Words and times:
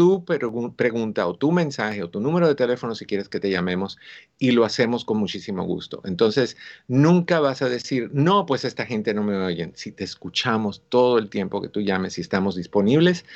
tu 0.00 0.24
pregunta 0.24 1.26
o 1.26 1.34
tu 1.34 1.52
mensaje 1.52 2.02
o 2.02 2.08
tu 2.08 2.20
número 2.20 2.48
de 2.48 2.54
teléfono 2.54 2.94
si 2.94 3.04
quieres 3.04 3.28
que 3.28 3.38
te 3.38 3.50
llamemos 3.50 3.98
y 4.38 4.52
lo 4.52 4.64
hacemos 4.64 5.04
con 5.04 5.18
muchísimo 5.18 5.62
gusto. 5.64 6.00
Entonces, 6.06 6.56
nunca 6.88 7.38
vas 7.38 7.60
a 7.60 7.68
decir, 7.68 8.08
no, 8.14 8.46
pues 8.46 8.64
esta 8.64 8.86
gente 8.86 9.12
no 9.12 9.22
me 9.22 9.36
oye. 9.36 9.72
Si 9.74 9.92
te 9.92 10.04
escuchamos 10.04 10.82
todo 10.88 11.18
el 11.18 11.28
tiempo 11.28 11.60
que 11.60 11.68
tú 11.68 11.82
llames 11.82 12.16
y 12.16 12.22
estamos 12.22 12.56
disponibles, 12.56 13.26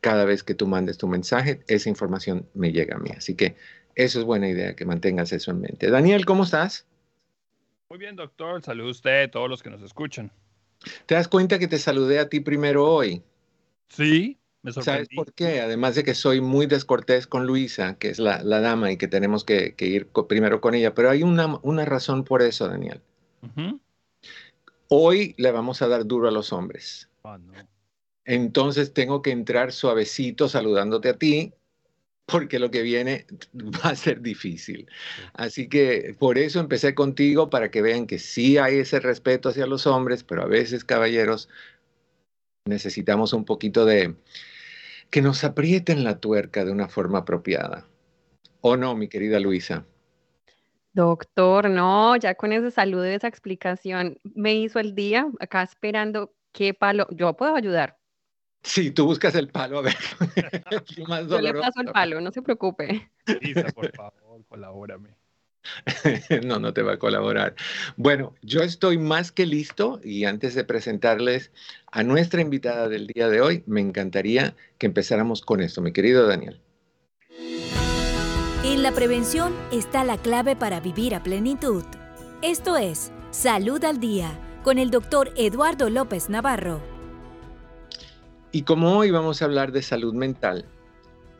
cada 0.00 0.24
vez 0.24 0.42
que 0.42 0.54
tú 0.54 0.66
mandes 0.66 0.96
tu 0.96 1.08
mensaje, 1.08 1.60
esa 1.66 1.90
información 1.90 2.48
me 2.54 2.72
llega 2.72 2.96
a 2.96 2.98
mí. 2.98 3.10
Así 3.14 3.34
que 3.34 3.56
eso 3.94 4.18
es 4.18 4.24
buena 4.24 4.48
idea 4.48 4.74
que 4.74 4.86
mantengas 4.86 5.30
eso 5.30 5.50
en 5.50 5.60
mente. 5.60 5.90
Daniel, 5.90 6.24
¿cómo 6.24 6.44
estás? 6.44 6.86
Muy 7.90 7.98
bien, 7.98 8.16
doctor. 8.16 8.62
Salud 8.62 8.88
a 8.88 8.90
usted, 8.92 9.30
todos 9.30 9.50
los 9.50 9.62
que 9.62 9.68
nos 9.68 9.82
escuchan. 9.82 10.32
¿Te 11.04 11.16
das 11.16 11.28
cuenta 11.28 11.58
que 11.58 11.68
te 11.68 11.76
saludé 11.76 12.18
a 12.18 12.30
ti 12.30 12.40
primero 12.40 12.90
hoy? 12.90 13.22
Sí, 13.90 14.38
¿Sabes 14.72 15.08
por 15.14 15.32
qué? 15.34 15.60
Además 15.60 15.94
de 15.94 16.04
que 16.04 16.14
soy 16.14 16.40
muy 16.40 16.66
descortés 16.66 17.26
con 17.26 17.46
Luisa, 17.46 17.96
que 17.98 18.08
es 18.08 18.18
la, 18.18 18.42
dama 18.42 18.90
y 18.90 18.96
que 18.96 19.08
tenemos 19.08 19.44
que, 19.44 19.74
ir 19.78 20.08
primero 20.28 20.60
con 20.60 20.74
ella, 20.74 20.94
pero 20.94 21.10
hay 21.10 21.22
una, 21.22 21.84
razón 21.84 22.24
por 22.24 22.40
eso, 22.40 22.68
Daniel. 22.68 23.00
Hoy 24.88 25.34
le 25.36 25.50
vamos 25.50 25.82
a 25.82 25.88
dar 25.88 26.06
duro 26.06 26.28
a 26.28 26.30
los 26.30 26.52
hombres. 26.52 27.10
Ah, 27.24 27.38
Entonces 28.24 28.94
tengo 28.94 29.20
que 29.20 29.32
entrar 29.32 29.72
suavecito 29.72 30.48
saludándote 30.48 31.10
a 31.10 31.18
ti, 31.18 31.52
porque 32.24 32.58
lo 32.58 32.70
que 32.70 32.80
viene 32.80 33.26
va 33.54 33.90
a 33.90 33.96
ser 33.96 34.22
difícil. 34.22 34.88
Así 35.34 35.68
que 35.68 36.16
por 36.18 36.38
eso 36.38 36.58
empecé 36.58 36.94
contigo, 36.94 37.50
para 37.50 37.70
que 37.70 37.82
vean 37.82 38.06
que 38.06 38.18
sí 38.18 38.56
hay 38.56 38.78
ese 38.78 38.98
respeto 38.98 39.50
hacia 39.50 39.66
los 39.66 39.86
hombres, 39.86 40.24
pero 40.24 40.42
a 40.42 40.46
veces, 40.46 40.84
caballeros, 40.84 41.50
necesitamos 42.64 43.34
un 43.34 43.44
poquito 43.44 43.84
de, 43.84 44.14
que 45.10 45.22
nos 45.22 45.44
aprieten 45.44 46.04
la 46.04 46.18
tuerca 46.18 46.64
de 46.64 46.72
una 46.72 46.88
forma 46.88 47.20
apropiada. 47.20 47.86
¿O 48.60 48.76
no, 48.76 48.94
mi 48.96 49.08
querida 49.08 49.38
Luisa? 49.40 49.84
Doctor, 50.92 51.68
no, 51.68 52.16
ya 52.16 52.34
con 52.34 52.52
ese 52.52 52.70
saludo 52.70 53.10
y 53.10 53.14
esa 53.14 53.28
explicación 53.28 54.18
me 54.22 54.54
hizo 54.54 54.78
el 54.78 54.94
día 54.94 55.26
acá 55.40 55.62
esperando 55.62 56.32
qué 56.52 56.72
palo. 56.72 57.06
Yo 57.10 57.36
puedo 57.36 57.56
ayudar. 57.56 57.98
Sí, 58.62 58.90
tú 58.92 59.04
buscas 59.04 59.34
el 59.34 59.48
palo, 59.48 59.78
a 59.78 59.82
ver. 59.82 59.96
Yo 61.28 61.40
le 61.40 61.52
paso 61.52 61.80
el 61.80 61.92
palo, 61.92 62.20
no 62.20 62.30
se 62.30 62.40
preocupe. 62.40 63.10
Lisa, 63.42 63.66
por 63.74 63.92
favor, 63.92 64.44
colabórame. 64.48 65.10
no, 66.44 66.58
no 66.58 66.72
te 66.72 66.82
va 66.82 66.94
a 66.94 66.98
colaborar. 66.98 67.54
Bueno, 67.96 68.34
yo 68.42 68.60
estoy 68.60 68.98
más 68.98 69.32
que 69.32 69.46
listo 69.46 70.00
y 70.04 70.24
antes 70.24 70.54
de 70.54 70.64
presentarles 70.64 71.50
a 71.90 72.02
nuestra 72.02 72.40
invitada 72.40 72.88
del 72.88 73.06
día 73.06 73.28
de 73.28 73.40
hoy, 73.40 73.62
me 73.66 73.80
encantaría 73.80 74.54
que 74.78 74.86
empezáramos 74.86 75.42
con 75.42 75.60
esto, 75.60 75.80
mi 75.80 75.92
querido 75.92 76.26
Daniel. 76.26 76.60
En 78.64 78.82
la 78.82 78.92
prevención 78.92 79.54
está 79.70 80.04
la 80.04 80.16
clave 80.16 80.56
para 80.56 80.80
vivir 80.80 81.14
a 81.14 81.22
plenitud. 81.22 81.84
Esto 82.40 82.76
es 82.76 83.12
Salud 83.30 83.84
al 83.84 84.00
Día 84.00 84.38
con 84.62 84.78
el 84.78 84.90
doctor 84.90 85.32
Eduardo 85.36 85.90
López 85.90 86.30
Navarro. 86.30 86.80
Y 88.52 88.62
como 88.62 88.96
hoy 88.96 89.10
vamos 89.10 89.42
a 89.42 89.44
hablar 89.44 89.72
de 89.72 89.82
salud 89.82 90.14
mental, 90.14 90.64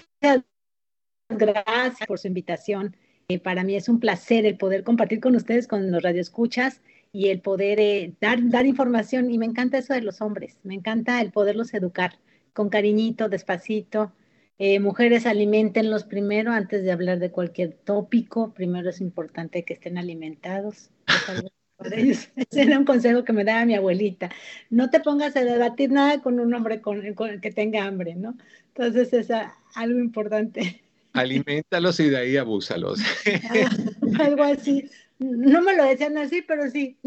gracias 1.29 2.07
por 2.07 2.19
su 2.19 2.29
invitación. 2.29 2.97
Eh, 3.29 3.39
para 3.39 3.65
mí 3.65 3.75
es 3.77 3.89
un 3.89 3.99
placer 3.99 4.47
el 4.47 4.57
poder 4.57 4.85
compartir 4.85 5.21
con 5.21 5.35
ustedes, 5.35 5.67
con 5.67 5.91
los 5.91 6.03
radioescuchas 6.03 6.81
y 7.13 7.29
el 7.29 7.41
poder 7.41 7.81
eh, 7.81 8.15
dar, 8.21 8.39
dar 8.51 8.67
información. 8.67 9.31
Y 9.31 9.39
me 9.39 9.47
encanta 9.47 9.79
eso 9.79 9.95
de 9.95 10.03
los 10.03 10.21
hombres, 10.21 10.59
me 10.63 10.75
encanta 10.75 11.21
el 11.21 11.33
poderlos 11.33 11.75
educar 11.75 12.19
con 12.53 12.69
cariñito, 12.69 13.29
despacito. 13.29 14.13
Eh, 14.59 14.79
mujeres, 14.81 15.27
alimentenlos 15.27 16.05
primero 16.05 16.53
antes 16.53 16.85
de 16.85 16.93
hablar 16.93 17.19
de 17.19 17.31
cualquier 17.31 17.73
tópico. 17.73 18.53
Primero 18.55 18.91
es 18.91 19.01
importante 19.01 19.65
que 19.65 19.75
estén 19.75 19.99
alimentados. 19.99 20.91
Ese 21.85 22.63
era 22.63 22.79
un 22.79 22.85
consejo 22.85 23.25
que 23.25 23.33
me 23.33 23.45
daba 23.45 23.65
mi 23.65 23.75
abuelita. 23.75 24.31
No 24.71 24.91
te 24.91 25.01
pongas 25.01 25.35
a 25.37 25.45
debatir 25.45 25.91
nada 25.91 26.23
con 26.23 26.39
un 26.39 26.55
hombre 26.55 26.81
con, 26.81 27.03
que 27.41 27.51
tenga 27.51 27.85
hambre, 27.85 28.15
¿no? 28.15 28.37
Entonces 28.69 29.13
es 29.13 29.29
algo 29.75 29.99
importante. 29.99 30.81
Alimentalos 31.13 32.01
y 32.01 32.09
de 32.09 32.17
ahí 32.19 32.37
abúsalos. 32.37 33.01
algo 34.21 34.45
así. 34.45 34.89
No 35.23 35.63
me 35.63 35.77
lo 35.77 35.85
decían 35.85 36.19
así, 36.19 36.43
pero 36.43 36.69
sí. 36.71 36.99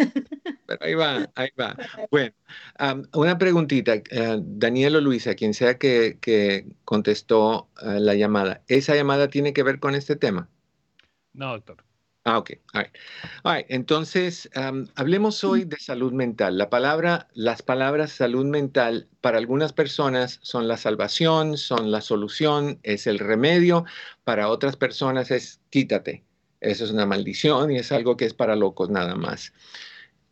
Pero 0.66 0.80
ahí 0.82 0.94
va, 0.94 1.30
ahí 1.36 1.50
va. 1.60 1.76
Bueno, 2.12 2.34
una 3.14 3.38
preguntita, 3.38 3.96
uh, 3.96 4.42
Daniel 4.44 4.96
o 4.96 5.02
Luisa, 5.02 5.36
quien 5.36 5.54
sea 5.54 5.78
que, 5.78 6.66
contestó 6.86 7.70
eh, 7.82 8.00
la 8.00 8.16
llamada, 8.16 8.64
¿esa 8.68 8.96
llamada 8.96 9.30
tiene 9.30 9.54
que 9.54 9.64
ver 9.64 9.80
con 9.80 9.96
este 9.96 10.16
tema? 10.16 10.50
No, 11.34 11.52
doctor. 11.52 11.84
Ah, 12.28 12.40
ok. 12.40 12.54
Entonces, 13.70 14.50
hablemos 14.96 15.44
hoy 15.44 15.64
de 15.64 15.78
salud 15.78 16.12
mental. 16.12 16.58
La 16.58 16.72
palabra, 16.72 17.28
las 17.34 17.62
palabras 17.62 18.14
salud 18.14 18.46
mental 18.46 19.08
para 19.22 19.38
algunas 19.38 19.74
personas 19.74 20.40
son 20.42 20.68
la 20.68 20.78
salvación, 20.78 21.56
son 21.56 21.92
la 21.92 22.02
solución, 22.02 22.80
es 22.82 23.06
el 23.06 23.20
remedio. 23.20 23.86
Para 24.24 24.50
otras 24.50 24.76
personas 24.76 25.30
es 25.30 25.62
quítate. 25.70 26.24
Eso 26.66 26.84
es 26.86 26.92
una 26.92 27.06
maldición 27.06 27.72
y 27.72 27.78
es 27.78 27.92
algo 27.92 28.18
que 28.18 28.26
es 28.26 28.34
para 28.34 28.56
locos 28.56 28.90
nada 28.90 29.16
más. 29.16 29.54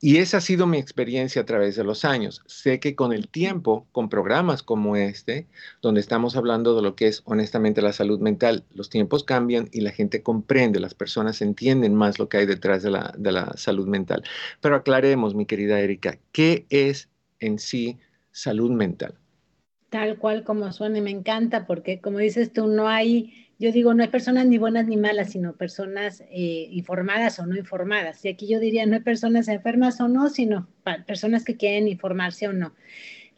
Y 0.01 0.18
esa 0.18 0.38
ha 0.38 0.41
sido 0.41 0.68
mi 0.68 0.80
experiencia 0.80 1.44
a 1.44 1.45
través 1.45 1.77
de 1.77 1.85
los 1.85 2.03
años. 2.03 2.41
Sé 2.45 2.81
que 2.81 2.94
con 2.94 3.13
el 3.13 3.30
tiempo, 3.30 3.88
con 3.94 4.09
programas 4.09 4.62
como 4.62 4.97
este, 4.97 5.47
donde 5.81 6.01
estamos 6.01 6.35
hablando 6.35 6.75
de 6.75 6.81
lo 6.81 6.94
que 6.95 7.07
es 7.07 7.21
honestamente 7.24 7.81
la 7.81 7.94
salud 7.94 8.19
mental, 8.19 8.65
los 8.74 8.89
tiempos 8.89 9.24
cambian 9.24 9.69
y 9.71 9.80
la 9.80 9.91
gente 9.91 10.21
comprende, 10.21 10.81
las 10.81 10.94
personas 10.94 11.41
entienden 11.41 11.95
más 11.95 12.19
lo 12.19 12.27
que 12.27 12.35
hay 12.35 12.45
detrás 12.45 12.83
de 12.83 12.91
la, 12.91 13.13
de 13.18 13.31
la 13.31 13.53
salud 13.56 13.88
mental. 13.88 14.24
Pero 14.59 14.75
aclaremos, 14.75 15.35
mi 15.35 15.45
querida 15.45 15.80
Erika, 15.80 16.18
¿qué 16.33 16.65
es 16.69 17.07
en 17.39 17.57
sí 17.57 17.97
salud 18.33 18.71
mental? 18.71 19.13
Tal 19.89 20.18
cual 20.18 20.44
como 20.44 20.69
suena 20.74 21.00
me 21.00 21.12
encanta 21.12 21.65
porque 21.65 22.01
como 22.01 22.18
dices 22.18 22.51
tú, 22.51 22.68
no 22.68 22.89
hay 22.89 23.43
yo 23.59 23.71
digo, 23.71 23.94
no 23.94 24.03
hay 24.03 24.09
personas 24.09 24.45
ni 24.47 24.57
buenas 24.57 24.88
ni 24.88 24.97
malas, 24.97 25.31
sino 25.31 25.53
personas 25.53 26.21
eh, 26.31 26.67
informadas 26.71 27.39
o 27.39 27.45
no 27.45 27.55
informadas. 27.55 28.23
Y 28.25 28.29
aquí 28.29 28.47
yo 28.47 28.59
diría, 28.59 28.85
no 28.85 28.95
hay 28.95 29.01
personas 29.01 29.47
enfermas 29.47 30.01
o 30.01 30.07
no, 30.07 30.29
sino 30.29 30.67
personas 31.05 31.44
que 31.44 31.55
quieren 31.55 31.88
informarse 31.88 32.47
o 32.47 32.53
no. 32.53 32.73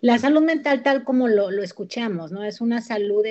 La 0.02 0.18
salud 0.20 0.42
mental, 0.42 0.84
tal 0.84 1.04
como 1.04 1.28
lo, 1.28 1.50
escuchamos, 1.62 2.32
¿no? 2.32 2.44
Es 2.44 2.62
una 2.62 2.82
salud, 2.82 3.26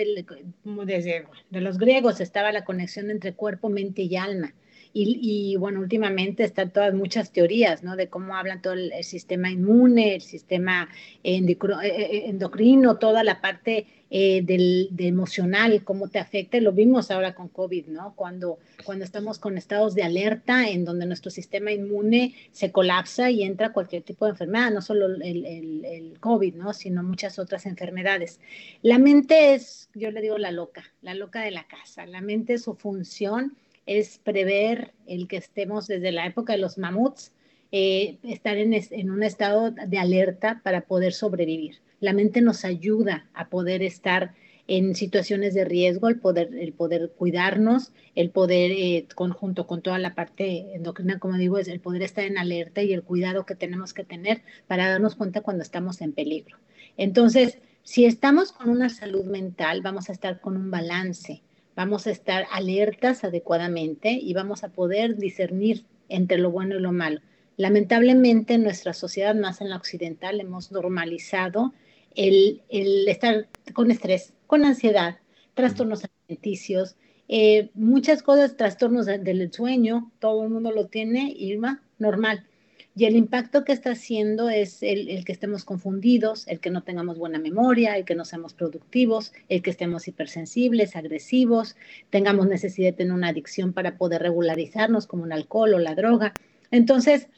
como 0.62 0.84
desde 0.84 1.26
de 1.50 1.60
los 1.60 1.78
griegos 1.78 2.20
estaba 2.20 2.52
la 2.52 2.64
conexión 2.64 3.10
entre 3.10 3.34
cuerpo, 3.34 3.68
mente 3.68 4.02
y 4.02 4.16
alma. 4.16 4.54
Y, 4.96 5.56
bueno, 5.56 5.80
últimamente 5.80 6.44
están 6.44 6.70
todas 6.70 6.94
muchas 6.94 7.32
teorías, 7.32 7.82
¿no? 7.82 7.96
De 7.96 8.08
cómo 8.08 8.36
hablan 8.36 8.62
todo 8.62 8.74
el, 8.74 8.92
sistema 9.02 9.50
inmune, 9.50 10.14
el 10.14 10.20
sistema 10.20 10.88
eh, 11.24 11.40
eh, 11.44 12.22
endocrino, 12.28 12.96
toda 12.98 13.24
la 13.24 13.40
parte 13.40 13.88
eh, 14.08 14.42
del, 14.42 14.90
emocional, 14.96 15.82
cómo 15.82 16.10
te 16.10 16.20
afecta. 16.20 16.60
Lo 16.60 16.70
vimos 16.70 17.10
ahora 17.10 17.34
con 17.34 17.48
COVID, 17.48 17.88
¿no? 17.88 18.14
Cuando, 18.14 18.60
cuando 18.84 19.04
estamos 19.04 19.40
con 19.40 19.58
estados 19.58 19.96
de 19.96 20.04
alerta 20.04 20.68
en 20.68 20.84
donde 20.84 21.06
nuestro 21.06 21.32
sistema 21.32 21.72
inmune 21.72 22.36
se 22.52 22.70
colapsa 22.70 23.32
y 23.32 23.42
entra 23.42 23.72
cualquier 23.72 24.04
tipo 24.04 24.26
de 24.26 24.30
enfermedad, 24.30 24.70
no 24.70 24.80
solo 24.80 25.06
el, 25.06 25.22
el, 25.44 25.84
el 25.84 26.20
COVID, 26.20 26.54
¿no? 26.54 26.72
Sino 26.72 27.02
muchas 27.02 27.40
otras 27.40 27.66
enfermedades. 27.66 28.38
La 28.82 28.98
mente 28.98 29.54
es, 29.54 29.90
yo 29.92 30.12
le 30.12 30.20
digo 30.20 30.38
la 30.38 30.52
loca, 30.52 30.84
la 31.02 31.14
loca 31.14 31.40
de 31.40 31.50
la 31.50 31.66
casa. 31.66 32.06
La 32.06 32.20
mente, 32.20 32.58
su 32.58 32.76
función 32.76 33.56
es 33.86 34.18
prever 34.18 34.92
el 35.06 35.28
que 35.28 35.36
estemos 35.36 35.86
desde 35.86 36.12
la 36.12 36.26
época 36.26 36.54
de 36.54 36.58
los 36.58 36.78
mamuts, 36.78 37.32
eh, 37.72 38.18
estar 38.22 38.56
en, 38.56 39.10
un 39.10 39.22
estado 39.22 39.72
de 39.72 39.98
alerta 39.98 40.60
para 40.62 40.82
poder 40.82 41.12
sobrevivir. 41.12 41.80
La 42.00 42.12
mente 42.12 42.40
nos 42.40 42.64
ayuda 42.64 43.28
a 43.34 43.48
poder 43.48 43.82
estar 43.82 44.34
en 44.66 44.94
situaciones 44.94 45.54
de 45.54 45.64
riesgo, 45.64 46.08
el 46.08 46.18
poder, 46.18 46.54
el 46.54 46.72
poder 46.72 47.12
cuidarnos, 47.16 47.92
el 48.14 48.30
poder, 48.30 48.70
eh, 48.70 49.06
conjunto 49.14 49.66
con 49.66 49.82
toda 49.82 49.98
la 49.98 50.14
parte 50.14 50.74
endocrina, 50.74 51.18
como 51.18 51.36
digo, 51.36 51.58
es 51.58 51.68
el 51.68 51.80
poder 51.80 52.02
estar 52.02 52.24
en 52.24 52.38
alerta 52.38 52.82
y 52.82 52.92
el 52.92 53.02
cuidado 53.02 53.44
que 53.44 53.54
tenemos 53.54 53.92
que 53.92 54.04
tener 54.04 54.42
para 54.66 54.88
darnos 54.88 55.16
cuenta 55.16 55.42
cuando 55.42 55.62
estamos 55.62 56.00
en 56.00 56.12
peligro. 56.12 56.56
Entonces, 56.96 57.58
si 57.82 58.06
estamos 58.06 58.52
con 58.52 58.70
una 58.70 58.88
salud 58.88 59.24
mental, 59.24 59.82
vamos 59.82 60.08
a 60.08 60.12
estar 60.12 60.40
con 60.40 60.56
un 60.56 60.70
balance 60.70 61.42
vamos 61.76 62.06
a 62.06 62.10
estar 62.10 62.46
alertas 62.50 63.24
adecuadamente 63.24 64.12
y 64.12 64.32
vamos 64.34 64.64
a 64.64 64.68
poder 64.68 65.16
discernir 65.16 65.84
entre 66.08 66.38
lo 66.38 66.50
bueno 66.50 66.76
y 66.76 66.80
lo 66.80 66.92
malo. 66.92 67.20
Lamentablemente 67.56 68.54
en 68.54 68.64
nuestra 68.64 68.92
sociedad, 68.92 69.34
más 69.34 69.60
en 69.60 69.70
la 69.70 69.76
occidental, 69.76 70.40
hemos 70.40 70.72
normalizado 70.72 71.72
el, 72.14 72.62
estar 72.68 73.48
con 73.72 73.90
estrés, 73.90 74.32
con 74.46 74.64
ansiedad, 74.64 75.18
trastornos 75.54 76.04
alimenticios, 76.04 76.96
eh, 77.28 77.70
muchas 77.74 78.22
cosas, 78.22 78.56
trastornos 78.56 79.06
del 79.06 79.52
sueño, 79.52 80.12
todo 80.18 80.42
el 80.44 80.50
mundo 80.50 80.72
lo 80.72 80.86
tiene 80.86 81.32
y 81.34 81.56
va 81.56 81.80
normal. 81.98 82.46
Y 82.96 83.06
el 83.06 83.16
impacto 83.16 83.64
que 83.64 83.72
está 83.72 83.90
haciendo 83.90 84.48
es 84.48 84.82
el, 84.82 85.24
que 85.24 85.32
estemos 85.32 85.64
confundidos, 85.64 86.46
el 86.46 86.60
que 86.60 86.70
no 86.70 86.84
tengamos 86.84 87.18
buena 87.18 87.40
memoria, 87.40 87.96
el 87.96 88.04
que 88.04 88.14
no 88.14 88.24
seamos 88.24 88.54
productivos, 88.54 89.32
el 89.48 89.62
que 89.62 89.70
estemos 89.70 90.06
hipersensibles, 90.06 90.94
agresivos, 90.94 91.74
tengamos 92.10 92.46
necesidad 92.46 92.90
de 92.90 92.96
tener 92.98 93.12
una 93.12 93.28
adicción 93.28 93.72
para 93.72 93.96
poder 93.98 94.22
regularizarnos 94.22 95.08
como 95.08 95.24
un 95.24 95.32
alcohol 95.32 95.74
o 95.74 95.78
la 95.80 95.96
droga. 95.96 96.34
Entonces, 96.70 97.28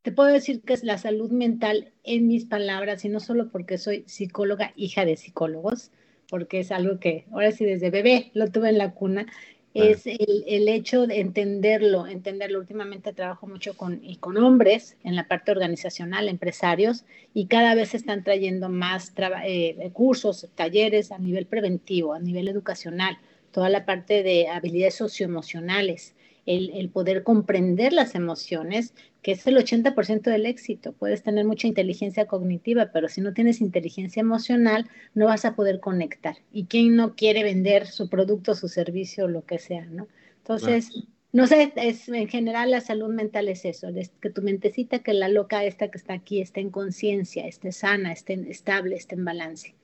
te 0.00 0.12
puedo 0.12 0.30
decir 0.30 0.62
que 0.62 0.72
es 0.72 0.82
la 0.82 0.96
salud 0.96 1.30
mental 1.30 1.92
en 2.02 2.26
mis 2.26 2.46
palabras, 2.46 3.04
y 3.04 3.10
no 3.10 3.20
solo 3.20 3.50
porque 3.50 3.76
soy 3.76 4.04
psicóloga, 4.06 4.72
hija 4.76 5.04
de 5.04 5.18
psicólogos, 5.18 5.90
porque 6.30 6.60
es 6.60 6.72
algo 6.72 6.98
que 6.98 7.26
ahora 7.32 7.52
sí 7.52 7.66
desde 7.66 7.90
bebé 7.90 8.30
lo 8.32 8.50
tuve 8.50 8.70
en 8.70 8.78
la 8.78 8.94
cuna, 8.94 9.26
es 9.74 10.06
el, 10.06 10.68
hecho 10.68 11.06
de 11.06 11.20
entenderlo, 11.20 12.06
entenderlo. 12.06 12.58
Últimamente 12.58 13.12
trabajo 13.12 13.46
mucho 13.46 13.76
con, 13.76 14.00
y 14.02 14.16
con 14.16 14.36
hombres 14.36 14.96
en 15.04 15.16
la 15.16 15.28
parte 15.28 15.52
organizacional, 15.52 16.28
empresarios, 16.28 17.04
y 17.34 17.46
cada 17.46 17.74
vez 17.74 17.94
están 17.94 18.24
trayendo 18.24 18.68
más 18.68 19.12
eh, 19.44 19.90
cursos, 19.92 20.48
talleres 20.54 21.12
a 21.12 21.18
nivel 21.18 21.46
preventivo, 21.46 22.14
a 22.14 22.18
nivel 22.18 22.48
educacional, 22.48 23.18
toda 23.52 23.68
la 23.68 23.84
parte 23.84 24.22
de 24.22 24.48
habilidades 24.48 24.96
socioemocionales 24.96 26.14
el, 26.46 26.90
poder 26.90 27.22
comprender 27.22 27.92
las 27.92 28.14
emociones, 28.14 28.94
que 29.22 29.32
es 29.32 29.46
el 29.46 29.56
80% 29.56 30.22
del 30.22 30.46
éxito. 30.46 30.92
Puedes 30.92 31.22
tener 31.22 31.44
mucha 31.44 31.66
inteligencia 31.66 32.26
cognitiva, 32.26 32.90
pero 32.92 33.08
si 33.08 33.20
no 33.20 33.32
tienes 33.34 33.60
inteligencia 33.60 34.20
emocional, 34.20 34.88
no 35.14 35.26
vas 35.26 35.44
a 35.44 35.54
poder 35.54 35.80
conectar. 35.80 36.36
¿Y 36.52 36.64
quién 36.64 36.96
no 36.96 37.14
quiere 37.14 37.42
vender 37.42 37.86
su 37.86 38.08
producto, 38.08 38.54
su 38.54 38.68
servicio, 38.68 39.28
lo 39.28 39.44
que 39.44 39.58
sea, 39.58 39.84
no? 39.86 40.08
Entonces, 40.38 40.90
no 41.32 41.46
sé, 41.46 41.72
es, 41.76 42.08
en 42.08 42.28
general 42.28 42.70
la 42.70 42.80
salud 42.80 43.12
mental 43.12 43.48
es 43.48 43.64
eso, 43.64 43.88
es 43.88 44.10
que 44.20 44.30
tu 44.30 44.42
mentecita, 44.42 45.00
que 45.00 45.12
la 45.12 45.28
loca 45.28 45.64
esta 45.64 45.90
que 45.90 45.98
está 45.98 46.14
aquí, 46.14 46.40
esté 46.40 46.60
en 46.60 46.70
conciencia, 46.70 47.46
esté 47.46 47.72
sana, 47.72 48.12
esté 48.12 48.34
estable, 48.50 48.96
esté 48.96 49.14
en 49.14 49.24
balance. 49.24 49.74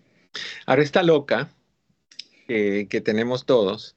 Ahora 0.66 0.82
esta 0.82 1.02
loca 1.02 1.50
que 2.46 3.02
tenemos 3.04 3.44
todos, 3.44 3.94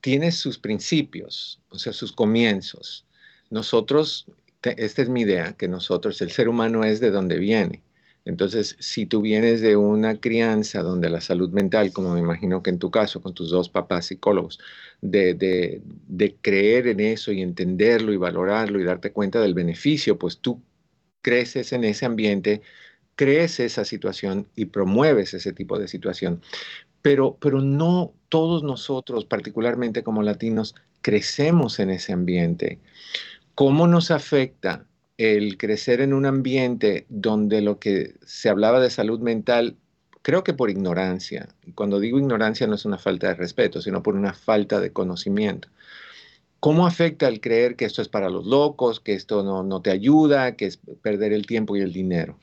tiene 0.00 0.32
sus 0.32 0.58
principios, 0.58 1.60
o 1.70 1.78
sea, 1.78 1.92
sus 1.92 2.12
comienzos. 2.12 3.04
Nosotros, 3.50 4.26
esta 4.62 5.02
es 5.02 5.08
mi 5.08 5.22
idea, 5.22 5.54
que 5.54 5.68
nosotros, 5.68 6.20
el 6.22 6.30
ser 6.30 6.48
humano 6.48 6.84
es 6.84 7.00
de 7.00 7.10
donde 7.10 7.38
viene. 7.38 7.82
Entonces, 8.24 8.76
si 8.78 9.06
tú 9.06 9.22
vienes 9.22 9.60
de 9.62 9.76
una 9.76 10.20
crianza 10.20 10.82
donde 10.82 11.08
la 11.08 11.20
salud 11.20 11.50
mental, 11.50 11.92
como 11.92 12.12
me 12.14 12.20
imagino 12.20 12.62
que 12.62 12.70
en 12.70 12.78
tu 12.78 12.90
caso, 12.90 13.22
con 13.22 13.32
tus 13.34 13.50
dos 13.50 13.68
papás 13.70 14.06
psicólogos, 14.06 14.58
de, 15.00 15.34
de, 15.34 15.82
de 16.08 16.36
creer 16.36 16.88
en 16.88 17.00
eso 17.00 17.32
y 17.32 17.40
entenderlo 17.40 18.12
y 18.12 18.16
valorarlo 18.18 18.80
y 18.80 18.84
darte 18.84 19.12
cuenta 19.12 19.40
del 19.40 19.54
beneficio, 19.54 20.18
pues 20.18 20.38
tú 20.40 20.62
creces 21.22 21.72
en 21.72 21.84
ese 21.84 22.06
ambiente, 22.06 22.62
crees 23.14 23.60
esa 23.60 23.84
situación 23.84 24.48
y 24.54 24.66
promueves 24.66 25.34
ese 25.34 25.52
tipo 25.52 25.78
de 25.78 25.88
situación 25.88 26.42
pero, 27.02 27.36
pero 27.40 27.60
no 27.60 28.14
todos 28.28 28.62
nosotros, 28.62 29.24
particularmente 29.24 30.02
como 30.02 30.22
latinos, 30.22 30.74
crecemos 31.00 31.78
en 31.78 31.90
ese 31.90 32.12
ambiente. 32.12 32.80
¿Cómo 33.58 33.88
nos 33.88 34.12
afecta 34.12 34.86
el 35.16 35.58
crecer 35.58 36.00
en 36.00 36.14
un 36.14 36.26
ambiente 36.26 37.06
donde 37.08 37.60
lo 37.60 37.80
que 37.80 38.14
se 38.24 38.48
hablaba 38.48 38.78
de 38.78 38.88
salud 38.88 39.18
mental, 39.18 39.76
creo 40.22 40.44
que 40.44 40.54
por 40.54 40.70
ignorancia, 40.70 41.48
y 41.66 41.72
cuando 41.72 41.98
digo 41.98 42.20
ignorancia 42.20 42.68
no 42.68 42.76
es 42.76 42.84
una 42.84 42.98
falta 42.98 43.26
de 43.26 43.34
respeto, 43.34 43.82
sino 43.82 44.00
por 44.00 44.14
una 44.14 44.32
falta 44.32 44.78
de 44.78 44.92
conocimiento. 44.92 45.66
¿Cómo 46.60 46.86
afecta 46.86 47.26
el 47.26 47.40
creer 47.40 47.74
que 47.74 47.84
esto 47.84 48.00
es 48.00 48.08
para 48.08 48.30
los 48.30 48.46
locos, 48.46 49.00
que 49.00 49.14
esto 49.14 49.42
no, 49.42 49.64
no 49.64 49.82
te 49.82 49.90
ayuda, 49.90 50.54
que 50.54 50.66
es 50.66 50.76
perder 51.02 51.32
el 51.32 51.44
tiempo 51.44 51.76
y 51.76 51.80
el 51.80 51.92
dinero? 51.92 52.38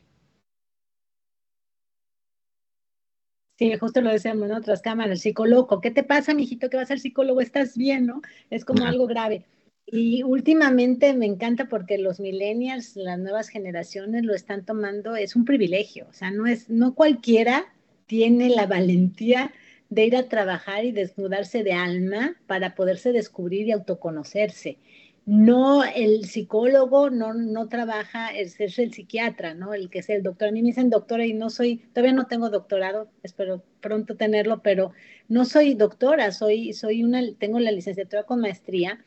Sí, 3.58 3.74
justo 3.78 4.02
lo 4.02 4.10
decíamos 4.10 4.50
en 4.50 4.56
otras 4.58 4.82
cámaras, 4.82 5.12
el 5.12 5.20
psicólogo, 5.20 5.80
¿qué 5.80 5.92
te 5.92 6.04
pasa, 6.04 6.34
mijito, 6.34 6.70
que 6.70 6.76
vas 6.76 6.92
al 6.92 7.00
psicólogo? 7.00 7.40
¿Estás 7.40 7.78
bien, 7.78 8.06
no? 8.06 8.22
Es 8.50 8.66
como 8.66 8.84
algo 8.84 9.08
grave. 9.08 9.46
Y 9.88 10.24
últimamente 10.24 11.14
me 11.14 11.26
encanta 11.26 11.68
porque 11.70 11.98
los 11.98 12.20
millennials, 12.20 12.96
las 12.96 13.20
nuevas 13.20 13.50
generaciones 13.50 14.24
lo 14.24 14.34
están 14.34 14.66
tomando, 14.66 15.16
es 15.16 15.36
un 15.36 15.46
privilegio, 15.46 16.08
o 16.10 16.14
sea, 16.14 16.32
no 16.32 16.48
es, 16.48 16.70
no 16.70 16.96
cualquiera 16.96 17.66
tiene 18.08 18.50
la 18.50 18.66
valentía 18.66 19.54
de 19.90 20.06
ir 20.06 20.16
a 20.16 20.28
trabajar 20.28 20.86
y 20.86 20.92
desnudarse 20.92 21.64
de 21.64 21.74
alma 21.74 22.36
para 22.48 22.74
poderse 22.74 23.12
descubrir 23.12 23.68
y 23.68 23.72
autoconocerse 23.72 24.80
no 25.26 25.84
el 25.84 26.26
psicólogo 26.26 27.10
no, 27.10 27.34
no 27.34 27.68
trabaja, 27.68 28.30
es, 28.30 28.60
es, 28.60 28.78
el 28.78 28.94
psiquiatra, 28.94 29.56
¿no? 29.56 29.74
El 29.74 29.90
que 29.90 30.00
es 30.00 30.10
el 30.10 30.22
doctor. 30.22 30.50
A 30.50 30.52
mí 30.52 30.62
me 30.62 30.68
dicen 30.68 30.92
doctora 30.92 31.26
y 31.26 31.34
no 31.34 31.50
soy, 31.50 31.78
todavía 31.94 32.14
no 32.14 32.28
tengo 32.28 32.50
doctorado, 32.52 33.10
espero 33.24 33.64
pronto 33.82 34.16
tenerlo, 34.16 34.62
pero 34.62 34.92
no 35.28 35.46
soy 35.46 35.74
doctora, 35.74 36.32
soy, 36.32 36.74
soy 36.74 37.04
una, 37.04 37.22
tengo 37.40 37.60
la 37.60 37.72
licenciatura 37.72 38.24
con 38.24 38.40
maestría 38.40 39.04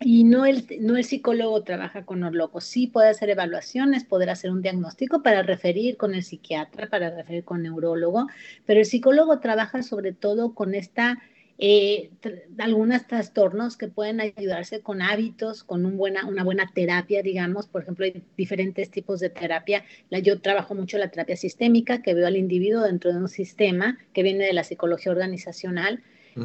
y 0.00 0.24
no 0.24 0.46
el, 0.46 0.64
no 0.80 0.96
el 0.96 1.04
psicólogo 1.04 1.62
trabaja 1.62 2.06
con 2.06 2.20
los 2.20 2.32
locos. 2.32 2.64
Sí 2.64 2.86
puede 2.86 3.10
hacer 3.10 3.28
evaluaciones, 3.28 4.04
poder 4.04 4.30
hacer 4.30 4.50
un 4.50 4.62
diagnóstico 4.62 5.22
para 5.22 5.42
referir 5.42 5.98
con 5.98 6.14
el 6.14 6.24
psiquiatra, 6.24 6.88
para 6.88 7.10
referir 7.10 7.44
con 7.44 7.62
neurólogo, 7.62 8.26
pero 8.64 8.80
el 8.80 8.86
psicólogo 8.86 9.40
trabaja 9.40 9.82
sobre 9.82 10.12
todo 10.12 10.54
con 10.54 10.74
esta 10.74 11.18
eh, 11.62 12.10
algunos 12.56 13.06
trastornos 13.06 13.76
que 13.76 13.88
pueden 13.88 14.22
ayudarse 14.22 14.80
con 14.80 15.02
hábitos, 15.02 15.62
con 15.62 15.84
un 15.84 15.98
buena, 15.98 16.26
una 16.26 16.42
buena 16.42 16.70
terapia, 16.72 17.22
digamos. 17.22 17.66
Por 17.66 17.82
ejemplo, 17.82 18.06
hay 18.06 18.22
diferentes 18.34 18.90
tipos 18.90 19.20
de 19.20 19.28
terapia. 19.28 19.84
La, 20.08 20.20
yo 20.20 20.40
trabajo 20.40 20.74
mucho 20.74 20.96
la 20.96 21.10
terapia 21.10 21.36
sistémica, 21.36 22.00
que 22.00 22.14
veo 22.14 22.26
al 22.26 22.38
individuo 22.38 22.82
dentro 22.84 23.12
de 23.12 23.18
un 23.18 23.28
sistema 23.28 23.98
que 24.14 24.22
viene 24.22 24.46
de 24.46 24.54
la 24.54 24.64
psicología 24.64 25.12
organizacional. 25.12 26.02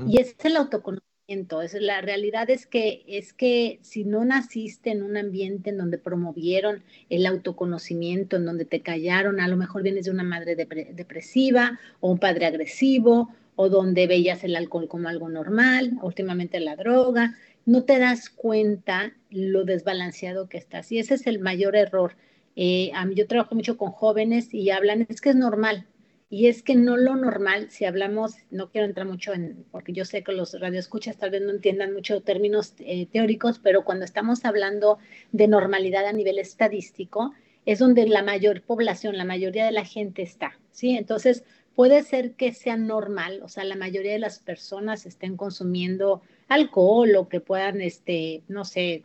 Y 0.10 0.20
es 0.20 0.36
el 0.44 0.58
autoconocimiento. 0.58 1.15
Es, 1.28 1.74
la 1.74 2.02
realidad 2.02 2.52
es 2.52 2.68
que, 2.68 3.04
es 3.08 3.34
que 3.34 3.80
si 3.82 4.04
no 4.04 4.24
naciste 4.26 4.92
en 4.92 5.02
un 5.02 5.18
ambiente 5.18 5.72
en 5.72 5.78
donde 5.78 5.98
promovieron 5.98 6.84
el 7.10 7.26
autoconocimiento, 7.26 8.36
en 8.36 8.46
donde 8.46 8.66
te 8.66 8.82
callaron, 8.82 9.40
a 9.40 9.48
lo 9.48 9.58
mejor 9.58 9.82
vienes 9.82 10.06
de 10.06 10.12
una 10.12 10.24
madre 10.24 10.56
depresiva 10.56 11.80
o 12.00 12.12
un 12.12 12.20
padre 12.20 12.46
agresivo 12.46 13.34
o 13.56 13.70
donde 13.70 14.06
veías 14.06 14.44
el 14.44 14.56
alcohol 14.56 14.88
como 14.88 15.08
algo 15.08 15.28
normal, 15.28 15.98
últimamente 16.04 16.60
la 16.60 16.76
droga, 16.76 17.36
no 17.66 17.86
te 17.86 17.98
das 17.98 18.30
cuenta 18.30 19.14
lo 19.32 19.64
desbalanceado 19.64 20.48
que 20.48 20.58
estás. 20.58 20.92
Y 20.92 21.00
ese 21.00 21.16
es 21.16 21.26
el 21.26 21.40
mayor 21.40 21.76
error. 21.76 22.16
Eh, 22.56 22.92
a 22.94 23.04
mí 23.06 23.16
yo 23.16 23.26
trabajo 23.26 23.56
mucho 23.56 23.78
con 23.78 23.92
jóvenes 23.92 24.54
y 24.54 24.70
hablan, 24.70 25.08
es 25.10 25.22
que 25.22 25.30
es 25.30 25.36
normal. 25.36 25.88
Y 26.30 26.48
es 26.48 26.64
que 26.64 26.76
no 26.76 26.98
lo 26.98 27.16
normal, 27.16 27.70
si 27.70 27.86
hablamos, 27.86 28.36
no 28.50 28.72
quiero 28.72 28.88
entrar 28.88 29.06
mucho 29.06 29.34
en, 29.34 29.64
porque 29.72 29.94
yo 29.94 30.06
sé 30.06 30.24
que 30.24 30.32
los 30.32 30.60
radioescuchas 30.60 31.18
tal 31.18 31.30
vez 31.30 31.42
no 31.44 31.52
entiendan 31.52 31.94
mucho 31.94 32.22
términos 32.22 32.74
eh, 32.80 33.06
teóricos, 33.06 33.60
pero 33.60 33.86
cuando 33.86 34.06
estamos 34.06 34.44
hablando 34.44 34.98
de 35.32 35.48
normalidad 35.48 36.06
a 36.08 36.14
nivel 36.14 36.40
estadístico, 36.40 37.34
es 37.66 37.80
donde 37.80 38.08
la 38.08 38.24
mayor 38.24 38.62
población, 38.62 39.18
la 39.18 39.26
mayoría 39.26 39.66
de 39.66 39.72
la 39.72 39.86
gente 39.86 40.24
está, 40.24 40.58
¿sí? 40.72 40.98
Entonces, 40.98 41.44
puede 41.76 42.04
ser 42.04 42.32
que 42.34 42.54
sea 42.54 42.78
normal, 42.78 43.42
o 43.44 43.50
sea, 43.50 43.64
la 43.64 43.76
mayoría 43.76 44.14
de 44.14 44.20
las 44.20 44.40
personas 44.40 45.06
estén 45.06 45.36
consumiendo 45.36 46.22
alcohol 46.48 47.16
o 47.16 47.28
que 47.28 47.42
puedan, 47.42 47.82
este, 47.82 48.44
no 48.48 48.66
sé, 48.66 49.04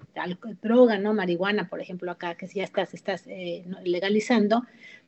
droga, 0.62 0.98
¿no? 0.98 1.12
Marihuana, 1.12 1.68
por 1.68 1.80
ejemplo, 1.80 2.10
acá 2.10 2.36
que 2.36 2.46
si 2.46 2.58
ya 2.58 2.64
estás, 2.64 2.94
estás 2.94 3.26
eh, 3.26 3.64
legalizando, 3.82 4.62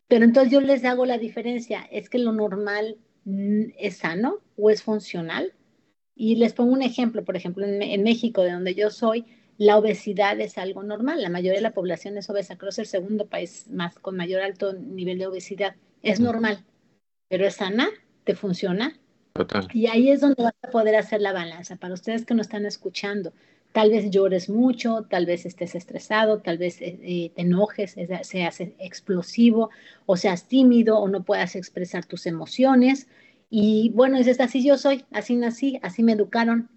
pero 0.08 0.24
entonces 0.24 0.52
yo 0.52 0.60
les 0.60 0.84
hago 0.84 1.06
la 1.06 1.18
diferencia, 1.18 1.86
es 1.90 2.08
que 2.08 2.18
lo 2.18 2.32
normal 2.32 2.98
mm, 3.24 3.72
es 3.78 3.98
sano 3.98 4.38
o 4.56 4.70
es 4.70 4.82
funcional. 4.82 5.52
Y 6.14 6.36
les 6.36 6.52
pongo 6.52 6.72
un 6.72 6.82
ejemplo, 6.82 7.24
por 7.24 7.36
ejemplo, 7.36 7.64
en, 7.66 8.02
México, 8.02 8.42
de 8.42 8.52
donde 8.52 8.74
yo 8.74 8.90
soy, 8.90 9.24
la 9.56 9.78
obesidad 9.78 10.38
es 10.40 10.58
algo 10.58 10.82
normal. 10.82 11.22
La 11.22 11.30
mayoría 11.30 11.58
de 11.58 11.62
la 11.62 11.72
población 11.72 12.18
es 12.18 12.28
obesa. 12.28 12.58
Creo 12.58 12.68
que 12.68 12.74
es 12.74 12.78
el 12.80 12.86
segundo 12.86 13.26
país 13.26 13.66
más 13.70 13.98
con 13.98 14.16
mayor 14.16 14.42
alto 14.42 14.74
nivel 14.74 15.18
de 15.18 15.26
obesidad. 15.26 15.74
Es 16.02 16.20
normal, 16.20 16.64
pero 17.28 17.46
es 17.46 17.54
sana, 17.54 17.88
te 18.24 18.34
funciona. 18.34 18.98
Total. 19.32 19.68
Y 19.72 19.86
ahí 19.86 20.10
es 20.10 20.20
donde 20.20 20.42
vas 20.42 20.54
a 20.62 20.70
poder 20.70 20.96
hacer 20.96 21.22
la 21.22 21.32
balanza. 21.32 21.76
Para 21.76 21.94
ustedes 21.94 22.26
que 22.26 22.34
nos 22.34 22.46
están 22.46 22.66
escuchando, 22.66 23.32
Tal 23.72 23.90
vez 23.90 24.10
llores 24.10 24.50
mucho, 24.50 25.06
tal 25.08 25.24
vez 25.24 25.46
estés 25.46 25.74
estresado, 25.74 26.40
tal 26.40 26.58
vez 26.58 26.80
eh, 26.82 26.98
eh, 27.02 27.32
te 27.34 27.42
enojes, 27.42 27.96
seas 28.22 28.60
explosivo 28.60 29.70
o 30.04 30.16
seas 30.16 30.46
tímido 30.46 30.98
o 30.98 31.08
no 31.08 31.24
puedas 31.24 31.56
expresar 31.56 32.04
tus 32.04 32.26
emociones. 32.26 33.08
Y 33.48 33.90
bueno, 33.94 34.18
dices, 34.18 34.40
así 34.40 34.64
yo 34.64 34.76
soy, 34.76 35.04
así 35.10 35.36
nací, 35.36 35.78
así 35.82 36.02
me 36.02 36.12
educaron, 36.12 36.70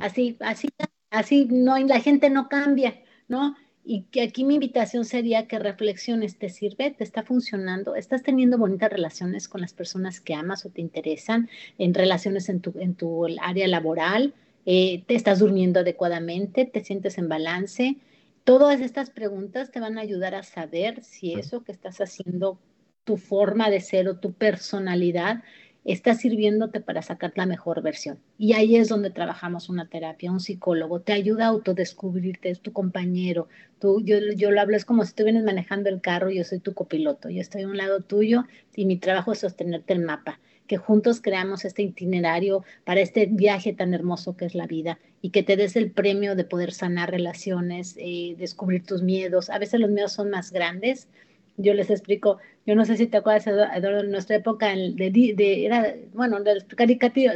así, 0.00 0.36
así, 0.40 0.68
así, 1.10 1.46
no, 1.50 1.78
la 1.78 2.00
gente 2.00 2.30
no 2.30 2.48
cambia, 2.48 3.02
¿no? 3.28 3.56
Y 3.84 4.04
que 4.04 4.22
aquí 4.22 4.44
mi 4.44 4.54
invitación 4.54 5.04
sería 5.04 5.46
que 5.46 5.58
reflexiones, 5.58 6.38
¿te 6.38 6.48
sirve? 6.48 6.90
¿Te 6.90 7.04
está 7.04 7.22
funcionando? 7.22 7.94
¿Estás 7.94 8.22
teniendo 8.22 8.56
bonitas 8.56 8.90
relaciones 8.90 9.48
con 9.48 9.60
las 9.60 9.74
personas 9.74 10.20
que 10.20 10.34
amas 10.34 10.64
o 10.64 10.70
te 10.70 10.80
interesan? 10.80 11.50
¿En 11.76 11.92
relaciones 11.92 12.48
en 12.48 12.60
tu, 12.60 12.72
en 12.78 12.94
tu 12.94 13.26
área 13.40 13.68
laboral? 13.68 14.34
Eh, 14.66 15.04
te 15.06 15.14
estás 15.14 15.38
durmiendo 15.40 15.80
adecuadamente, 15.80 16.64
te 16.64 16.84
sientes 16.84 17.18
en 17.18 17.28
balance. 17.28 17.98
Todas 18.44 18.80
estas 18.80 19.10
preguntas 19.10 19.70
te 19.70 19.80
van 19.80 19.98
a 19.98 20.02
ayudar 20.02 20.34
a 20.34 20.42
saber 20.42 21.02
si 21.02 21.34
eso 21.34 21.64
que 21.64 21.72
estás 21.72 22.00
haciendo, 22.00 22.58
tu 23.04 23.16
forma 23.16 23.70
de 23.70 23.80
ser 23.80 24.08
o 24.08 24.18
tu 24.18 24.32
personalidad, 24.32 25.42
está 25.84 26.14
sirviéndote 26.14 26.80
para 26.80 27.02
sacar 27.02 27.32
la 27.36 27.46
mejor 27.46 27.82
versión. 27.82 28.18
Y 28.38 28.54
ahí 28.54 28.76
es 28.76 28.88
donde 28.88 29.10
trabajamos 29.10 29.68
una 29.68 29.88
terapia, 29.88 30.32
un 30.32 30.40
psicólogo, 30.40 31.00
te 31.02 31.12
ayuda 31.12 31.44
a 31.44 31.48
autodescubrirte, 31.48 32.48
es 32.50 32.60
tu 32.60 32.72
compañero. 32.72 33.48
Tú, 33.78 34.00
yo, 34.02 34.16
yo 34.34 34.50
lo 34.50 34.60
hablo, 34.60 34.76
es 34.76 34.86
como 34.86 35.04
si 35.04 35.14
tú 35.14 35.24
vienes 35.24 35.44
manejando 35.44 35.90
el 35.90 36.00
carro, 36.00 36.30
yo 36.30 36.44
soy 36.44 36.60
tu 36.60 36.72
copiloto, 36.72 37.28
yo 37.28 37.42
estoy 37.42 37.62
a 37.62 37.68
un 37.68 37.76
lado 37.76 38.00
tuyo 38.00 38.44
y 38.74 38.86
mi 38.86 38.96
trabajo 38.96 39.32
es 39.32 39.40
sostenerte 39.40 39.92
el 39.92 40.00
mapa 40.00 40.40
que 40.66 40.76
juntos 40.76 41.20
creamos 41.20 41.64
este 41.64 41.82
itinerario 41.82 42.64
para 42.84 43.00
este 43.00 43.26
viaje 43.26 43.72
tan 43.72 43.92
hermoso 43.94 44.36
que 44.36 44.46
es 44.46 44.54
la 44.54 44.66
vida 44.66 44.98
y 45.20 45.30
que 45.30 45.42
te 45.42 45.56
des 45.56 45.76
el 45.76 45.90
premio 45.90 46.34
de 46.36 46.44
poder 46.44 46.72
sanar 46.72 47.10
relaciones, 47.10 47.96
eh, 47.98 48.34
descubrir 48.38 48.84
tus 48.84 49.02
miedos. 49.02 49.50
A 49.50 49.58
veces 49.58 49.80
los 49.80 49.90
miedos 49.90 50.12
son 50.12 50.30
más 50.30 50.52
grandes. 50.52 51.08
Yo 51.56 51.74
les 51.74 51.90
explico, 51.90 52.38
yo 52.66 52.74
no 52.74 52.84
sé 52.84 52.96
si 52.96 53.06
te 53.06 53.18
acuerdas, 53.18 53.46
Eduardo, 53.46 54.00
en 54.00 54.10
nuestra 54.10 54.36
época 54.36 54.68
de, 54.74 55.34
de, 55.36 55.66
era, 55.66 55.94
bueno, 56.12 56.40
de 56.40 56.56
las 56.56 56.64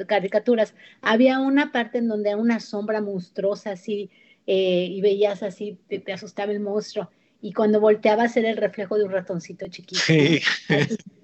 caricaturas, 0.07 0.75
había 1.03 1.39
una 1.39 1.71
parte 1.71 1.99
en 1.99 2.09
donde 2.09 2.35
una 2.35 2.61
sombra 2.61 3.01
monstruosa 3.01 3.73
así, 3.73 4.11
eh, 4.47 4.89
y 4.91 5.01
veías 5.03 5.43
así, 5.43 5.79
te, 5.89 5.99
te, 5.99 6.13
asustaba 6.13 6.51
el 6.51 6.59
monstruo, 6.59 7.11
y 7.41 7.53
cuando 7.53 7.81
volteabas 7.81 8.37
era 8.37 8.51
el 8.51 8.57
reflejo 8.57 8.99
de 8.99 9.05
un 9.05 9.13
ratoncito 9.13 9.69
chiquito. 9.69 10.01
Sí. 10.01 10.41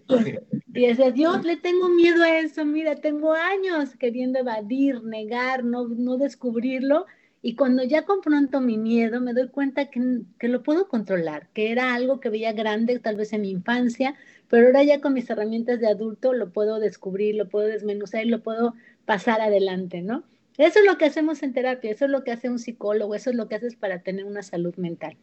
Y 0.09 0.89
dices, 0.89 1.15
Dios, 1.15 1.45
le 1.45 1.57
tengo 1.57 1.89
miedo 1.89 2.23
a 2.23 2.39
eso, 2.39 2.65
mira, 2.65 2.97
tengo 2.97 3.33
años 3.33 3.95
queriendo 3.97 4.39
evadir, 4.39 5.03
negar, 5.05 5.65
no, 5.65 5.89
no 5.89 6.17
descubrirlo. 6.17 7.07
Y 7.43 7.57
cuando 7.57 7.83
ya 7.85 8.05
confronto 8.07 8.61
mi 8.61 8.79
miedo, 8.79 9.21
me 9.21 9.35
doy 9.35 9.49
cuenta 9.49 9.91
que, 9.91 10.23
que, 10.39 10.49
lo 10.49 10.63
puedo 10.63 10.89
controlar, 10.89 11.49
que 11.53 11.71
era 11.71 11.95
algo 11.95 12.19
que 12.19 12.31
veía 12.31 12.53
grande 12.53 12.99
tal 12.99 13.17
vez 13.17 13.33
en 13.35 13.43
mi 13.43 13.51
infancia, 13.51 14.15
pero 14.49 14.67
ahora 14.67 14.83
ya 14.83 15.01
con 15.01 15.13
mis 15.13 15.29
herramientas 15.29 15.79
de 15.79 15.89
adulto 15.89 16.33
lo 16.33 16.51
puedo 16.51 16.81
descubrir, 16.81 17.35
lo 17.35 17.49
puedo 17.49 17.67
desmenuzar 17.67 18.25
y 18.25 18.31
lo 18.31 18.43
puedo 18.43 18.75
pasar 19.05 19.43
adelante, 19.43 20.01
¿no? 20.01 20.25
Eso 20.57 20.79
es 20.79 20.87
lo 20.87 20.97
que 20.97 21.05
hacemos 21.05 21.43
en 21.43 21.53
terapia, 21.53 21.91
eso 21.91 22.07
es 22.07 22.11
lo 22.11 22.25
que 22.25 22.33
hace 22.33 22.49
un 22.49 22.59
psicólogo, 22.59 23.15
eso 23.15 23.31
es 23.31 23.37
lo 23.37 23.49
que 23.49 23.57
haces 23.57 23.77
para 23.77 24.03
tener 24.03 24.25
una 24.25 24.43
salud 24.43 24.75
mental 24.77 25.17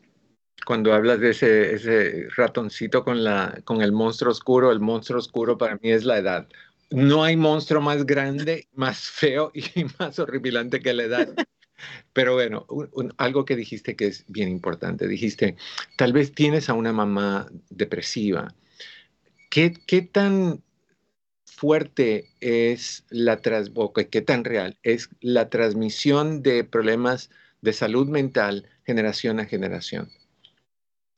cuando 0.65 0.93
hablas 0.93 1.19
de 1.19 1.31
ese, 1.31 1.73
ese 1.73 2.27
ratoncito 2.35 3.03
con, 3.03 3.23
la, 3.23 3.61
con 3.63 3.81
el 3.81 3.91
monstruo 3.91 4.31
oscuro, 4.31 4.71
el 4.71 4.79
monstruo 4.79 5.19
oscuro 5.19 5.57
para 5.57 5.75
mí 5.75 5.91
es 5.91 6.05
la 6.05 6.17
edad. 6.17 6.47
No 6.89 7.23
hay 7.23 7.37
monstruo 7.37 7.81
más 7.81 8.05
grande, 8.05 8.67
más 8.73 8.99
feo 8.99 9.51
y 9.53 9.63
más 9.99 10.19
horripilante 10.19 10.81
que 10.81 10.93
la 10.93 11.03
edad. 11.03 11.29
Pero 12.13 12.33
bueno, 12.33 12.67
algo 13.17 13.45
que 13.45 13.55
dijiste 13.55 13.95
que 13.95 14.07
es 14.07 14.25
bien 14.27 14.49
importante, 14.49 15.07
dijiste, 15.07 15.55
tal 15.97 16.13
vez 16.13 16.33
tienes 16.33 16.69
a 16.69 16.73
una 16.73 16.93
mamá 16.93 17.47
depresiva. 17.69 18.53
¿Qué, 19.49 19.73
qué 19.87 20.01
tan 20.01 20.61
fuerte 21.45 22.29
es 22.39 23.05
la 23.09 23.41
tras, 23.41 23.71
qué 24.09 24.21
tan 24.21 24.43
real 24.43 24.77
es 24.83 25.09
la 25.21 25.49
transmisión 25.49 26.43
de 26.43 26.63
problemas 26.63 27.29
de 27.61 27.73
salud 27.73 28.07
mental 28.07 28.67
generación 28.85 29.39
a 29.39 29.45
generación? 29.45 30.09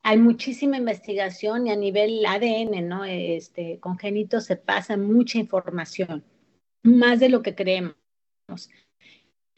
Hay 0.03 0.17
muchísima 0.17 0.77
investigación 0.77 1.67
y 1.67 1.72
a 1.72 1.77
nivel 1.77 2.25
ADN, 2.25 2.88
¿no? 2.88 3.05
Este, 3.05 3.79
congénito 3.79 4.41
se 4.41 4.57
pasa 4.57 4.98
mucha 4.98 5.39
información, 5.39 6.24
más 6.83 7.22
de 7.22 7.29
lo 7.29 7.41
que 7.41 7.55
creemos. 7.55 7.95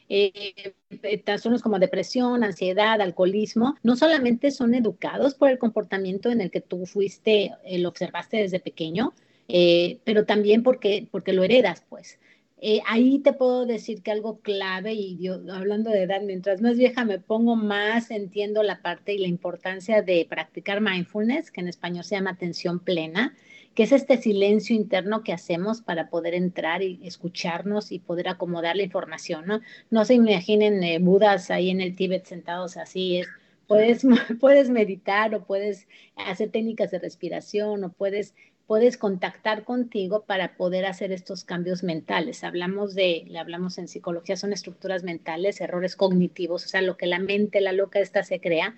Eh, 0.08 0.76
trastornos 1.24 1.64
como 1.64 1.80
depresión, 1.80 2.44
ansiedad, 2.44 3.02
alcoholismo, 3.02 3.76
no 3.82 3.96
solamente 3.96 4.52
son 4.52 4.76
educados 4.76 5.34
por 5.34 5.50
el 5.50 5.58
comportamiento 5.58 6.30
en 6.30 6.42
el 6.42 6.52
que 6.52 6.62
tú 6.62 6.86
fuiste, 6.86 7.54
eh, 7.66 7.80
lo 7.80 7.90
observaste 7.90 8.38
desde 8.38 8.60
pequeño, 8.60 9.14
eh, 9.48 10.00
pero 10.04 10.26
también 10.26 10.62
porque, 10.62 11.08
porque 11.10 11.34
lo 11.34 11.44
heredas, 11.44 11.84
pues. 11.90 12.20
Eh, 12.68 12.82
ahí 12.88 13.20
te 13.20 13.32
puedo 13.32 13.68
decir 13.68 14.02
que 14.02 14.10
algo 14.10 14.40
clave, 14.40 14.92
y 14.94 15.20
yo 15.20 15.36
hablando 15.54 15.92
de 15.92 16.02
edad, 16.02 16.24
mientras 16.24 16.62
más 16.62 16.78
vieja 16.78 17.06
me 17.06 17.20
pongo, 17.20 17.56
más 17.56 18.10
entiendo 18.10 18.64
la 18.64 18.82
parte 18.82 19.14
y 19.14 19.20
la 19.20 19.28
importancia 19.28 20.02
de 20.02 20.26
practicar 20.28 20.82
mindfulness, 20.82 21.52
que 21.52 21.62
en 21.62 21.68
español 21.68 22.04
se 22.04 22.16
llama 22.16 22.32
atención 22.32 22.80
plena, 22.80 23.36
que 23.76 23.84
es 23.84 23.92
este 23.92 24.18
silencio 24.18 24.76
interno 24.76 25.24
que 25.24 25.32
hacemos 25.32 25.84
para 25.84 26.10
poder 26.10 26.34
entrar 26.34 26.82
y 26.82 27.00
escucharnos 27.04 27.92
y 27.92 28.00
poder 28.00 28.30
acomodar 28.30 28.76
la 28.76 28.82
información, 28.82 29.46
¿no? 29.46 29.62
No 29.92 30.04
se 30.04 30.16
imaginen 30.16 30.84
eh, 30.84 30.98
budas 30.98 31.52
ahí 31.52 31.70
en 31.70 31.82
el 31.82 31.96
Tíbet 31.96 32.26
sentados 32.26 32.78
así, 32.78 33.18
es, 33.18 33.28
puedes, 33.68 34.02
puedes 34.40 34.72
meditar 34.72 35.36
o 35.36 35.46
puedes 35.46 35.88
hacer 36.16 36.50
técnicas 36.50 36.90
de 36.90 36.98
respiración 36.98 37.84
o 37.84 37.92
puedes 37.92 38.34
puedes 38.68 38.98
contactar 38.98 39.64
contigo 39.64 40.24
para 40.26 40.58
poder 40.58 40.86
hacer 40.86 41.12
estos 41.12 41.44
cambios 41.44 41.84
mentales. 41.84 42.44
Hablamos 42.44 42.96
de, 42.96 43.26
le 43.28 43.40
hablamos 43.40 43.78
en 43.78 43.88
psicología, 43.88 44.38
son 44.38 44.54
estructuras 44.54 45.04
mentales, 45.04 45.62
errores 45.62 45.96
cognitivos, 45.96 46.66
o 46.66 46.68
sea, 46.68 46.82
lo 46.82 46.98
que 46.98 47.06
la 47.06 47.20
mente, 47.20 47.62
la 47.62 47.74
loca 47.74 48.00
esta 48.00 48.24
se 48.24 48.40
crea. 48.40 48.76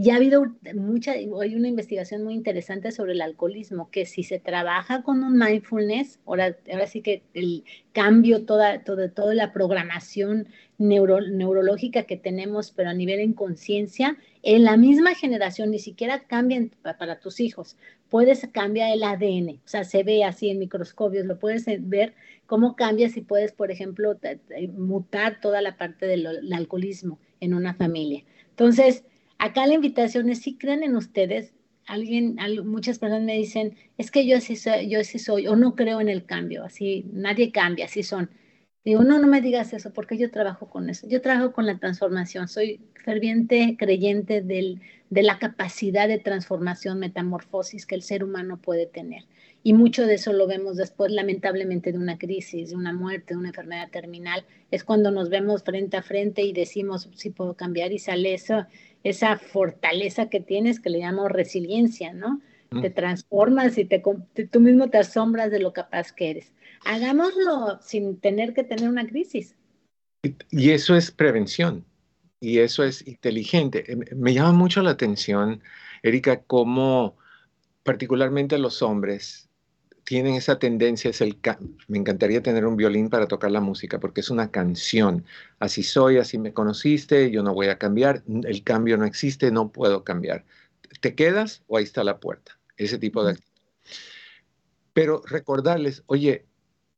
Y 0.00 0.10
ha 0.10 0.16
habido 0.16 0.44
mucha, 0.76 1.10
hay 1.10 1.56
una 1.56 1.66
investigación 1.66 2.22
muy 2.22 2.34
interesante 2.34 2.92
sobre 2.92 3.14
el 3.14 3.20
alcoholismo, 3.20 3.90
que 3.90 4.06
si 4.06 4.22
se 4.22 4.38
trabaja 4.38 5.02
con 5.02 5.24
un 5.24 5.36
mindfulness, 5.36 6.20
ahora, 6.24 6.56
ahora 6.70 6.86
sí 6.86 7.02
que 7.02 7.24
el 7.34 7.64
cambio, 7.92 8.44
toda, 8.44 8.84
toda, 8.84 9.08
toda 9.08 9.34
la 9.34 9.52
programación 9.52 10.46
neurológica 10.78 12.04
que 12.04 12.16
tenemos, 12.16 12.70
pero 12.70 12.90
a 12.90 12.94
nivel 12.94 13.18
en 13.18 13.32
conciencia, 13.32 14.16
en 14.44 14.62
la 14.62 14.76
misma 14.76 15.16
generación, 15.16 15.72
ni 15.72 15.80
siquiera 15.80 16.20
cambian 16.28 16.70
para 16.82 17.18
tus 17.18 17.40
hijos, 17.40 17.76
puedes 18.08 18.46
cambiar 18.52 18.92
el 18.92 19.02
ADN, 19.02 19.60
o 19.64 19.68
sea, 19.68 19.82
se 19.82 20.04
ve 20.04 20.22
así 20.22 20.48
en 20.48 20.60
microscopios, 20.60 21.26
lo 21.26 21.40
puedes 21.40 21.66
ver 21.88 22.14
cómo 22.46 22.76
cambia 22.76 23.08
si 23.08 23.22
puedes, 23.22 23.50
por 23.50 23.72
ejemplo, 23.72 24.16
mutar 24.76 25.40
toda 25.40 25.60
la 25.60 25.76
parte 25.76 26.06
del 26.06 26.52
alcoholismo 26.52 27.18
en 27.40 27.52
una 27.52 27.74
familia. 27.74 28.22
Entonces, 28.50 29.04
acá 29.38 29.66
la 29.66 29.74
invitación 29.74 30.28
es 30.30 30.40
si 30.42 30.56
creen 30.58 30.82
en 30.82 30.96
ustedes, 30.96 31.54
alguien, 31.86 32.36
muchas 32.64 32.98
personas 32.98 33.24
me 33.24 33.36
dicen, 33.36 33.76
es 33.96 34.10
que 34.10 34.26
yo 34.26 34.36
así 34.36 34.56
soy, 34.56 34.88
yo 34.90 35.00
así 35.00 35.18
soy, 35.18 35.46
o 35.48 35.56
no 35.56 35.74
creo 35.74 36.00
en 36.00 36.08
el 36.08 36.24
cambio, 36.26 36.64
así, 36.64 37.06
nadie 37.12 37.50
cambia, 37.52 37.86
así 37.86 38.02
son. 38.02 38.30
Digo, 38.84 39.04
no, 39.04 39.18
no 39.18 39.26
me 39.26 39.42
digas 39.42 39.72
eso, 39.74 39.92
porque 39.92 40.16
yo 40.16 40.30
trabajo 40.30 40.70
con 40.70 40.88
eso. 40.88 41.06
Yo 41.08 41.20
trabajo 41.20 41.52
con 41.52 41.66
la 41.66 41.78
transformación. 41.78 42.48
Soy 42.48 42.80
ferviente 43.04 43.76
creyente 43.78 44.40
del, 44.40 44.80
de 45.10 45.22
la 45.22 45.38
capacidad 45.38 46.08
de 46.08 46.18
transformación, 46.18 46.98
metamorfosis 46.98 47.84
que 47.84 47.96
el 47.96 48.02
ser 48.02 48.24
humano 48.24 48.62
puede 48.62 48.86
tener. 48.86 49.24
Y 49.62 49.74
mucho 49.74 50.06
de 50.06 50.14
eso 50.14 50.32
lo 50.32 50.46
vemos 50.46 50.76
después, 50.76 51.12
lamentablemente, 51.12 51.92
de 51.92 51.98
una 51.98 52.16
crisis, 52.16 52.70
de 52.70 52.76
una 52.76 52.92
muerte, 52.94 53.34
de 53.34 53.40
una 53.40 53.48
enfermedad 53.48 53.90
terminal. 53.90 54.46
Es 54.70 54.84
cuando 54.84 55.10
nos 55.10 55.28
vemos 55.28 55.64
frente 55.64 55.96
a 55.98 56.02
frente 56.02 56.42
y 56.42 56.52
decimos, 56.54 57.10
sí 57.14 57.28
puedo 57.30 57.54
cambiar 57.56 57.92
y 57.92 57.98
sale 57.98 58.32
eso, 58.32 58.66
esa 59.04 59.38
fortaleza 59.38 60.28
que 60.28 60.40
tienes 60.40 60.80
que 60.80 60.90
le 60.90 60.98
llamo 60.98 61.28
resiliencia, 61.28 62.12
¿no? 62.12 62.40
Mm. 62.70 62.82
Te 62.82 62.90
transformas 62.90 63.78
y 63.78 63.84
te, 63.84 64.02
tú 64.50 64.60
mismo 64.60 64.90
te 64.90 64.98
asombras 64.98 65.50
de 65.50 65.60
lo 65.60 65.72
capaz 65.72 66.12
que 66.12 66.30
eres. 66.30 66.52
Hagámoslo 66.84 67.80
sin 67.82 68.18
tener 68.18 68.54
que 68.54 68.64
tener 68.64 68.88
una 68.88 69.06
crisis. 69.06 69.56
Y 70.50 70.70
eso 70.70 70.96
es 70.96 71.10
prevención 71.10 71.84
y 72.40 72.58
eso 72.58 72.84
es 72.84 73.06
inteligente. 73.06 73.90
Em, 73.90 74.00
me 74.16 74.34
llama 74.34 74.52
mucho 74.52 74.82
la 74.82 74.90
atención, 74.90 75.62
Erika, 76.02 76.42
cómo 76.42 77.16
particularmente 77.82 78.58
los 78.58 78.82
hombres 78.82 79.47
tienen 80.08 80.36
esa 80.36 80.58
tendencia, 80.58 81.10
es 81.10 81.20
el 81.20 81.38
me 81.86 81.98
encantaría 81.98 82.42
tener 82.42 82.64
un 82.64 82.78
violín 82.78 83.10
para 83.10 83.28
tocar 83.28 83.50
la 83.50 83.60
música 83.60 84.00
porque 84.00 84.22
es 84.22 84.30
una 84.30 84.50
canción. 84.50 85.26
Así 85.58 85.82
soy, 85.82 86.16
así 86.16 86.38
me 86.38 86.54
conociste, 86.54 87.30
yo 87.30 87.42
no 87.42 87.52
voy 87.52 87.66
a 87.66 87.76
cambiar, 87.76 88.22
el 88.26 88.64
cambio 88.64 88.96
no 88.96 89.04
existe, 89.04 89.50
no 89.50 89.68
puedo 89.70 90.04
cambiar. 90.04 90.46
¿Te 91.02 91.14
quedas 91.14 91.62
o 91.66 91.76
ahí 91.76 91.84
está 91.84 92.04
la 92.04 92.20
puerta? 92.20 92.58
Ese 92.78 92.96
tipo 92.96 93.22
de 93.22 93.32
actitud. 93.32 93.52
Pero 94.94 95.20
recordarles, 95.26 96.04
oye, 96.06 96.46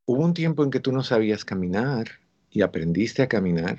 hubo 0.05 0.25
un 0.25 0.33
tiempo 0.33 0.63
en 0.63 0.71
que 0.71 0.79
tú 0.79 0.93
no 0.93 1.03
sabías 1.03 1.45
caminar 1.45 2.21
y 2.49 2.63
aprendiste 2.63 3.23
a 3.23 3.29
caminar. 3.29 3.79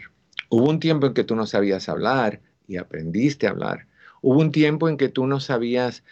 Hubo 0.50 0.70
un 0.70 0.82
tiempo 0.82 1.08
en 1.08 1.14
que 1.14 1.24
tú 1.24 1.38
no 1.38 1.46
sabías 1.46 1.88
hablar 1.88 2.42
y 2.68 2.76
aprendiste 2.76 3.48
a 3.48 3.52
hablar. 3.52 3.88
Hubo 4.22 4.42
un 4.42 4.52
tiempo 4.52 4.90
en 4.90 4.98
que 4.98 5.08
tú 5.08 5.26
no 5.26 5.40
sabías 5.40 6.04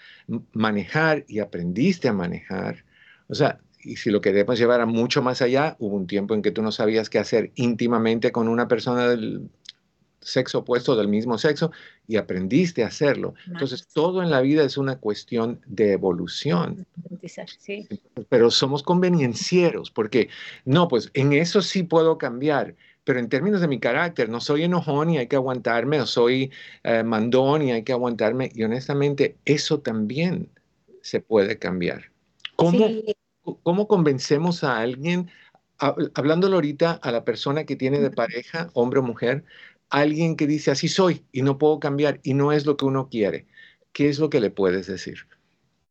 manejar 0.54 1.26
y 1.28 1.40
aprendiste 1.40 2.08
a 2.08 2.14
manejar. 2.14 2.86
O 3.30 3.36
sea, 3.36 3.60
y 3.82 3.96
si 3.96 4.10
lo 4.10 4.22
queremos 4.22 4.60
llevar 4.60 4.82
a 4.82 4.86
mucho 4.86 5.22
más 5.22 5.42
allá, 5.42 5.76
hubo 5.80 5.96
un 5.96 6.08
tiempo 6.08 6.34
en 6.34 6.42
que 6.42 6.52
tú 6.52 6.62
no 6.62 6.72
sabías 6.72 7.10
qué 7.10 7.20
hacer 7.20 7.52
íntimamente 7.56 8.32
con 8.32 8.48
una 8.48 8.68
persona 8.68 9.08
del 9.08 9.50
sexo 10.22 10.60
opuesto, 10.60 10.96
del 10.96 11.08
mismo 11.08 11.38
sexo, 11.38 11.72
y 12.08 12.18
aprendiste 12.18 12.84
a 12.84 12.88
hacerlo. 12.88 13.36
Entonces, 13.48 13.88
todo 13.88 14.22
en 14.22 14.30
la 14.30 14.42
vida 14.42 14.64
es 14.64 14.78
una 14.78 14.98
cuestión 14.98 15.62
de 15.66 15.94
evolución. 15.94 16.86
Pero 18.28 18.52
somos 18.52 18.84
conveniencieros, 18.84 19.92
porque 19.92 20.30
no, 20.66 20.88
pues 20.88 21.10
en 21.14 21.34
eso 21.34 21.62
sí 21.62 21.84
puedo 21.84 22.18
cambiar, 22.18 22.76
pero 23.06 23.20
en 23.20 23.30
términos 23.30 23.62
de 23.62 23.68
mi 23.68 23.80
carácter, 23.80 24.28
no 24.28 24.42
soy 24.42 24.64
enojón 24.64 25.12
y 25.12 25.20
hay 25.20 25.28
que 25.28 25.38
aguantarme, 25.38 26.02
o 26.02 26.06
soy 26.06 26.52
eh, 26.84 27.04
mandón 27.04 27.62
y 27.62 27.72
hay 27.72 27.84
que 27.84 27.94
aguantarme, 27.94 28.52
y 28.54 28.64
honestamente 28.64 29.38
eso 29.46 29.80
también 29.80 30.50
se 31.02 31.22
puede 31.22 31.58
cambiar. 31.58 32.12
¿Cómo, 32.60 33.58
¿cómo 33.64 33.88
convencemos 33.88 34.66
a 34.66 34.80
alguien, 34.80 35.30
hablándolo 35.78 36.56
ahorita 36.56 36.92
a 36.92 37.12
la 37.12 37.24
persona 37.24 37.64
que 37.64 37.78
tiene 37.78 38.00
de 38.00 38.12
pareja, 38.12 38.70
hombre 38.74 39.00
o 39.00 39.04
mujer, 39.04 39.46
alguien 39.90 40.36
que 40.36 40.46
dice 40.46 40.72
así 40.72 40.90
soy 40.90 41.24
y 41.32 41.42
no 41.42 41.58
puedo 41.58 41.80
cambiar 41.80 42.20
y 42.22 42.34
no 42.34 42.52
es 42.52 42.66
lo 42.66 42.76
que 42.76 42.86
uno 42.86 43.08
quiere? 43.10 43.48
¿Qué 43.94 44.10
es 44.10 44.20
lo 44.20 44.30
que 44.30 44.42
le 44.42 44.52
puedes 44.52 44.88
decir? 44.88 45.20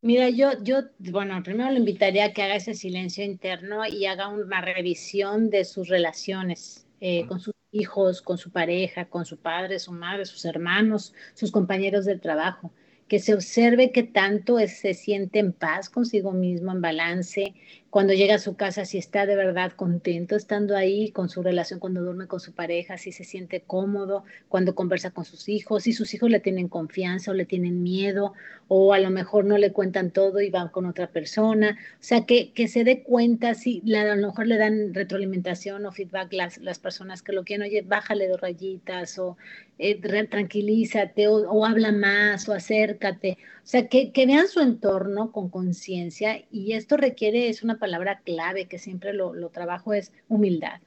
Mira, 0.01 0.29
yo, 0.29 0.51
yo, 0.63 0.81
bueno, 0.99 1.41
primero 1.43 1.71
le 1.71 1.79
invitaría 1.79 2.25
a 2.25 2.33
que 2.33 2.43
haga 2.43 2.55
ese 2.55 2.75
silencio 2.75 3.23
interno 3.23 3.85
y 3.85 4.05
haga 4.05 4.27
una 4.27 4.61
revisión 4.61 5.49
de 5.49 5.65
sus 5.65 5.89
relaciones 5.89 6.85
eh, 7.01 7.25
con 7.27 7.39
sus 7.39 7.55
hijos, 7.71 8.21
con 8.21 8.37
su 8.37 8.51
pareja, 8.51 9.05
con 9.09 9.25
su 9.25 9.37
padre, 9.37 9.79
su 9.79 9.91
madre, 9.91 10.25
sus 10.25 10.45
hermanos, 10.45 11.13
sus 11.33 11.51
compañeros 11.51 12.05
del 12.05 12.21
trabajo 12.21 12.71
que 13.09 13.19
se 13.19 13.33
observe 13.33 13.91
que 13.91 14.03
tanto 14.03 14.59
se 14.67 14.93
siente 14.93 15.39
en 15.39 15.51
paz 15.51 15.89
consigo 15.89 16.31
mismo, 16.31 16.71
en 16.71 16.81
balance, 16.81 17.53
cuando 17.89 18.13
llega 18.13 18.35
a 18.35 18.39
su 18.39 18.55
casa, 18.55 18.85
si 18.85 18.99
está 18.99 19.25
de 19.25 19.35
verdad 19.35 19.71
contento 19.71 20.35
estando 20.35 20.77
ahí 20.77 21.11
con 21.11 21.27
su 21.27 21.41
relación, 21.41 21.79
cuando 21.79 22.01
duerme 22.03 22.27
con 22.27 22.39
su 22.39 22.53
pareja, 22.53 22.97
si 22.97 23.11
se 23.11 23.23
siente 23.23 23.61
cómodo, 23.61 24.23
cuando 24.47 24.75
conversa 24.75 25.09
con 25.09 25.25
sus 25.25 25.49
hijos, 25.49 25.83
si 25.83 25.93
sus 25.93 26.13
hijos 26.13 26.29
le 26.29 26.39
tienen 26.39 26.67
confianza 26.67 27.31
o 27.31 27.33
le 27.33 27.45
tienen 27.45 27.81
miedo, 27.81 28.33
o 28.67 28.93
a 28.93 28.99
lo 28.99 29.09
mejor 29.09 29.45
no 29.45 29.57
le 29.57 29.71
cuentan 29.71 30.11
todo 30.11 30.39
y 30.39 30.51
van 30.51 30.69
con 30.69 30.85
otra 30.85 31.07
persona. 31.07 31.79
O 31.93 31.97
sea, 32.03 32.25
que, 32.27 32.53
que 32.53 32.67
se 32.67 32.83
dé 32.83 33.01
cuenta, 33.01 33.55
si 33.55 33.81
a 33.95 34.15
lo 34.15 34.27
mejor 34.27 34.45
le 34.45 34.57
dan 34.57 34.93
retroalimentación 34.93 35.85
o 35.87 35.91
feedback 35.91 36.31
las, 36.33 36.59
las 36.59 36.77
personas 36.77 37.23
que 37.23 37.33
lo 37.33 37.43
quieren, 37.43 37.65
oye, 37.65 37.81
bájale 37.81 38.27
dos 38.27 38.39
rayitas 38.39 39.17
o 39.17 39.37
eh, 39.79 39.99
tranquilízate 40.29 41.27
o, 41.27 41.65
habla 41.65 41.91
más 41.91 42.47
o 42.47 42.53
acércate. 42.53 43.37
O 43.63 43.67
sea, 43.69 43.87
que, 43.87 44.11
que 44.11 44.25
vean 44.25 44.47
su 44.47 44.59
entorno 44.59 45.31
con 45.31 45.49
conciencia 45.49 46.43
y 46.51 46.73
esto 46.73 46.97
requiere, 46.97 47.49
es 47.49 47.63
una 47.63 47.78
palabra 47.79 48.21
clave 48.21 48.67
que 48.67 48.79
siempre 48.79 49.13
lo, 49.13 49.33
lo 49.33 49.49
trabajo, 49.49 49.93
es 49.93 50.13
humildad. 50.27 50.81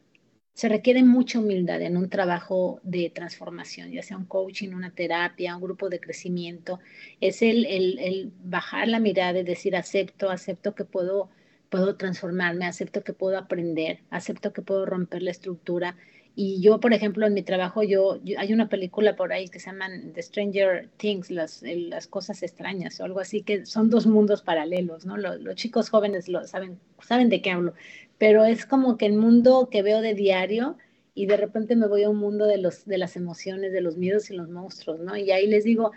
Se 0.54 0.68
requiere 0.68 1.02
mucha 1.02 1.38
humildad 1.40 1.80
en 1.82 1.96
un 1.96 2.10
trabajo 2.10 2.78
de 2.82 3.10
transformación, 3.10 3.90
ya 3.90 4.02
sea 4.02 4.18
un 4.18 4.26
coaching, 4.26 4.70
una 4.74 4.94
terapia, 4.94 5.56
un 5.56 5.62
grupo 5.62 5.88
de 5.88 6.00
crecimiento. 6.00 6.78
Es 7.20 7.40
el, 7.42 7.64
el, 7.66 7.98
el 7.98 8.32
bajar 8.44 8.88
la 8.88 9.00
mirada 9.00 9.38
y 9.40 9.44
decir, 9.44 9.74
acepto, 9.76 10.30
acepto 10.30 10.74
que 10.74 10.84
puedo, 10.84 11.30
puedo 11.70 11.96
transformarme, 11.96 12.66
acepto 12.66 13.02
que 13.02 13.14
puedo 13.14 13.38
aprender, 13.38 14.00
acepto 14.10 14.52
que 14.52 14.62
puedo 14.62 14.84
romper 14.86 15.22
la 15.22 15.30
estructura 15.30 15.96
y 16.34 16.60
yo, 16.62 16.80
por 16.80 16.94
ejemplo, 16.94 17.26
en 17.26 17.34
mi 17.34 17.42
trabajo, 17.42 17.82
yo, 17.82 18.18
hay 18.38 18.52
una 18.52 18.68
película 18.68 19.16
por 19.16 19.32
ahí 19.32 19.48
que 19.48 19.60
se 19.60 19.70
llama 19.70 19.88
The 20.14 20.22
Stranger 20.22 20.88
Things, 20.96 21.30
las, 21.30 21.62
las 21.62 22.06
cosas 22.06 22.42
extrañas 22.42 22.98
o 23.00 23.04
algo 23.04 23.20
así, 23.20 23.42
que 23.42 23.66
son 23.66 23.90
dos 23.90 24.06
mundos 24.06 24.40
paralelos, 24.40 25.04
¿no? 25.04 25.18
Los, 25.18 25.40
los, 25.40 25.54
chicos 25.56 25.90
jóvenes 25.90 26.28
lo 26.28 26.46
saben, 26.46 26.78
saben 27.02 27.28
de 27.28 27.42
qué 27.42 27.50
hablo, 27.50 27.74
pero 28.16 28.44
es 28.46 28.64
como 28.64 28.96
que 28.96 29.06
el 29.06 29.14
mundo 29.14 29.68
que 29.70 29.82
veo 29.82 30.00
de 30.00 30.14
diario 30.14 30.78
y 31.14 31.26
de 31.26 31.36
repente 31.36 31.76
me 31.76 31.86
voy 31.86 32.04
a 32.04 32.10
un 32.10 32.16
mundo 32.16 32.46
de, 32.46 32.56
los, 32.56 32.86
de 32.86 32.96
las 32.96 33.16
emociones, 33.16 33.72
de 33.72 33.82
los 33.82 33.98
miedos 33.98 34.30
y 34.30 34.34
los 34.34 34.48
monstruos, 34.48 35.00
¿no? 35.00 35.16
Y 35.16 35.30
ahí 35.30 35.46
les 35.46 35.64
digo, 35.64 35.92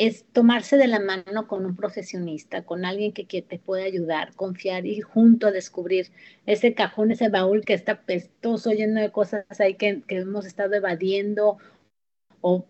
es 0.00 0.24
tomarse 0.32 0.78
de 0.78 0.86
la 0.86 0.98
mano 0.98 1.46
con 1.46 1.66
un 1.66 1.76
profesionista, 1.76 2.64
con 2.64 2.86
alguien 2.86 3.12
que, 3.12 3.42
te 3.42 3.58
puede 3.58 3.82
ayudar, 3.82 4.34
confiar, 4.34 4.86
y 4.86 5.02
junto 5.02 5.48
a 5.48 5.50
descubrir 5.50 6.10
ese 6.46 6.72
cajón, 6.72 7.10
ese 7.10 7.28
baúl 7.28 7.66
que 7.66 7.74
está 7.74 8.00
pestoso, 8.00 8.72
lleno 8.72 8.98
de 8.98 9.12
cosas 9.12 9.44
ahí 9.60 9.74
que, 9.74 10.02
hemos 10.08 10.46
estado 10.46 10.72
evadiendo 10.72 11.58
o 12.40 12.66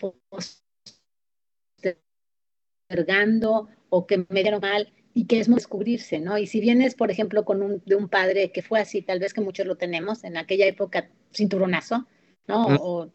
postergando 2.89 3.69
o 3.91 4.07
que 4.09 4.27
me 4.29 4.43
dieron 4.43 4.61
mal 4.61 4.93
y 5.15 5.27
que 5.27 5.39
es 5.39 5.49
descubrirse, 5.49 6.19
¿no? 6.19 6.37
Y 6.37 6.49
si 6.49 6.61
vienes, 6.61 6.97
por 6.97 7.13
ejemplo, 7.13 7.45
con 7.45 7.63
un, 7.63 7.81
de 7.87 7.95
un 7.95 8.09
padre 8.09 8.51
que 8.51 8.63
fue 8.63 8.81
así, 8.81 9.03
tal 9.03 9.21
vez 9.21 9.35
que 9.35 9.41
muchos 9.41 9.67
lo 9.67 9.77
tenemos, 9.77 10.25
en 10.25 10.37
aquella 10.37 10.67
época 10.67 11.09
cinturonazo, 11.33 12.09
¿no? 12.49 12.67
o, 12.81 13.09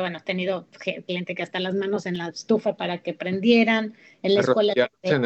bueno, 0.00 0.18
he 0.18 0.22
tenido 0.22 0.66
cliente 1.06 1.34
que 1.34 1.42
hasta 1.42 1.60
las 1.60 1.74
manos 1.74 2.06
en 2.06 2.18
la 2.18 2.28
estufa 2.28 2.76
para 2.76 2.98
que 2.98 3.14
prendieran, 3.14 3.94
en 4.22 4.34
la 4.34 4.40
escuela. 4.40 4.74
En, 5.02 5.24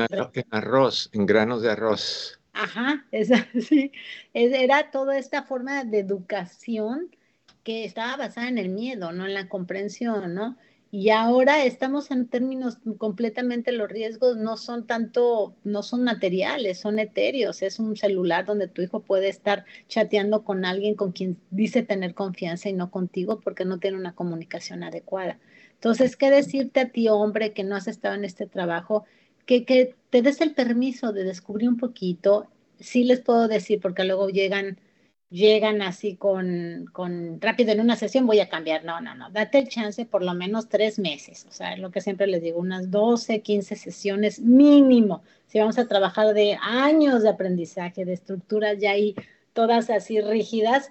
arroz, 0.51 1.11
en 1.13 1.27
granos 1.27 1.63
de 1.63 1.71
arroz. 1.71 2.41
Ajá, 2.53 3.07
esa, 3.11 3.47
sí. 3.61 3.93
Era 4.35 4.91
toda 4.91 5.19
esta 5.19 5.43
forma 5.43 5.85
de 5.85 6.01
educación 6.01 7.15
que 7.63 7.85
estaba 7.85 8.17
basada 8.17 8.49
en 8.49 8.59
el 8.59 8.69
miedo, 8.71 9.13
no 9.13 9.27
en 9.27 9.35
la 9.35 9.49
comprensión, 9.49 10.35
¿no? 10.35 10.57
Y 10.93 11.11
ahora 11.11 11.65
estamos 11.65 12.11
en 12.11 12.27
términos 12.27 12.79
completamente, 12.99 13.71
los 13.71 13.89
riesgos 13.89 14.37
no 14.37 14.57
son 14.57 14.89
tanto, 14.89 15.55
no 15.63 15.85
son 15.85 16.03
materiales, 16.03 16.81
son 16.81 16.99
etéreos. 16.99 17.63
Es 17.63 17.79
un 17.79 17.97
celular 17.97 18.45
donde 18.45 18.67
tu 18.67 18.83
hijo 18.83 19.01
puede 19.01 19.29
estar 19.29 19.65
chateando 19.87 20.43
con 20.43 20.65
alguien 20.65 20.97
con 20.97 21.13
quien 21.13 21.39
dice 21.51 21.85
tener 21.85 22.15
confianza 22.15 22.69
y 22.69 22.73
no 22.73 22.91
contigo 22.91 23.39
porque 23.39 23.65
no 23.65 23.79
tiene 23.79 23.99
una 23.99 24.17
comunicación 24.17 24.83
adecuada. 24.83 25.39
Entonces, 25.75 26.17
¿qué 26.17 26.29
decirte 26.31 26.81
a 26.81 26.89
ti, 26.91 27.09
hombre, 27.09 27.53
que 27.53 27.63
no 27.63 27.77
has 27.77 27.87
estado 27.87 28.17
en 28.17 28.25
este 28.25 28.47
trabajo? 28.47 29.05
Que, 29.47 29.65
que 29.65 29.95
te 30.11 30.23
des 30.23 30.41
el 30.41 30.55
permiso 30.55 31.13
de 31.13 31.23
descubrir 31.23 31.69
un 31.69 31.77
poquito. 31.77 32.49
Sí 32.81 33.05
les 33.05 33.21
puedo 33.21 33.47
decir, 33.47 33.81
porque 33.81 34.05
luego 34.05 34.29
llegan 34.29 34.81
llegan 35.31 35.81
así 35.81 36.17
con, 36.17 36.87
con, 36.93 37.41
rápido 37.41 37.73
en 37.73 37.81
una 37.81 37.97
sesión 37.97 38.27
voy 38.27 38.41
a 38.41 38.49
cambiar. 38.49 38.85
No, 38.85 39.01
no, 39.01 39.15
no, 39.15 39.31
date 39.31 39.59
el 39.59 39.69
chance 39.69 40.05
por 40.05 40.23
lo 40.23 40.35
menos 40.35 40.69
tres 40.69 40.99
meses. 40.99 41.47
O 41.49 41.53
sea, 41.53 41.75
es 41.75 41.79
lo 41.79 41.91
que 41.91 42.01
siempre 42.01 42.27
les 42.27 42.43
digo, 42.43 42.59
unas 42.59 42.91
12, 42.91 43.41
15 43.41 43.77
sesiones 43.77 44.41
mínimo. 44.41 45.23
Si 45.47 45.59
vamos 45.59 45.79
a 45.79 45.89
trabajar 45.89 46.35
de 46.35 46.59
años 46.61 47.23
de 47.23 47.31
aprendizaje, 47.31 48.05
de 48.05 48.13
estructuras 48.13 48.79
ya 48.79 48.93
ahí 48.93 49.15
todas 49.53 49.91
así 49.91 50.21
rígidas, 50.21 50.91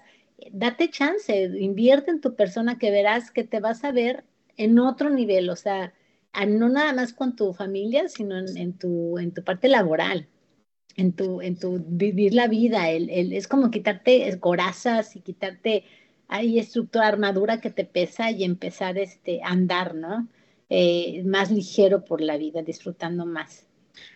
date 0.52 0.90
chance, 0.90 1.44
invierte 1.60 2.12
en 2.12 2.22
tu 2.22 2.36
persona 2.36 2.78
que 2.78 2.92
verás 2.92 3.32
que 3.32 3.44
te 3.44 3.60
vas 3.60 3.84
a 3.84 3.92
ver 3.92 4.24
en 4.58 4.80
otro 4.80 5.10
nivel. 5.10 5.50
O 5.50 5.56
sea, 5.56 5.94
no 6.48 6.70
nada 6.70 6.94
más 6.94 7.14
con 7.14 7.36
tu 7.36 7.54
familia, 7.54 8.08
sino 8.08 8.38
en, 8.38 8.74
tu, 8.74 9.18
en 9.18 9.34
tu 9.34 9.44
parte 9.44 9.68
laboral 9.68 10.28
en 11.00 11.14
tu, 11.14 11.42
en 11.42 11.58
tu 11.58 11.84
vivir 11.88 12.34
la 12.34 12.48
vida. 12.48 12.90
El, 12.90 13.10
el, 13.10 13.34
es 13.34 13.48
como 13.48 13.72
quitarte 13.72 14.38
corazas 14.40 15.16
y 15.16 15.22
quitarte 15.22 15.86
ahí 16.28 16.60
estructura, 16.60 17.08
armadura 17.08 17.62
que 17.62 17.72
te 17.72 17.86
pesa 17.86 18.32
y 18.32 18.44
empezar 18.44 18.98
este, 18.98 19.42
a 19.44 19.50
andar, 19.50 19.96
¿no? 19.96 20.28
eh, 20.70 21.24
más 21.26 21.52
ligero 21.52 22.06
por 22.06 22.22
la 22.22 22.38
vida, 22.38 22.62
disfrutando 22.62 23.26
más. 23.26 23.66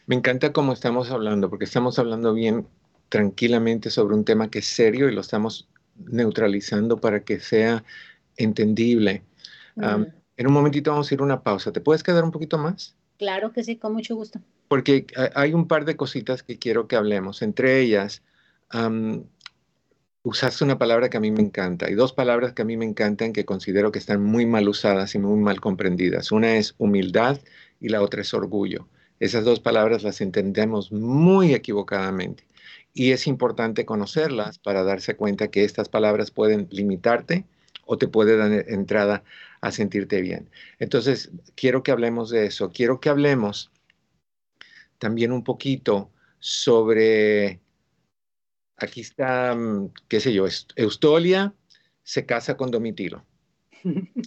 Me 0.06 0.16
encanta 0.16 0.54
cómo 0.54 0.74
estamos 0.74 1.10
hablando, 1.12 1.50
porque 1.50 1.66
estamos 1.66 2.00
hablando 2.00 2.34
bien 2.34 2.68
tranquilamente 3.10 3.90
sobre 3.90 4.16
un 4.16 4.24
tema 4.24 4.50
que 4.50 4.60
es 4.60 4.68
serio 4.68 5.10
y 5.10 5.14
lo 5.14 5.22
estamos 5.22 5.68
neutralizando 5.96 6.98
para 6.98 7.24
que 7.24 7.40
sea 7.40 7.84
entendible. 8.38 9.24
En 9.76 10.48
un 10.48 10.54
momentito 10.54 10.92
vamos 10.92 11.12
a 11.12 11.14
ir 11.14 11.20
a 11.20 11.24
una 11.24 11.44
pausa. 11.44 11.72
¿Te 11.72 11.82
puedes 11.82 12.04
quedar 12.04 12.24
un 12.24 12.32
poquito 12.32 12.58
más? 12.58 12.96
Claro 13.18 13.52
que 13.52 13.64
sí, 13.64 13.78
con 13.78 13.94
mucho 13.94 14.16
gusto. 14.16 14.40
Porque 14.74 15.06
hay 15.36 15.54
un 15.54 15.68
par 15.68 15.86
de 15.86 15.96
cositas 15.96 16.42
que 16.42 16.58
quiero 16.58 16.88
que 16.88 16.96
hablemos. 16.96 17.44
Entre 17.44 17.80
ellas, 17.80 18.24
usaste 20.24 20.64
una 20.64 20.80
palabra 20.80 21.12
que 21.12 21.18
a 21.18 21.20
mí 21.20 21.30
me 21.30 21.44
encanta 21.44 21.92
y 21.92 21.94
dos 21.94 22.12
palabras 22.12 22.54
que 22.54 22.64
a 22.64 22.66
mí 22.66 22.76
me 22.76 22.86
encantan 22.86 23.34
que 23.34 23.46
considero 23.46 23.92
que 23.92 24.00
están 24.00 24.24
muy 24.24 24.48
mal 24.48 24.68
usadas 24.68 25.14
y 25.14 25.20
muy 25.20 25.40
mal 25.40 25.62
comprendidas. 25.62 26.32
Una 26.32 26.56
es 26.56 26.74
humildad 26.80 27.40
y 27.80 27.90
la 27.90 28.02
otra 28.02 28.22
es 28.22 28.34
orgullo. 28.34 28.88
Esas 29.20 29.44
dos 29.46 29.60
palabras 29.60 30.02
las 30.02 30.22
entendemos 30.22 30.92
muy 30.92 31.54
equivocadamente 31.54 32.44
y 32.96 33.12
es 33.12 33.28
importante 33.28 33.86
conocerlas 33.86 34.58
para 34.58 34.82
darse 34.82 35.16
cuenta 35.16 35.50
que 35.50 35.66
estas 35.66 35.88
palabras 35.88 36.32
pueden 36.32 36.68
limitarte 36.72 37.46
o 37.86 38.00
te 38.00 38.08
puede 38.08 38.38
dar 38.38 38.52
entrada 38.68 39.24
a 39.62 39.70
sentirte 39.70 40.20
bien. 40.22 40.50
Entonces, 40.80 41.30
quiero 41.54 41.84
que 41.84 41.92
hablemos 41.92 42.32
de 42.32 42.48
eso. 42.48 42.72
Quiero 42.72 43.00
que 43.00 43.10
hablemos 43.10 43.70
también 45.04 45.34
un 45.34 45.44
poquito 45.44 46.14
sobre, 46.40 47.60
aquí 48.78 49.02
está, 49.02 49.54
mm, 49.54 49.90
qué 50.08 50.22
sé 50.22 50.32
yo, 50.32 50.46
Eustolia 50.78 51.54
se 52.04 52.26
casa 52.26 52.56
con 52.56 52.72
Domitilo 52.72 53.26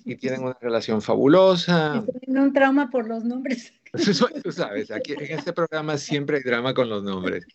y 0.05 0.17
tienen 0.17 0.43
una 0.43 0.59
relación 0.61 1.01
fabulosa. 1.01 2.05
Tienen 2.21 2.43
un 2.43 2.53
trauma 2.53 2.91
por 2.91 3.09
los 3.09 3.25
nombres. 3.25 3.73
Tú 4.45 4.53
sabes, 4.53 4.91
aquí 4.91 5.15
en 5.15 5.39
este 5.39 5.55
programa 5.55 5.97
siempre 5.97 6.37
hay 6.37 6.43
drama 6.43 6.75
con 6.75 6.91
los 6.91 7.03
nombres. 7.03 7.47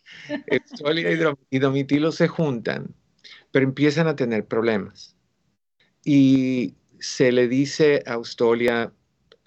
Eustolia 0.48 1.36
y 1.48 1.58
Domitilo 1.60 2.10
se 2.10 2.26
juntan, 2.26 2.92
pero 3.52 3.64
empiezan 3.64 4.08
a 4.08 4.16
tener 4.16 4.46
problemas. 4.46 5.16
Y 6.04 6.74
se 6.98 7.30
le 7.30 7.46
dice 7.46 8.02
a 8.04 8.14
Austolia, 8.14 8.92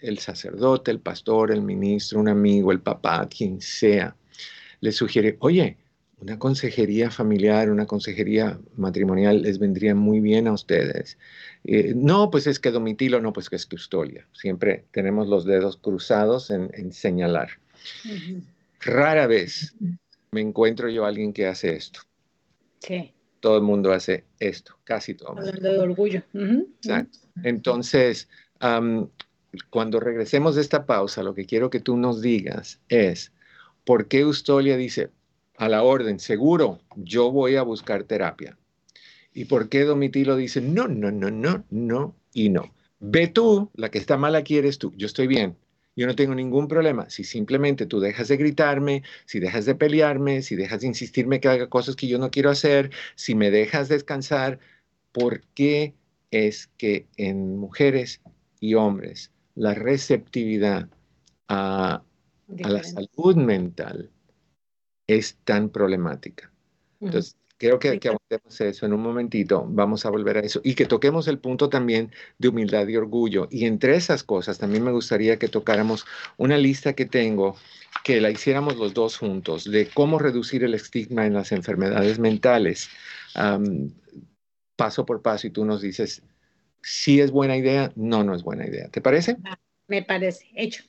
el 0.07 0.19
sacerdote, 0.19 0.91
el 0.91 0.99
pastor, 0.99 1.51
el 1.51 1.61
ministro, 1.61 2.19
un 2.19 2.29
amigo, 2.29 2.71
el 2.71 2.81
papá, 2.81 3.27
quien 3.27 3.61
sea, 3.61 4.15
le 4.81 4.91
sugiere, 4.91 5.37
oye, 5.39 5.77
una 6.19 6.39
consejería 6.39 7.11
familiar, 7.11 7.69
una 7.69 7.85
consejería 7.85 8.59
matrimonial 8.77 9.41
les 9.41 9.59
vendría 9.59 9.93
muy 9.95 10.21
bien 10.21 10.47
a 10.47 10.53
ustedes. 10.53 11.17
Eh, 11.65 11.93
no, 11.95 12.31
pues 12.31 12.47
es 12.47 12.59
que 12.59 12.71
Domitilo, 12.71 13.19
no, 13.21 13.33
pues 13.33 13.49
que 13.49 13.57
es 13.57 13.67
Austolia. 13.71 14.25
Siempre 14.31 14.85
tenemos 14.91 15.27
los 15.27 15.45
dedos 15.45 15.77
cruzados 15.77 16.51
en, 16.51 16.93
señalar. 16.93 17.49
Rara 18.79 19.27
vez 19.27 19.75
me 20.31 20.41
encuentro 20.41 20.89
yo 20.89 21.05
a 21.05 21.09
alguien 21.09 21.33
que 21.33 21.47
hace 21.47 21.75
esto. 21.75 21.99
Sí 22.79 23.11
todo 23.45 23.57
el 23.57 23.61
mundo 23.61 23.93
hace 23.93 24.23
esto, 24.39 24.75
casi 24.83 25.13
todo. 25.13 25.37
Hablando 25.37 25.71
de 25.71 25.77
orgullo. 25.77 26.23
Exacto. 26.33 27.19
Entonces, 27.43 28.27
cuando 29.69 29.99
regresemos 29.99 30.55
de 30.55 30.61
esta 30.61 30.85
pausa, 30.85 31.23
lo 31.23 31.33
que 31.33 31.45
quiero 31.45 31.69
que 31.69 31.79
tú 31.79 31.97
nos 31.97 32.21
digas 32.21 32.79
es, 32.89 33.31
¿por 33.83 34.07
qué 34.07 34.25
Ustolia 34.25 34.77
dice, 34.77 35.11
a 35.57 35.69
la 35.69 35.83
orden, 35.83 36.19
seguro, 36.19 36.79
yo 36.95 37.31
voy 37.31 37.55
a 37.55 37.63
buscar 37.63 38.03
terapia? 38.03 38.57
¿Y 39.33 39.45
por 39.45 39.69
qué 39.69 39.83
Domitilo 39.83 40.35
dice, 40.35 40.61
no, 40.61 40.87
no, 40.87 41.11
no, 41.11 41.29
no, 41.29 41.65
no 41.69 42.15
y 42.33 42.49
no? 42.49 42.73
Ve 42.99 43.27
tú, 43.27 43.69
la 43.75 43.91
que 43.91 43.97
está 43.97 44.17
mal 44.17 44.35
aquí 44.35 44.57
eres 44.57 44.77
tú, 44.77 44.93
yo 44.95 45.07
estoy 45.07 45.27
bien, 45.27 45.57
yo 45.95 46.07
no 46.07 46.15
tengo 46.15 46.35
ningún 46.35 46.67
problema. 46.67 47.09
Si 47.09 47.23
simplemente 47.23 47.85
tú 47.85 47.99
dejas 47.99 48.27
de 48.27 48.37
gritarme, 48.37 49.03
si 49.25 49.39
dejas 49.39 49.65
de 49.65 49.75
pelearme, 49.75 50.41
si 50.41 50.55
dejas 50.55 50.81
de 50.81 50.87
insistirme 50.87 51.39
que 51.39 51.47
haga 51.47 51.67
cosas 51.69 51.95
que 51.95 52.07
yo 52.07 52.17
no 52.17 52.31
quiero 52.31 52.49
hacer, 52.49 52.91
si 53.15 53.35
me 53.35 53.51
dejas 53.51 53.89
descansar, 53.89 54.59
¿por 55.11 55.41
qué 55.53 55.93
es 56.31 56.67
que 56.77 57.07
en 57.17 57.57
mujeres 57.57 58.21
y 58.59 58.73
hombres 58.73 59.31
la 59.55 59.73
receptividad 59.73 60.89
a, 61.47 62.03
la 62.47 62.83
salud 62.83 63.35
mental 63.35 64.11
es 65.07 65.37
tan 65.43 65.69
problemática? 65.69 66.51
Entonces, 66.99 67.37
Creo 67.57 67.79
que, 67.79 67.99
que 67.99 68.09
abordemos 68.09 68.59
eso 68.59 68.85
en 68.85 68.91
un 68.91 69.01
momentito, 69.01 69.65
vamos 69.69 70.05
a 70.05 70.09
volver 70.09 70.37
a 70.37 70.39
eso. 70.41 70.59
Y 70.63 70.75
que 70.75 70.85
toquemos 70.85 71.29
el 71.29 71.39
punto 71.39 71.69
también 71.69 72.11
de 72.37 72.49
humildad 72.49 72.85
y 72.87 72.97
orgullo. 72.97 73.47
Y 73.49 73.65
entre 73.65 73.95
esas 73.95 74.23
cosas 74.23 74.57
también 74.57 74.83
me 74.83 74.91
gustaría 74.91 75.39
que 75.39 75.47
tocáramos 75.47 76.05
una 76.35 76.57
lista 76.57 76.93
que 76.93 77.05
tengo, 77.05 77.55
que 78.03 78.19
la 78.19 78.29
hiciéramos 78.29 78.75
los 78.75 78.93
dos 78.93 79.17
juntos, 79.17 79.63
de 79.63 79.87
cómo 79.87 80.19
reducir 80.19 80.65
el 80.65 80.73
estigma 80.73 81.25
en 81.25 81.33
las 81.33 81.53
enfermedades 81.53 82.19
mentales, 82.19 82.89
paso 84.75 85.05
por 85.05 85.21
paso, 85.21 85.47
y 85.47 85.51
tú 85.51 85.63
nos 85.63 85.81
dices 85.81 86.23
si 86.85 87.19
es 87.19 87.31
buena 87.31 87.57
idea, 87.57 87.91
no, 87.95 88.23
no 88.23 88.35
es 88.35 88.43
buena 88.43 88.67
idea. 88.67 88.89
¿Te 88.89 89.01
parece? 89.01 89.37
Ah, 89.43 89.57
me 89.87 90.03
parece, 90.03 90.45
hecho. 90.53 90.83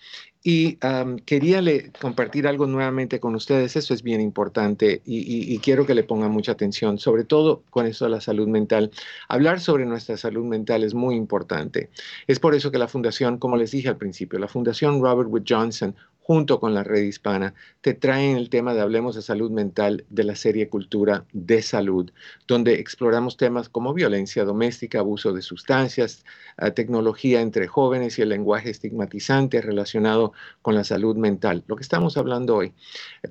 Y 0.49 0.77
quería 1.25 1.62
le, 1.62 1.91
compartir 1.91 2.47
algo 2.47 2.67
nuevamente 2.67 3.19
con 3.19 3.36
ustedes, 3.36 3.75
eso 3.75 3.93
es 3.93 4.01
bien 4.01 4.21
importante 4.21 5.01
y, 5.05 5.60
quiero 5.60 5.86
que 5.86 5.93
le 5.93 6.05
pongan 6.05 6.31
mucha 6.31 6.53
atención, 6.53 6.99
sobre 6.99 7.25
todo 7.25 7.63
con 7.69 7.86
eso 7.86 8.05
de 8.05 8.12
la 8.12 8.21
salud 8.21 8.47
mental. 8.47 8.89
Hablar 9.27 9.60
sobre 9.60 9.86
nuestra 9.86 10.15
salud 10.15 10.45
mental 10.45 10.86
es 10.86 10.93
muy 10.93 11.15
importante. 11.15 11.89
Es 12.27 12.39
por 12.39 12.55
eso 12.55 12.71
que 12.71 12.77
la 12.77 12.88
Fundación, 12.88 13.39
como 13.39 13.57
les 13.57 13.71
dije 13.71 13.89
al 13.89 13.97
principio, 13.97 14.39
la 14.39 14.47
Fundación 14.47 15.01
Robert 15.01 15.29
Wood 15.29 15.43
Johnson 15.45 15.93
junto 16.27 16.59
con 16.59 16.73
la 16.73 16.83
red 16.83 17.03
hispana, 17.03 17.53
te 17.79 17.93
traen 17.93 18.35
el 18.35 18.49
tema 18.49 18.73
de 18.73 18.81
Hablemos 18.81 19.15
de 19.15 19.21
Salud 19.21 19.49
Mental 19.49 20.03
de 20.09 20.25
la 20.25 20.35
serie 20.35 20.67
Cultura 20.67 21.23
de 21.31 21.61
Salud, 21.61 22.11
donde 22.49 22.81
exploramos 22.81 23.37
temas 23.37 23.69
como 23.69 23.93
violencia 23.93 24.43
doméstica, 24.43 24.99
abuso 24.99 25.31
de 25.31 25.41
sustancias, 25.41 26.25
eh, 26.57 26.69
tecnología 26.71 27.39
entre 27.39 27.67
jóvenes 27.67 28.19
y 28.19 28.23
el 28.23 28.27
lenguaje 28.27 28.69
estigmatizante 28.69 29.61
relacionado 29.61 30.33
con 30.61 30.75
la 30.75 30.83
salud 30.83 31.15
mental. 31.15 31.63
Lo 31.65 31.77
que 31.77 31.83
estamos 31.83 32.17
hablando 32.17 32.57
hoy. 32.57 32.73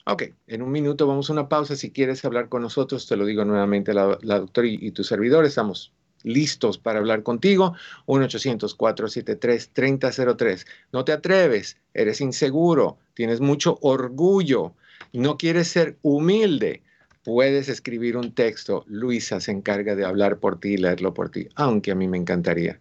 Ok, 0.06 0.24
en 0.48 0.62
un 0.62 0.72
minuto 0.72 1.06
vamos 1.06 1.30
a 1.30 1.32
una 1.32 1.48
pausa. 1.48 1.76
Si 1.76 1.92
quieres 1.92 2.24
hablar 2.24 2.48
con 2.48 2.62
nosotros, 2.62 3.06
te 3.06 3.14
lo 3.16 3.26
digo 3.26 3.44
nuevamente, 3.44 3.94
la, 3.94 4.18
doctora 4.20 4.66
y, 4.66 4.90
tu 4.90 5.04
servidor, 5.04 5.44
estamos 5.44 5.92
listos 6.24 6.76
para 6.76 6.98
hablar 6.98 7.22
contigo. 7.22 7.76
1-800-473-3003. 8.06 10.66
No 10.92 11.04
te 11.04 11.12
atreves, 11.12 11.76
eres 11.94 12.20
inseguro, 12.20 12.98
tienes 13.14 13.40
mucho 13.40 13.78
orgullo, 13.80 14.74
no 15.12 15.38
quieres 15.38 15.68
ser 15.68 15.96
humilde. 16.02 16.82
Puedes 17.22 17.68
escribir 17.68 18.16
un 18.16 18.34
texto. 18.34 18.82
Luisa 18.88 19.38
se 19.38 19.52
encarga 19.52 19.94
de 19.94 20.04
hablar 20.04 20.40
por 20.40 20.58
ti 20.58 20.70
y 20.70 20.78
leerlo 20.78 21.14
por 21.14 21.30
ti, 21.30 21.48
aunque 21.54 21.92
a 21.92 21.94
mí 21.94 22.08
me 22.08 22.18
encantaría 22.18 22.80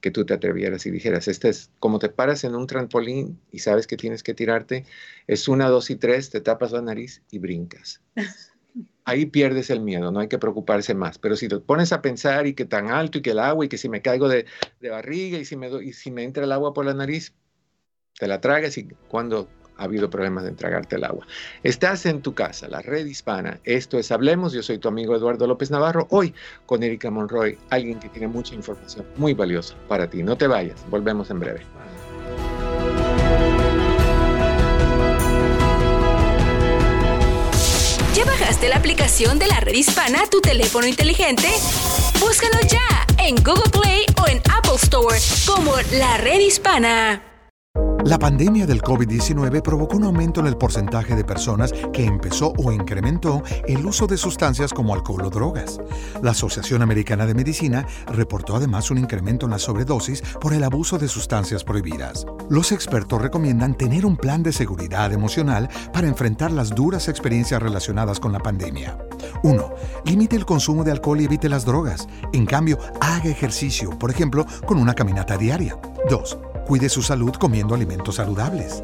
que 0.00 0.10
tú 0.10 0.24
te 0.24 0.34
atrevieras 0.34 0.86
y 0.86 0.90
dijeras, 0.90 1.28
este 1.28 1.48
es 1.48 1.70
como 1.78 1.98
te 1.98 2.08
paras 2.08 2.44
en 2.44 2.54
un 2.54 2.66
trampolín 2.66 3.40
y 3.50 3.60
sabes 3.60 3.86
que 3.86 3.96
tienes 3.96 4.22
que 4.22 4.34
tirarte, 4.34 4.84
es 5.26 5.48
una, 5.48 5.68
dos 5.68 5.90
y 5.90 5.96
tres, 5.96 6.30
te 6.30 6.40
tapas 6.40 6.72
la 6.72 6.82
nariz 6.82 7.22
y 7.30 7.38
brincas. 7.38 8.00
Ahí 9.04 9.24
pierdes 9.26 9.70
el 9.70 9.80
miedo, 9.80 10.10
no 10.10 10.20
hay 10.20 10.28
que 10.28 10.38
preocuparse 10.38 10.94
más. 10.94 11.18
Pero 11.18 11.36
si 11.36 11.48
te 11.48 11.58
pones 11.60 11.92
a 11.92 12.02
pensar 12.02 12.46
y 12.46 12.54
que 12.54 12.64
tan 12.64 12.90
alto 12.90 13.18
y 13.18 13.22
que 13.22 13.30
el 13.30 13.38
agua 13.38 13.64
y 13.64 13.68
que 13.68 13.78
si 13.78 13.88
me 13.88 14.02
caigo 14.02 14.28
de, 14.28 14.46
barriga 14.82 15.38
y 15.38 15.44
si, 15.44 15.56
me, 15.56 15.70
y 15.82 15.92
si 15.92 16.10
me 16.10 16.24
entra 16.24 16.44
el 16.44 16.52
agua 16.52 16.74
por 16.74 16.84
la 16.84 16.92
nariz, 16.92 17.32
te 18.18 18.26
la 18.26 18.40
tragas 18.40 18.76
y 18.76 18.88
cuando 19.08 19.48
ha 19.78 19.84
habido 19.84 20.10
problemas 20.10 20.44
de 20.44 20.50
entregarte 20.50 20.96
el 20.96 21.04
agua. 21.04 21.26
Estás 21.62 22.06
en 22.06 22.22
tu 22.22 22.34
casa, 22.34 22.68
la 22.68 22.82
red 22.82 23.06
hispana. 23.06 23.60
Esto 23.64 23.98
es 23.98 24.10
Hablemos. 24.10 24.52
Yo 24.52 24.62
soy 24.62 24.78
tu 24.78 24.88
amigo 24.88 25.14
Eduardo 25.14 25.46
López 25.46 25.70
Navarro. 25.70 26.06
Hoy 26.10 26.34
con 26.66 26.82
Erika 26.82 27.10
Monroy, 27.10 27.58
alguien 27.70 27.98
que 27.98 28.08
tiene 28.08 28.28
mucha 28.28 28.54
información 28.54 29.06
muy 29.16 29.34
valiosa 29.34 29.74
para 29.88 30.08
ti. 30.08 30.22
No 30.22 30.36
te 30.36 30.46
vayas. 30.46 30.84
Volvemos 30.90 31.30
en 31.30 31.40
breve. 31.40 31.60
Lleva 38.14 38.30
bajaste 38.30 38.68
la 38.68 38.76
aplicación 38.76 39.38
de 39.38 39.46
la 39.46 39.60
red 39.60 39.74
hispana 39.74 40.22
a 40.22 40.26
tu 40.26 40.40
teléfono 40.40 40.86
inteligente? 40.86 41.48
Búscanos 42.18 42.66
ya 42.66 43.06
en 43.22 43.36
Google 43.36 43.70
Play 43.70 44.06
o 44.22 44.26
en 44.26 44.38
Apple 44.50 44.76
Store 44.76 45.18
como 45.46 45.74
la 45.98 46.16
red 46.16 46.40
hispana. 46.40 47.35
La 48.06 48.20
pandemia 48.20 48.66
del 48.66 48.82
COVID-19 48.82 49.62
provocó 49.62 49.96
un 49.96 50.04
aumento 50.04 50.38
en 50.38 50.46
el 50.46 50.56
porcentaje 50.56 51.16
de 51.16 51.24
personas 51.24 51.72
que 51.92 52.04
empezó 52.04 52.52
o 52.56 52.70
incrementó 52.70 53.42
el 53.66 53.84
uso 53.84 54.06
de 54.06 54.16
sustancias 54.16 54.72
como 54.72 54.94
alcohol 54.94 55.24
o 55.24 55.30
drogas. 55.30 55.80
La 56.22 56.30
Asociación 56.30 56.82
Americana 56.82 57.26
de 57.26 57.34
Medicina 57.34 57.84
reportó 58.06 58.54
además 58.54 58.92
un 58.92 58.98
incremento 58.98 59.46
en 59.46 59.50
la 59.50 59.58
sobredosis 59.58 60.22
por 60.40 60.54
el 60.54 60.62
abuso 60.62 60.98
de 60.98 61.08
sustancias 61.08 61.64
prohibidas. 61.64 62.26
Los 62.48 62.70
expertos 62.70 63.20
recomiendan 63.20 63.74
tener 63.74 64.06
un 64.06 64.16
plan 64.16 64.44
de 64.44 64.52
seguridad 64.52 65.12
emocional 65.12 65.68
para 65.92 66.06
enfrentar 66.06 66.52
las 66.52 66.70
duras 66.70 67.08
experiencias 67.08 67.60
relacionadas 67.60 68.20
con 68.20 68.30
la 68.30 68.38
pandemia. 68.38 68.96
1. 69.42 69.70
Limite 70.04 70.36
el 70.36 70.46
consumo 70.46 70.84
de 70.84 70.92
alcohol 70.92 71.20
y 71.20 71.24
evite 71.24 71.48
las 71.48 71.64
drogas. 71.64 72.06
En 72.32 72.46
cambio, 72.46 72.78
haga 73.00 73.28
ejercicio, 73.28 73.90
por 73.98 74.12
ejemplo, 74.12 74.46
con 74.64 74.78
una 74.78 74.94
caminata 74.94 75.36
diaria. 75.36 75.76
2. 76.08 76.38
Cuide 76.66 76.88
su 76.88 77.00
salud 77.00 77.32
comiendo 77.38 77.76
alimentos 77.76 78.16
saludables. 78.16 78.82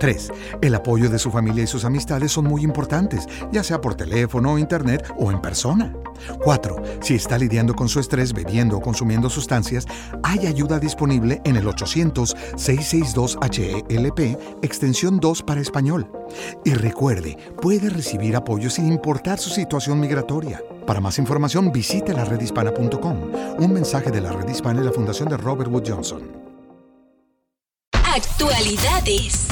3. 0.00 0.32
El 0.62 0.74
apoyo 0.74 1.10
de 1.10 1.18
su 1.18 1.30
familia 1.30 1.64
y 1.64 1.66
sus 1.66 1.84
amistades 1.84 2.32
son 2.32 2.46
muy 2.46 2.62
importantes, 2.62 3.28
ya 3.52 3.62
sea 3.62 3.78
por 3.80 3.94
teléfono, 3.94 4.56
internet 4.58 5.06
o 5.18 5.30
en 5.30 5.42
persona. 5.42 5.92
4. 6.42 6.82
Si 7.00 7.14
está 7.14 7.36
lidiando 7.36 7.74
con 7.74 7.90
su 7.90 8.00
estrés 8.00 8.32
bebiendo 8.32 8.78
o 8.78 8.80
consumiendo 8.80 9.28
sustancias, 9.28 9.84
hay 10.22 10.46
ayuda 10.46 10.78
disponible 10.78 11.42
en 11.44 11.56
el 11.56 11.66
800-662-HELP, 11.66 14.38
extensión 14.62 15.20
2 15.20 15.42
para 15.42 15.60
español. 15.60 16.10
Y 16.64 16.72
recuerde, 16.72 17.36
puede 17.60 17.90
recibir 17.90 18.34
apoyo 18.36 18.70
sin 18.70 18.88
importar 18.88 19.38
su 19.38 19.50
situación 19.50 20.00
migratoria. 20.00 20.62
Para 20.86 21.00
más 21.00 21.18
información, 21.18 21.70
visite 21.70 22.14
la 22.14 22.24
redhispana.com. 22.24 23.18
Un 23.58 23.72
mensaje 23.72 24.10
de 24.10 24.22
la 24.22 24.32
Red 24.32 24.48
Hispana 24.48 24.80
y 24.80 24.84
la 24.84 24.92
Fundación 24.92 25.28
de 25.28 25.36
Robert 25.36 25.70
Wood 25.70 25.84
Johnson. 25.86 26.43
Actualidades. 28.14 29.48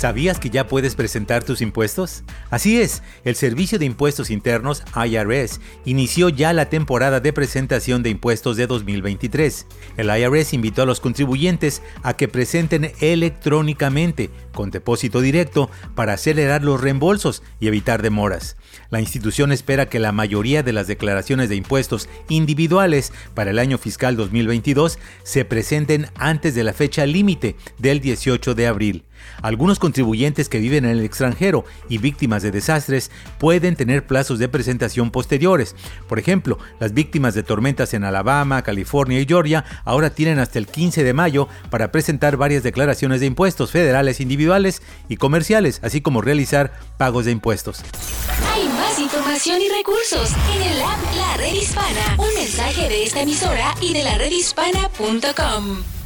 ¿Sabías 0.00 0.40
que 0.40 0.48
ya 0.48 0.66
puedes 0.66 0.94
presentar 0.94 1.44
tus 1.44 1.60
impuestos? 1.60 2.24
Así 2.48 2.80
es, 2.80 3.02
el 3.22 3.34
Servicio 3.34 3.78
de 3.78 3.84
Impuestos 3.84 4.30
Internos 4.30 4.82
IRS 4.96 5.60
inició 5.84 6.30
ya 6.30 6.54
la 6.54 6.70
temporada 6.70 7.20
de 7.20 7.34
presentación 7.34 8.02
de 8.02 8.08
impuestos 8.08 8.56
de 8.56 8.66
2023. 8.66 9.66
El 9.98 10.08
IRS 10.08 10.54
invitó 10.54 10.80
a 10.80 10.86
los 10.86 11.00
contribuyentes 11.00 11.82
a 12.02 12.14
que 12.14 12.28
presenten 12.28 12.92
electrónicamente, 13.00 14.30
con 14.54 14.70
depósito 14.70 15.20
directo, 15.20 15.68
para 15.94 16.14
acelerar 16.14 16.64
los 16.64 16.80
reembolsos 16.80 17.42
y 17.60 17.66
evitar 17.66 18.00
demoras. 18.00 18.56
La 18.88 19.02
institución 19.02 19.52
espera 19.52 19.90
que 19.90 19.98
la 19.98 20.12
mayoría 20.12 20.62
de 20.62 20.72
las 20.72 20.86
declaraciones 20.86 21.50
de 21.50 21.56
impuestos 21.56 22.08
individuales 22.30 23.12
para 23.34 23.50
el 23.50 23.58
año 23.58 23.76
fiscal 23.76 24.16
2022 24.16 24.98
se 25.24 25.44
presenten 25.44 26.06
antes 26.14 26.54
de 26.54 26.64
la 26.64 26.72
fecha 26.72 27.04
límite 27.04 27.54
del 27.76 28.00
18 28.00 28.54
de 28.54 28.66
abril. 28.66 29.04
Algunos 29.42 29.78
contribuyentes 29.78 30.48
que 30.48 30.58
viven 30.58 30.84
en 30.84 30.92
el 30.92 31.04
extranjero 31.04 31.64
y 31.88 31.98
víctimas 31.98 32.42
de 32.42 32.50
desastres 32.50 33.10
pueden 33.38 33.76
tener 33.76 34.06
plazos 34.06 34.38
de 34.38 34.48
presentación 34.48 35.10
posteriores. 35.10 35.74
Por 36.08 36.18
ejemplo, 36.18 36.58
las 36.78 36.92
víctimas 36.94 37.34
de 37.34 37.42
tormentas 37.42 37.94
en 37.94 38.04
Alabama, 38.04 38.62
California 38.62 39.20
y 39.20 39.26
Georgia 39.26 39.64
ahora 39.84 40.10
tienen 40.10 40.38
hasta 40.38 40.58
el 40.58 40.66
15 40.66 41.04
de 41.04 41.12
mayo 41.12 41.48
para 41.70 41.92
presentar 41.92 42.36
varias 42.36 42.62
declaraciones 42.62 43.20
de 43.20 43.26
impuestos 43.26 43.70
federales 43.70 44.20
individuales 44.20 44.82
y 45.08 45.16
comerciales, 45.16 45.80
así 45.82 46.00
como 46.00 46.22
realizar 46.22 46.72
pagos 46.98 47.24
de 47.24 47.32
impuestos. 47.32 47.82
Hay 48.54 48.68
más 48.68 48.98
información 48.98 49.60
y 49.60 49.68
recursos 49.68 50.32
en 50.54 50.62
el 50.62 50.82
app 50.82 50.98
La 51.16 51.36
Red 51.36 51.54
Hispana. 51.54 52.16
Un 52.18 52.34
mensaje 52.34 52.88
de 52.88 53.04
esta 53.04 53.22
emisora 53.22 53.74
y 53.80 53.92
de 53.92 54.04
la 54.04 54.18
redhispana.com. 54.18 55.99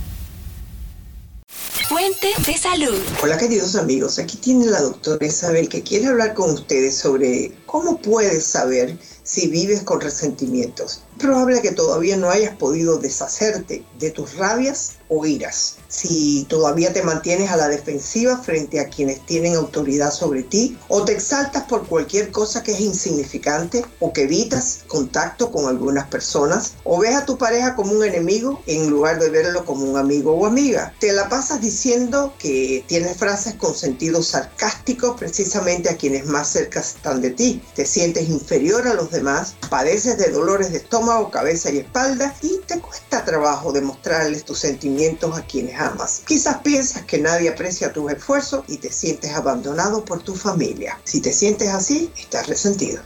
Fuente 1.88 2.28
de 2.46 2.56
salud. 2.56 2.98
Hola 3.22 3.36
queridos 3.36 3.74
amigos, 3.76 4.18
aquí 4.18 4.36
tiene 4.36 4.66
la 4.66 4.80
doctora 4.80 5.26
Isabel 5.26 5.68
que 5.68 5.82
quiere 5.82 6.06
hablar 6.06 6.32
con 6.32 6.50
ustedes 6.52 6.96
sobre 6.96 7.52
cómo 7.74 7.98
puedes 7.98 8.46
saber 8.46 8.96
si 9.24 9.48
vives 9.48 9.82
con 9.82 10.00
resentimientos. 10.00 11.02
Probable 11.18 11.60
que 11.60 11.72
todavía 11.72 12.16
no 12.16 12.30
hayas 12.30 12.54
podido 12.56 12.98
deshacerte 12.98 13.84
de 13.98 14.10
tus 14.10 14.36
rabias 14.36 14.92
o 15.08 15.24
iras. 15.26 15.76
Si 15.88 16.44
todavía 16.48 16.92
te 16.92 17.02
mantienes 17.02 17.50
a 17.50 17.56
la 17.56 17.68
defensiva 17.68 18.38
frente 18.38 18.80
a 18.80 18.88
quienes 18.88 19.24
tienen 19.26 19.54
autoridad 19.54 20.12
sobre 20.12 20.42
ti 20.42 20.78
o 20.88 21.04
te 21.04 21.12
exaltas 21.12 21.64
por 21.64 21.86
cualquier 21.86 22.30
cosa 22.30 22.62
que 22.62 22.72
es 22.72 22.80
insignificante 22.80 23.84
o 24.00 24.12
que 24.12 24.22
evitas 24.22 24.84
contacto 24.86 25.50
con 25.50 25.66
algunas 25.66 26.06
personas 26.08 26.74
o 26.84 26.98
ves 26.98 27.16
a 27.16 27.24
tu 27.24 27.38
pareja 27.38 27.74
como 27.74 27.92
un 27.92 28.04
enemigo 28.04 28.62
en 28.66 28.90
lugar 28.90 29.18
de 29.18 29.30
verlo 29.30 29.64
como 29.64 29.84
un 29.84 29.96
amigo 29.96 30.32
o 30.32 30.46
amiga. 30.46 30.94
Te 31.00 31.12
la 31.12 31.28
pasas 31.28 31.60
diciendo 31.60 32.34
que 32.38 32.84
tienes 32.86 33.16
frases 33.16 33.54
con 33.54 33.74
sentido 33.74 34.22
sarcástico 34.22 35.16
precisamente 35.16 35.88
a 35.88 35.96
quienes 35.96 36.26
más 36.26 36.48
cerca 36.48 36.80
están 36.80 37.20
de 37.20 37.30
ti. 37.30 37.62
Te 37.74 37.86
sientes 37.86 38.28
inferior 38.28 38.86
a 38.86 38.94
los 38.94 39.10
demás, 39.10 39.54
padeces 39.68 40.18
de 40.18 40.30
dolores 40.30 40.72
de 40.72 40.78
estómago, 40.78 41.30
cabeza 41.30 41.70
y 41.70 41.78
espalda 41.78 42.34
y 42.42 42.58
te 42.66 42.80
cuesta 42.80 43.24
trabajo 43.24 43.72
demostrarles 43.72 44.44
tus 44.44 44.58
sentimientos 44.58 45.36
a 45.36 45.46
quienes 45.46 45.78
amas. 45.80 46.22
Quizás 46.26 46.58
piensas 46.58 47.02
que 47.02 47.18
nadie 47.18 47.48
aprecia 47.48 47.92
tus 47.92 48.10
esfuerzos 48.12 48.64
y 48.68 48.78
te 48.78 48.90
sientes 48.90 49.32
abandonado 49.32 50.04
por 50.04 50.22
tu 50.22 50.34
familia. 50.34 50.98
Si 51.04 51.20
te 51.20 51.32
sientes 51.32 51.68
así, 51.68 52.10
estás 52.16 52.46
resentido. 52.46 53.02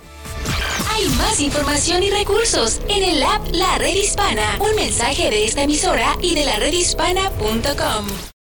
Hay 0.91 1.09
más 1.11 1.41
información 1.41 2.03
y 2.03 2.11
recursos 2.11 2.81
en 2.89 3.05
el 3.05 3.23
app 3.23 3.47
La 3.53 3.79
Red 3.79 3.95
Hispana. 3.95 4.59
Un 4.61 4.75
mensaje 4.75 5.31
de 5.31 5.45
esta 5.45 5.63
emisora 5.63 6.17
y 6.21 6.35
de 6.35 6.45
la 6.45 6.59
redhispana.com. 6.59 8.38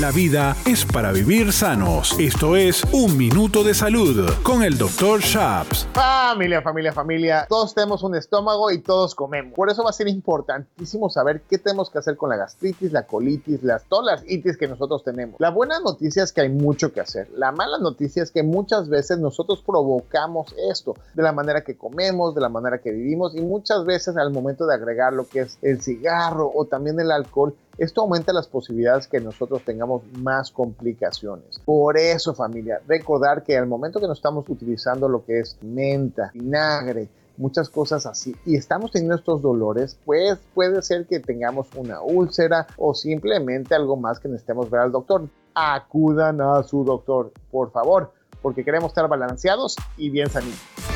La 0.00 0.10
vida 0.10 0.54
es 0.66 0.84
para 0.84 1.10
vivir 1.10 1.54
sanos. 1.54 2.18
Esto 2.18 2.54
es 2.54 2.84
Un 2.92 3.16
Minuto 3.16 3.64
de 3.64 3.72
Salud 3.72 4.30
con 4.42 4.62
el 4.62 4.76
Dr. 4.76 5.20
Shaps. 5.20 5.88
Familia, 5.94 6.60
familia, 6.60 6.92
familia. 6.92 7.46
Todos 7.48 7.74
tenemos 7.74 8.02
un 8.02 8.14
estómago 8.14 8.70
y 8.70 8.80
todos 8.80 9.14
comemos. 9.14 9.54
Por 9.54 9.70
eso 9.70 9.82
va 9.82 9.88
a 9.88 9.94
ser 9.94 10.08
importantísimo 10.08 11.08
saber 11.08 11.40
qué 11.48 11.56
tenemos 11.56 11.88
que 11.88 11.96
hacer 11.96 12.18
con 12.18 12.28
la 12.28 12.36
gastritis, 12.36 12.92
la 12.92 13.06
colitis, 13.06 13.62
las, 13.62 13.84
todas 13.84 14.04
las 14.04 14.30
itis 14.30 14.58
que 14.58 14.68
nosotros 14.68 15.02
tenemos. 15.02 15.40
La 15.40 15.48
buena 15.48 15.80
noticia 15.80 16.24
es 16.24 16.30
que 16.30 16.42
hay 16.42 16.50
mucho 16.50 16.92
que 16.92 17.00
hacer. 17.00 17.30
La 17.34 17.50
mala 17.50 17.78
noticia 17.78 18.22
es 18.22 18.30
que 18.30 18.42
muchas 18.42 18.90
veces 18.90 19.18
nosotros 19.18 19.62
provocamos 19.64 20.54
esto 20.70 20.94
de 21.14 21.22
la 21.22 21.32
manera 21.32 21.64
que 21.64 21.78
comemos, 21.78 22.34
de 22.34 22.42
la 22.42 22.50
manera 22.50 22.82
que 22.82 22.90
vivimos 22.90 23.34
y 23.34 23.40
muchas 23.40 23.86
veces 23.86 24.18
al 24.18 24.30
momento 24.30 24.66
de 24.66 24.74
agregar 24.74 25.14
lo 25.14 25.26
que 25.26 25.40
es 25.40 25.56
el 25.62 25.80
cigarro 25.80 26.52
o 26.54 26.66
también 26.66 27.00
el 27.00 27.10
alcohol, 27.10 27.54
esto 27.78 28.02
aumenta 28.02 28.32
las 28.32 28.48
posibilidades 28.48 29.06
que 29.06 29.20
nosotros 29.20 29.62
tengamos 29.62 30.02
más 30.18 30.50
complicaciones. 30.50 31.58
Por 31.64 31.98
eso, 31.98 32.34
familia, 32.34 32.80
recordar 32.86 33.42
que 33.42 33.56
al 33.56 33.66
momento 33.66 34.00
que 34.00 34.06
nos 34.06 34.18
estamos 34.18 34.48
utilizando 34.48 35.08
lo 35.08 35.24
que 35.24 35.40
es 35.40 35.58
menta, 35.62 36.30
vinagre, 36.32 37.08
muchas 37.36 37.68
cosas 37.68 38.06
así 38.06 38.34
y 38.44 38.56
estamos 38.56 38.92
teniendo 38.92 39.16
estos 39.16 39.42
dolores, 39.42 39.98
pues 40.04 40.38
puede 40.54 40.80
ser 40.82 41.06
que 41.06 41.20
tengamos 41.20 41.68
una 41.76 42.00
úlcera 42.00 42.66
o 42.78 42.94
simplemente 42.94 43.74
algo 43.74 43.96
más 43.96 44.20
que 44.20 44.28
necesitemos 44.28 44.70
ver 44.70 44.80
al 44.80 44.92
doctor. 44.92 45.28
Acudan 45.54 46.40
a 46.40 46.62
su 46.62 46.84
doctor, 46.84 47.32
por 47.50 47.70
favor, 47.70 48.12
porque 48.42 48.64
queremos 48.64 48.90
estar 48.90 49.08
balanceados 49.08 49.76
y 49.96 50.10
bien 50.10 50.28
sanitos. 50.28 50.95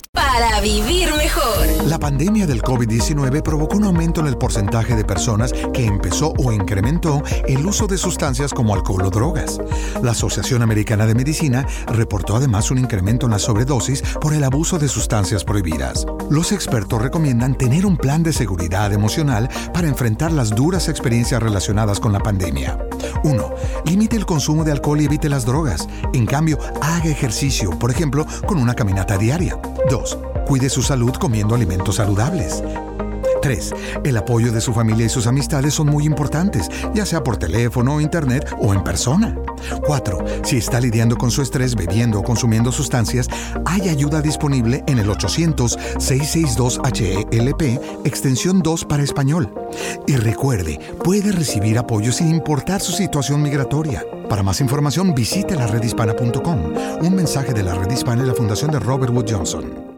Para 0.13 0.59
vivir 0.59 1.09
mejor. 1.15 1.67
La 1.85 1.97
pandemia 1.97 2.45
del 2.45 2.61
COVID-19 2.61 3.41
provocó 3.43 3.77
un 3.77 3.85
aumento 3.85 4.19
en 4.19 4.27
el 4.27 4.37
porcentaje 4.37 4.95
de 4.95 5.05
personas 5.05 5.53
que 5.73 5.85
empezó 5.85 6.33
o 6.37 6.51
incrementó 6.51 7.23
el 7.47 7.65
uso 7.65 7.87
de 7.87 7.97
sustancias 7.97 8.53
como 8.53 8.73
alcohol 8.73 9.03
o 9.03 9.09
drogas. 9.09 9.59
La 10.01 10.11
Asociación 10.11 10.63
Americana 10.63 11.05
de 11.05 11.15
Medicina 11.15 11.65
reportó 11.87 12.35
además 12.35 12.71
un 12.71 12.79
incremento 12.79 13.25
en 13.25 13.31
la 13.31 13.39
sobredosis 13.39 14.01
por 14.19 14.33
el 14.33 14.43
abuso 14.43 14.79
de 14.79 14.89
sustancias 14.89 15.45
prohibidas. 15.45 16.05
Los 16.29 16.51
expertos 16.51 17.01
recomiendan 17.01 17.57
tener 17.57 17.85
un 17.85 17.95
plan 17.95 18.21
de 18.21 18.33
seguridad 18.33 18.91
emocional 18.91 19.49
para 19.73 19.87
enfrentar 19.87 20.33
las 20.33 20.49
duras 20.49 20.89
experiencias 20.89 21.41
relacionadas 21.41 21.99
con 22.01 22.11
la 22.11 22.19
pandemia. 22.19 22.77
1. 23.23 23.53
Limite 23.85 24.17
el 24.17 24.25
consumo 24.25 24.63
de 24.63 24.71
alcohol 24.71 24.99
y 24.99 25.05
evite 25.05 25.29
las 25.29 25.45
drogas. 25.45 25.87
En 26.13 26.25
cambio, 26.25 26.57
haga 26.81 27.09
ejercicio, 27.09 27.69
por 27.71 27.91
ejemplo, 27.91 28.25
con 28.45 28.57
una 28.57 28.73
caminata 28.73 29.17
diaria. 29.17 29.57
2. 29.91 30.17
Cuide 30.47 30.69
su 30.69 30.81
salud 30.81 31.11
comiendo 31.19 31.53
alimentos 31.53 31.97
saludables. 31.97 32.63
3. 33.41 33.73
El 34.03 34.17
apoyo 34.17 34.51
de 34.51 34.61
su 34.61 34.73
familia 34.73 35.05
y 35.05 35.09
sus 35.09 35.27
amistades 35.27 35.73
son 35.73 35.87
muy 35.87 36.05
importantes, 36.05 36.69
ya 36.93 37.05
sea 37.05 37.23
por 37.23 37.37
teléfono, 37.37 37.99
internet 37.99 38.47
o 38.59 38.73
en 38.73 38.83
persona. 38.83 39.35
4. 39.85 40.25
Si 40.43 40.57
está 40.57 40.79
lidiando 40.79 41.17
con 41.17 41.31
su 41.31 41.41
estrés 41.41 41.75
bebiendo 41.75 42.19
o 42.19 42.23
consumiendo 42.23 42.71
sustancias, 42.71 43.27
hay 43.65 43.89
ayuda 43.89 44.21
disponible 44.21 44.83
en 44.87 44.99
el 44.99 45.09
800-662-HELP, 45.09 48.05
extensión 48.05 48.61
2 48.61 48.85
para 48.85 49.03
español. 49.03 49.53
Y 50.07 50.15
recuerde, 50.15 50.79
puede 51.03 51.31
recibir 51.31 51.77
apoyo 51.77 52.11
sin 52.11 52.29
importar 52.29 52.81
su 52.81 52.91
situación 52.91 53.41
migratoria. 53.41 54.03
Para 54.29 54.43
más 54.43 54.61
información, 54.61 55.13
visite 55.13 55.55
la 55.55 55.67
redhispana.com. 55.67 56.73
Un 57.01 57.15
mensaje 57.15 57.53
de 57.53 57.63
la 57.63 57.75
Red 57.75 57.91
Hispana 57.91 58.23
y 58.23 58.27
la 58.27 58.33
Fundación 58.33 58.71
de 58.71 58.79
Robert 58.79 59.13
Wood 59.13 59.25
Johnson. 59.29 59.90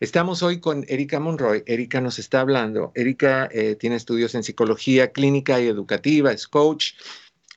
Estamos 0.00 0.42
hoy 0.42 0.58
con 0.58 0.86
Erika 0.88 1.20
Monroy. 1.20 1.62
Erika 1.66 2.00
nos 2.00 2.18
está 2.18 2.40
hablando. 2.40 2.92
Erika 2.94 3.46
eh, 3.52 3.76
tiene 3.76 3.96
estudios 3.96 4.34
en 4.34 4.42
psicología 4.42 5.12
clínica 5.12 5.60
y 5.60 5.66
educativa, 5.66 6.32
es 6.32 6.48
coach 6.48 6.94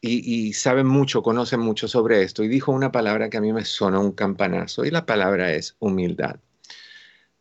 y, 0.01 0.53
sabe 0.53 0.83
mucho, 0.83 1.23
conoce 1.23 1.57
mucho 1.57 1.87
sobre 1.87 2.21
esto, 2.21 2.43
y 2.43 2.47
dijo 2.47 2.71
una 2.71 2.91
palabra 2.91 3.29
que 3.29 3.37
a 3.37 3.41
mí 3.41 3.51
me 3.53 3.65
sonó 3.65 4.01
un 4.01 4.11
campanazo, 4.11 4.85
y 4.85 4.91
la 4.91 5.05
palabra 5.05 5.53
es 5.53 5.75
humildad. 5.79 6.37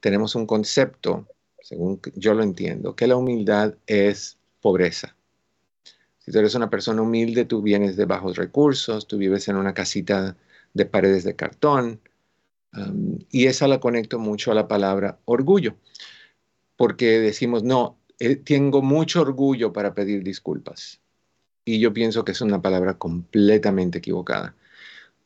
Tenemos 0.00 0.34
un 0.34 0.46
concepto, 0.46 1.28
según 1.60 2.00
yo 2.14 2.34
lo 2.34 2.42
entiendo, 2.42 2.94
que 2.96 3.06
la 3.06 3.16
humildad 3.16 3.74
es 3.86 4.38
pobreza. 4.60 5.16
Si 6.18 6.32
tú 6.32 6.38
eres 6.38 6.54
una 6.54 6.70
persona 6.70 7.02
humilde, 7.02 7.44
tú 7.44 7.62
vienes 7.62 7.96
de 7.96 8.04
bajos 8.04 8.36
recursos, 8.36 9.06
tú 9.06 9.18
vives 9.18 9.48
en 9.48 9.56
una 9.56 9.74
casita 9.74 10.36
de 10.74 10.86
paredes 10.86 11.24
de 11.24 11.36
cartón, 11.36 12.00
y 13.30 13.46
esa 13.46 13.68
la 13.68 13.80
conecto 13.80 14.18
mucho 14.18 14.52
a 14.52 14.54
la 14.54 14.68
palabra 14.68 15.18
orgullo, 15.24 15.76
porque 16.76 17.20
decimos, 17.20 17.62
no, 17.62 17.98
eh, 18.18 18.36
tengo 18.36 18.82
mucho 18.82 19.22
orgullo 19.22 19.72
para 19.72 19.94
pedir 19.94 20.22
disculpas 20.22 21.00
y 21.66 21.80
yo 21.80 21.92
pienso 21.92 22.24
que 22.24 22.32
es 22.32 22.40
una 22.40 22.62
palabra 22.62 22.94
completamente 22.94 23.98
equivocada. 23.98 24.54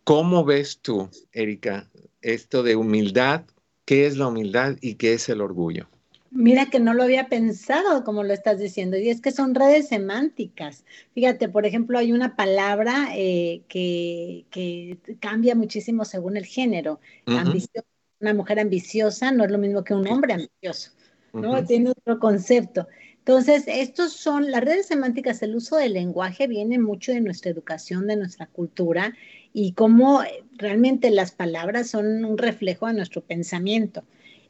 ¿Cómo 0.05 0.45
ves 0.45 0.79
tú, 0.81 1.09
Erika, 1.33 1.89
esto 2.23 2.63
de 2.63 2.75
humildad? 2.75 3.43
¿Qué 3.85 4.07
es 4.07 4.17
la 4.17 4.29
humildad 4.29 4.77
y 4.81 4.95
qué 4.95 5.13
es 5.13 5.29
el 5.29 5.43
orgullo? 5.43 5.87
Mira 6.31 6.67
que 6.67 6.81
no 6.81 6.95
lo 6.95 7.03
había 7.03 7.29
pensado 7.29 8.05
como 8.05 8.23
lo 8.23 8.33
estás 8.33 8.59
diciendo, 8.59 8.97
y 8.97 9.11
es 9.11 9.21
que 9.21 9.33
son 9.33 9.55
redes 9.55 9.89
semánticas. 9.89 10.85
Fíjate, 11.13 11.49
por 11.49 11.67
ejemplo, 11.67 11.99
hay 11.99 12.13
una 12.13 12.37
palabra 12.37 13.11
eh, 13.15 13.63
que, 13.69 14.97
cambia 15.21 15.55
muchísimo 15.55 16.07
según 16.07 16.39
el 16.39 16.47
género. 16.47 17.01
una 17.27 18.35
mujer 18.35 18.61
ambiciosa 18.61 19.31
no 19.33 19.45
es 19.45 19.51
lo 19.51 19.59
mismo 19.59 19.85
que 19.85 19.93
un 19.93 20.09
hombre 20.09 20.35
ambicioso, 20.35 20.93
¿no? 21.35 21.63
Tiene 21.67 21.91
otro 21.91 22.19
concepto. 22.19 22.87
Entonces, 23.31 23.63
estos 23.69 24.13
son 24.15 24.51
las 24.51 24.61
redes 24.61 24.87
semánticas, 24.87 25.41
el 25.45 25.55
uso 25.55 25.77
del 25.77 25.93
lenguaje 25.93 26.49
viene 26.49 26.81
mucho 26.81 27.13
de 27.13 27.21
nuestra 27.21 27.53
educación, 27.53 28.09
de 28.09 28.17
nuestra 28.17 28.47
cultura 28.47 29.15
y 29.53 29.71
cómo 29.75 30.25
realmente 30.57 31.13
las 31.13 31.31
palabras 31.31 31.91
son 31.91 32.25
un 32.25 32.37
reflejo 32.37 32.89
de 32.89 32.95
nuestro 32.95 33.21
pensamiento. 33.21 34.03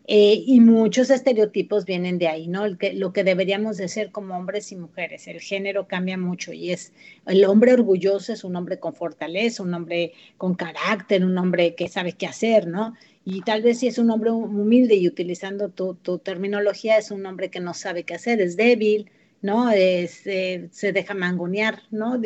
Eh, 0.06 0.42
y 0.46 0.60
muchos 0.60 1.10
estereotipos 1.10 1.84
vienen 1.84 2.18
de 2.18 2.28
ahí, 2.28 2.48
¿no? 2.48 2.64
lo 2.66 3.12
que 3.12 3.22
deberíamos 3.22 3.76
de 3.76 3.86
ser 3.86 4.10
como 4.12 4.34
hombres 4.34 4.72
y 4.72 4.76
mujeres. 4.76 5.28
El 5.28 5.40
género 5.40 5.86
cambia 5.86 6.16
mucho 6.16 6.54
y 6.54 6.72
es 6.72 6.94
el 7.26 7.44
hombre 7.44 7.74
orgulloso 7.74 8.32
es 8.32 8.44
un 8.44 8.56
hombre 8.56 8.80
con 8.80 8.94
fortaleza, 8.94 9.62
un 9.62 9.74
hombre 9.74 10.14
con 10.38 10.54
carácter, 10.54 11.22
un 11.22 11.36
hombre 11.36 11.74
que 11.74 11.86
sabe 11.88 12.14
qué 12.14 12.26
hacer, 12.26 12.66
¿no? 12.66 12.94
Y 13.24 13.42
tal 13.42 13.62
vez 13.62 13.78
si 13.78 13.86
es 13.86 13.98
un 13.98 14.10
hombre 14.10 14.30
humilde 14.30 14.94
y 14.94 15.06
utilizando 15.06 15.68
tu, 15.68 15.94
terminología, 16.18 16.96
es 16.96 17.10
un 17.10 17.26
hombre 17.26 17.50
que 17.50 17.60
no 17.60 17.74
sabe 17.74 18.04
qué 18.04 18.14
hacer, 18.14 18.40
es 18.40 18.56
débil, 18.56 19.10
¿no? 19.42 19.70
Es, 19.70 20.26
eh, 20.26 20.68
se 20.72 20.92
deja 20.92 21.14
mangonear, 21.14 21.82
¿no? 21.90 22.20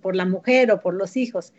por 0.00 0.16
la 0.16 0.24
mujer 0.24 0.70
o 0.70 0.80
por 0.80 0.94
los 0.94 1.16
hijos. 1.16 1.52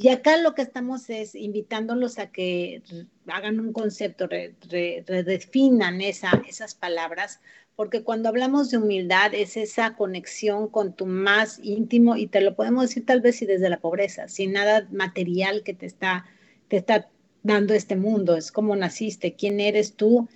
Y 0.00 0.10
acá 0.10 0.36
lo 0.36 0.54
que 0.54 0.62
estamos 0.62 1.10
es 1.10 1.34
invitándolos 1.34 2.18
a 2.18 2.30
que 2.30 2.82
hagan 3.26 3.58
un 3.58 3.72
concepto, 3.72 4.28
redefinan 4.28 6.00
esa, 6.00 6.30
esas 6.48 6.76
palabras, 6.76 7.40
porque 7.74 8.04
cuando 8.04 8.28
hablamos 8.28 8.70
de 8.70 8.78
humildad 8.78 9.34
es 9.34 9.56
esa 9.56 9.96
conexión 9.96 10.68
con 10.68 10.94
tu 10.94 11.06
más 11.06 11.58
íntimo, 11.62 12.16
y 12.16 12.28
te 12.28 12.40
lo 12.40 12.54
podemos 12.54 12.88
decir 12.88 13.06
tal 13.06 13.20
vez 13.20 13.36
si 13.36 13.46
desde 13.46 13.70
la 13.70 13.80
pobreza, 13.80 14.28
sin 14.28 14.52
nada 14.52 14.86
material 14.92 15.64
que 15.64 15.74
te 15.74 15.86
está, 15.86 16.26
te 16.68 16.76
está 16.76 17.08
dando 17.48 17.74
este 17.74 17.96
mundo, 17.96 18.36
es 18.36 18.52
como 18.52 18.76
naciste, 18.76 19.34
quién 19.34 19.58
eres 19.58 19.94
tú, 19.94 20.28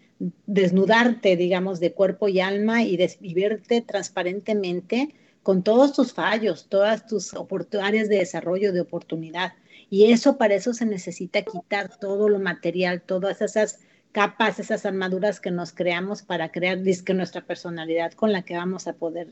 desnudarte, 0.46 1.36
digamos, 1.36 1.80
de 1.80 1.92
cuerpo 1.92 2.28
y 2.28 2.40
alma 2.40 2.82
y 2.82 2.96
vivirte 3.20 3.80
transparentemente 3.80 5.14
con 5.42 5.62
todos 5.62 5.92
tus 5.92 6.12
fallos, 6.12 6.66
todas 6.68 7.06
tus 7.06 7.32
áreas 7.80 8.08
de 8.08 8.18
desarrollo, 8.18 8.72
de 8.72 8.80
oportunidad. 8.80 9.54
Y 9.90 10.12
eso, 10.12 10.36
para 10.38 10.54
eso 10.54 10.72
se 10.74 10.86
necesita 10.86 11.42
quitar 11.42 11.98
todo 11.98 12.28
lo 12.28 12.38
material, 12.38 13.02
todas 13.02 13.40
esas 13.42 13.80
capas, 14.12 14.58
esas 14.58 14.86
armaduras 14.86 15.40
que 15.40 15.50
nos 15.50 15.72
creamos 15.72 16.22
para 16.22 16.52
crear 16.52 16.82
disque 16.82 17.14
nuestra 17.14 17.40
personalidad 17.44 18.12
con 18.12 18.32
la 18.32 18.42
que 18.42 18.56
vamos 18.56 18.86
a 18.86 18.92
poder 18.92 19.28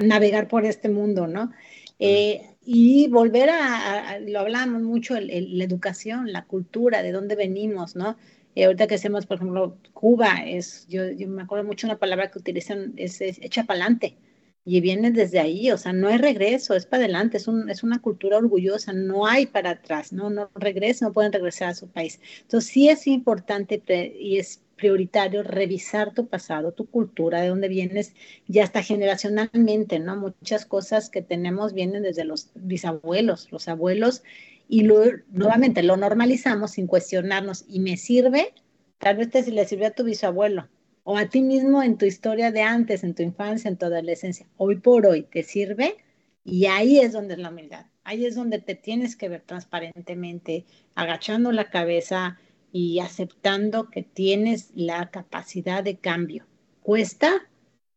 navegar 0.00 0.48
por 0.48 0.64
este 0.64 0.88
mundo, 0.88 1.26
¿no? 1.26 1.52
Eh, 2.00 2.56
y 2.62 3.08
volver 3.08 3.50
a, 3.50 4.18
lo 4.20 4.40
hablamos 4.40 4.82
mucho, 4.82 5.18
la 5.20 5.64
educación, 5.64 6.32
la 6.32 6.46
cultura, 6.46 7.02
de 7.02 7.12
dónde 7.12 7.36
venimos, 7.36 7.94
¿no? 7.94 8.16
Y 8.54 8.62
ahorita 8.64 8.86
que 8.86 8.96
hacemos, 8.96 9.26
por 9.26 9.36
ejemplo, 9.36 9.76
Cuba, 9.92 10.42
es, 10.46 10.86
yo, 10.88 11.02
me 11.28 11.42
acuerdo 11.42 11.64
mucho 11.64 11.86
una 11.86 11.98
palabra 11.98 12.30
que 12.30 12.38
utilizan, 12.38 12.94
es, 12.96 13.20
es 13.20 13.38
echa 13.40 13.64
pa'lante, 13.64 14.16
y 14.64 14.80
viene 14.80 15.10
desde 15.10 15.40
ahí, 15.40 15.70
o 15.70 15.78
sea, 15.78 15.92
no 15.92 16.08
hay 16.08 16.18
regreso, 16.18 16.74
es 16.74 16.86
para 16.86 17.04
adelante, 17.04 17.38
es, 17.38 17.48
un, 17.48 17.70
es 17.70 17.82
una 17.82 18.00
cultura 18.00 18.36
orgullosa, 18.38 18.92
no 18.92 19.26
hay 19.26 19.46
para 19.46 19.70
atrás, 19.70 20.12
no, 20.12 20.30
no 20.30 20.50
regresan, 20.54 21.08
no 21.08 21.12
pueden 21.12 21.32
regresar 21.32 21.70
a 21.70 21.74
su 21.74 21.88
país. 21.88 22.20
Entonces, 22.42 22.70
sí 22.70 22.88
es 22.88 23.06
importante 23.06 23.82
y 24.18 24.38
es 24.38 24.62
prioritario 24.80 25.42
revisar 25.42 26.14
tu 26.14 26.26
pasado, 26.26 26.72
tu 26.72 26.86
cultura, 26.86 27.40
de 27.42 27.48
dónde 27.48 27.68
vienes, 27.68 28.14
ya 28.48 28.64
hasta 28.64 28.82
generacionalmente, 28.82 30.00
¿no? 30.00 30.16
Muchas 30.16 30.64
cosas 30.64 31.10
que 31.10 31.22
tenemos 31.22 31.74
vienen 31.74 32.02
desde 32.02 32.24
los 32.24 32.50
bisabuelos, 32.54 33.52
los 33.52 33.68
abuelos, 33.68 34.22
y 34.68 34.82
lo, 34.82 35.02
nuevamente 35.30 35.82
lo 35.82 35.96
normalizamos 35.96 36.72
sin 36.72 36.86
cuestionarnos. 36.86 37.64
¿Y 37.68 37.80
me 37.80 37.96
sirve? 37.96 38.54
Tal 38.98 39.16
vez 39.16 39.30
te 39.30 39.48
le 39.50 39.66
sirvió 39.66 39.88
a 39.88 39.90
tu 39.90 40.04
bisabuelo, 40.04 40.68
o 41.04 41.16
a 41.16 41.28
ti 41.28 41.42
mismo 41.42 41.82
en 41.82 41.98
tu 41.98 42.06
historia 42.06 42.50
de 42.50 42.62
antes, 42.62 43.04
en 43.04 43.14
tu 43.14 43.22
infancia, 43.22 43.68
en 43.68 43.76
tu 43.76 43.86
adolescencia. 43.86 44.46
Hoy 44.56 44.76
por 44.76 45.06
hoy 45.06 45.22
te 45.22 45.42
sirve 45.42 45.96
y 46.44 46.66
ahí 46.66 46.98
es 47.00 47.12
donde 47.12 47.34
es 47.34 47.40
la 47.40 47.50
humildad. 47.50 47.86
Ahí 48.04 48.24
es 48.24 48.34
donde 48.34 48.58
te 48.58 48.74
tienes 48.74 49.14
que 49.14 49.28
ver 49.28 49.42
transparentemente, 49.42 50.64
agachando 50.94 51.52
la 51.52 51.70
cabeza, 51.70 52.38
y 52.72 53.00
aceptando 53.00 53.90
que 53.90 54.02
tienes 54.02 54.70
la 54.74 55.10
capacidad 55.10 55.82
de 55.82 55.98
cambio. 55.98 56.46
Cuesta 56.82 57.48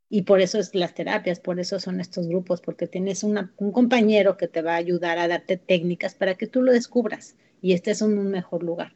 y 0.10 0.24
por 0.24 0.42
eso 0.42 0.60
es 0.60 0.76
las 0.76 0.94
terapias, 0.94 1.40
por 1.40 1.60
eso 1.60 1.80
son 1.80 2.00
estos 2.00 2.28
grupos, 2.28 2.62
porque 2.62 2.86
tienes 2.86 3.24
un 3.24 3.50
compañero 3.72 4.38
que 4.38 4.48
te 4.48 4.62
va 4.62 4.74
a 4.74 4.78
ayudar 4.78 5.18
a 5.18 5.28
darte 5.28 5.58
técnicas 5.58 6.14
para 6.14 6.36
que 6.36 6.46
tú 6.46 6.62
lo 6.62 6.72
descubras 6.72 7.36
y 7.62 7.74
estés 7.74 8.02
en 8.02 8.18
un 8.20 8.30
mejor 8.30 8.62
lugar. 8.62 8.94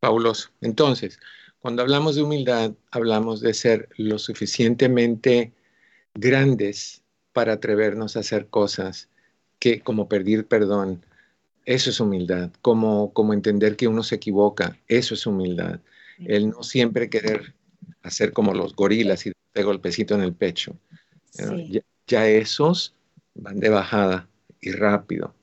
Fabuloso. 0.00 0.50
Entonces, 0.60 1.20
cuando 1.60 1.82
hablamos 1.82 2.16
de 2.16 2.22
humildad, 2.22 2.72
hablamos 2.90 3.40
de 3.40 3.54
ser 3.54 3.88
lo 3.96 4.18
suficientemente 4.18 5.52
grandes 6.14 7.04
para 7.32 7.54
atrevernos 7.54 8.16
a 8.16 8.20
hacer 8.20 8.48
cosas 8.48 9.08
que, 9.58 9.80
como 9.80 10.08
pedir 10.08 10.46
perdón, 10.46 11.06
eso 11.64 11.90
es 11.90 12.00
humildad, 12.00 12.50
como, 12.60 13.12
como 13.12 13.32
entender 13.32 13.76
que 13.76 13.88
uno 13.88 14.02
se 14.02 14.16
equivoca, 14.16 14.78
eso 14.88 15.14
es 15.14 15.26
humildad. 15.26 15.80
El 16.18 16.50
no 16.50 16.62
siempre 16.62 17.10
querer 17.10 17.54
hacer 18.02 18.32
como 18.32 18.54
los 18.54 18.76
gorilas 18.76 19.26
y 19.26 19.32
de 19.54 19.62
golpecito 19.62 20.14
en 20.14 20.22
el 20.22 20.34
pecho. 20.34 20.76
Ya, 22.06 22.28
esos 22.28 22.94
van 23.34 23.60
de 23.60 23.68
bajada 23.70 24.28
y 24.60 24.72
rápido. 24.72 25.34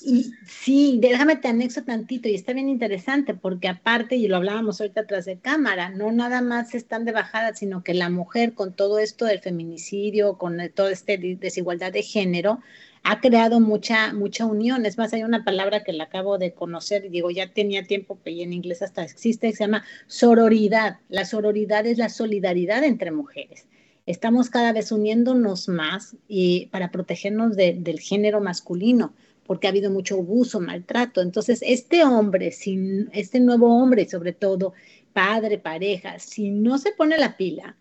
Y 0.00 0.32
sí, 0.46 0.98
déjame 1.02 1.36
te 1.36 1.48
anexo 1.48 1.82
tantito 1.82 2.28
y 2.28 2.34
está 2.34 2.52
bien 2.52 2.68
interesante 2.68 3.34
porque 3.34 3.68
aparte, 3.68 4.14
y 4.14 4.28
lo 4.28 4.36
hablábamos 4.36 4.80
ahorita 4.80 5.00
atrás 5.00 5.24
de 5.24 5.38
cámara, 5.38 5.90
no 5.90 6.12
nada 6.12 6.40
más 6.40 6.74
están 6.74 7.04
de 7.04 7.12
bajada, 7.12 7.54
sino 7.54 7.82
que 7.82 7.94
la 7.94 8.08
mujer 8.08 8.54
con 8.54 8.74
todo 8.74 9.00
esto 9.00 9.24
del 9.24 9.40
feminicidio, 9.40 10.38
con 10.38 10.58
toda 10.72 10.92
esta 10.92 11.14
desigualdad 11.16 11.92
de 11.92 12.02
género, 12.02 12.60
ha 13.02 13.20
creado 13.20 13.58
mucha, 13.58 14.12
mucha 14.12 14.44
unión. 14.44 14.86
Es 14.86 14.98
más, 14.98 15.12
hay 15.12 15.24
una 15.24 15.44
palabra 15.44 15.82
que 15.82 15.92
la 15.92 16.04
acabo 16.04 16.38
de 16.38 16.52
conocer 16.52 17.04
y 17.04 17.08
digo, 17.08 17.30
ya 17.30 17.52
tenía 17.52 17.84
tiempo, 17.84 18.18
y 18.24 18.42
en 18.42 18.52
inglés 18.52 18.82
hasta 18.82 19.02
existe, 19.02 19.50
se 19.52 19.64
llama 19.64 19.84
sororidad. 20.06 20.98
La 21.08 21.24
sororidad 21.24 21.86
es 21.86 21.98
la 21.98 22.08
solidaridad 22.08 22.84
entre 22.84 23.10
mujeres. 23.10 23.66
Estamos 24.06 24.48
cada 24.48 24.72
vez 24.72 24.92
uniéndonos 24.92 25.68
más 25.68 26.16
y 26.28 26.66
para 26.66 26.90
protegernos 26.90 27.56
del 27.56 28.00
género 28.00 28.40
masculino 28.40 29.12
porque 29.48 29.66
ha 29.66 29.70
habido 29.70 29.90
mucho 29.90 30.16
abuso, 30.16 30.60
maltrato. 30.60 31.22
Entonces, 31.22 31.60
este 31.62 32.04
hombre, 32.04 32.52
sin, 32.52 33.08
este 33.14 33.40
nuevo 33.40 33.74
hombre, 33.82 34.06
sobre 34.06 34.34
todo 34.34 34.74
padre, 35.14 35.56
pareja, 35.56 36.18
si 36.18 36.50
no 36.50 36.76
se 36.76 36.92
pone 36.92 37.16
la 37.16 37.38
pila, 37.38 37.74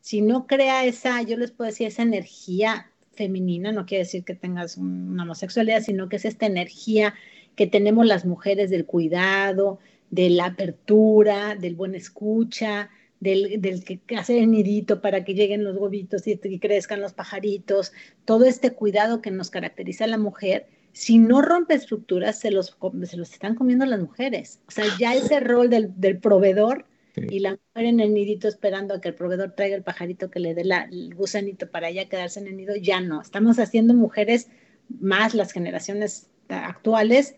si 0.00 0.20
no 0.20 0.48
crea 0.48 0.84
esa, 0.84 1.22
yo 1.22 1.36
les 1.36 1.52
puedo 1.52 1.70
decir, 1.70 1.86
esa 1.86 2.02
energía 2.02 2.90
femenina, 3.12 3.70
no 3.70 3.86
quiere 3.86 4.02
decir 4.02 4.24
que 4.24 4.34
tengas 4.34 4.76
una 4.76 5.22
homosexualidad, 5.22 5.82
sino 5.82 6.08
que 6.08 6.16
es 6.16 6.24
esta 6.24 6.46
energía 6.46 7.14
que 7.54 7.68
tenemos 7.68 8.04
las 8.04 8.26
mujeres 8.26 8.68
del 8.68 8.84
cuidado, 8.84 9.78
de 10.10 10.28
la 10.28 10.46
apertura, 10.46 11.54
del 11.54 11.76
buen 11.76 11.94
escucha, 11.94 12.90
del, 13.20 13.60
del 13.60 13.84
que 13.84 14.16
hace 14.16 14.40
el 14.40 14.50
nidito 14.50 15.00
para 15.00 15.22
que 15.24 15.34
lleguen 15.34 15.62
los 15.62 15.76
huevitos 15.76 16.26
y, 16.26 16.40
y 16.42 16.58
crezcan 16.58 17.00
los 17.00 17.12
pajaritos, 17.12 17.92
todo 18.24 18.44
este 18.44 18.72
cuidado 18.72 19.22
que 19.22 19.30
nos 19.30 19.50
caracteriza 19.50 20.02
a 20.02 20.08
la 20.08 20.18
mujer, 20.18 20.66
si 20.92 21.18
no 21.18 21.42
rompe 21.42 21.74
estructuras, 21.74 22.38
se 22.38 22.50
los, 22.50 22.76
se 23.04 23.16
los 23.16 23.32
están 23.32 23.54
comiendo 23.54 23.86
las 23.86 24.00
mujeres. 24.00 24.60
O 24.68 24.70
sea, 24.70 24.84
ya 24.98 25.14
ese 25.14 25.40
rol 25.40 25.70
del, 25.70 25.92
del 26.00 26.18
proveedor 26.18 26.86
y 27.16 27.40
la 27.40 27.52
mujer 27.52 27.86
en 27.86 28.00
el 28.00 28.14
nidito 28.14 28.48
esperando 28.48 28.94
a 28.94 29.00
que 29.00 29.08
el 29.08 29.14
proveedor 29.14 29.52
traiga 29.54 29.76
el 29.76 29.82
pajarito 29.82 30.30
que 30.30 30.40
le 30.40 30.54
dé 30.54 30.64
la, 30.64 30.88
el 30.90 31.14
gusanito 31.14 31.70
para 31.70 31.90
ya 31.90 32.08
quedarse 32.08 32.40
en 32.40 32.48
el 32.48 32.56
nido, 32.56 32.74
ya 32.76 33.00
no. 33.00 33.20
Estamos 33.20 33.58
haciendo 33.58 33.94
mujeres 33.94 34.48
más 34.88 35.34
las 35.34 35.52
generaciones 35.52 36.28
actuales 36.48 37.36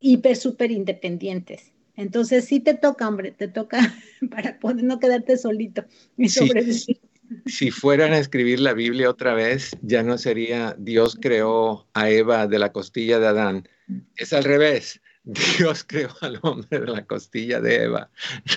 hiper, 0.00 0.36
súper 0.36 0.70
independientes. 0.70 1.72
Entonces 1.96 2.44
sí 2.44 2.60
te 2.60 2.74
toca, 2.74 3.08
hombre, 3.08 3.30
te 3.30 3.48
toca 3.48 3.78
para 4.30 4.58
poder 4.58 4.84
no 4.84 4.98
quedarte 4.98 5.36
solito 5.36 5.84
y 6.16 6.28
sobrevivir 6.28 7.00
si 7.46 7.70
fueran 7.70 8.12
a 8.12 8.18
escribir 8.18 8.60
la 8.60 8.72
Biblia 8.72 9.10
otra 9.10 9.34
vez, 9.34 9.76
ya 9.82 10.02
no 10.02 10.18
sería 10.18 10.74
Dios 10.78 11.16
creó 11.20 11.86
a 11.94 12.10
Eva 12.10 12.46
de 12.46 12.58
la 12.58 12.72
costilla 12.72 13.18
de 13.18 13.26
Adán. 13.26 13.68
Es 14.16 14.32
al 14.32 14.44
revés. 14.44 15.00
Dios 15.24 15.84
creó 15.84 16.10
al 16.20 16.38
hombre 16.42 16.80
de 16.80 16.86
la 16.86 17.06
costilla 17.06 17.60
de 17.60 17.84
Eva. 17.84 18.10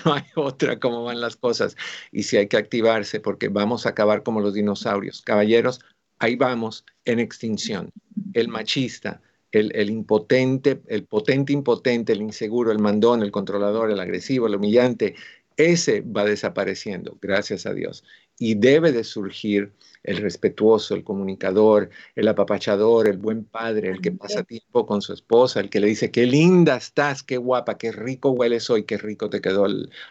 No 0.04 0.14
hay 0.14 0.24
otra 0.34 0.78
cómo 0.78 1.04
van 1.04 1.20
las 1.20 1.36
cosas. 1.36 1.76
Y 2.12 2.24
si 2.24 2.36
hay 2.36 2.46
que 2.48 2.58
activarse 2.58 3.20
porque 3.20 3.48
vamos 3.48 3.86
a 3.86 3.90
acabar 3.90 4.22
como 4.22 4.40
los 4.40 4.54
dinosaurios. 4.54 5.22
Caballeros, 5.22 5.80
ahí 6.18 6.36
vamos 6.36 6.84
en 7.04 7.20
extinción. 7.20 7.90
El 8.34 8.48
machista, 8.48 9.22
el, 9.50 9.74
el, 9.74 9.88
impotente, 9.88 10.82
el 10.88 11.04
potente 11.04 11.54
impotente, 11.54 12.12
el 12.12 12.20
inseguro, 12.20 12.70
el 12.70 12.78
mandón, 12.78 13.22
el 13.22 13.30
controlador, 13.30 13.90
el 13.90 14.00
agresivo, 14.00 14.46
el 14.46 14.56
humillante, 14.56 15.14
ese 15.56 16.02
va 16.02 16.24
desapareciendo, 16.24 17.18
gracias 17.20 17.66
a 17.66 17.72
Dios 17.72 18.04
y 18.38 18.54
debe 18.54 18.92
de 18.92 19.04
surgir 19.04 19.72
el 20.04 20.18
respetuoso, 20.18 20.94
el 20.94 21.04
comunicador, 21.04 21.90
el 22.14 22.28
apapachador, 22.28 23.08
el 23.08 23.18
buen 23.18 23.44
padre, 23.44 23.90
el 23.90 24.00
que 24.00 24.12
pasa 24.12 24.42
tiempo 24.42 24.86
con 24.86 25.02
su 25.02 25.12
esposa, 25.12 25.60
el 25.60 25.68
que 25.68 25.80
le 25.80 25.88
dice, 25.88 26.10
qué 26.10 26.24
linda 26.24 26.76
estás, 26.76 27.22
qué 27.22 27.36
guapa, 27.36 27.76
qué 27.76 27.92
rico 27.92 28.30
hueles 28.30 28.70
hoy, 28.70 28.84
qué 28.84 28.96
rico 28.96 29.28
te 29.28 29.40
quedó 29.40 29.66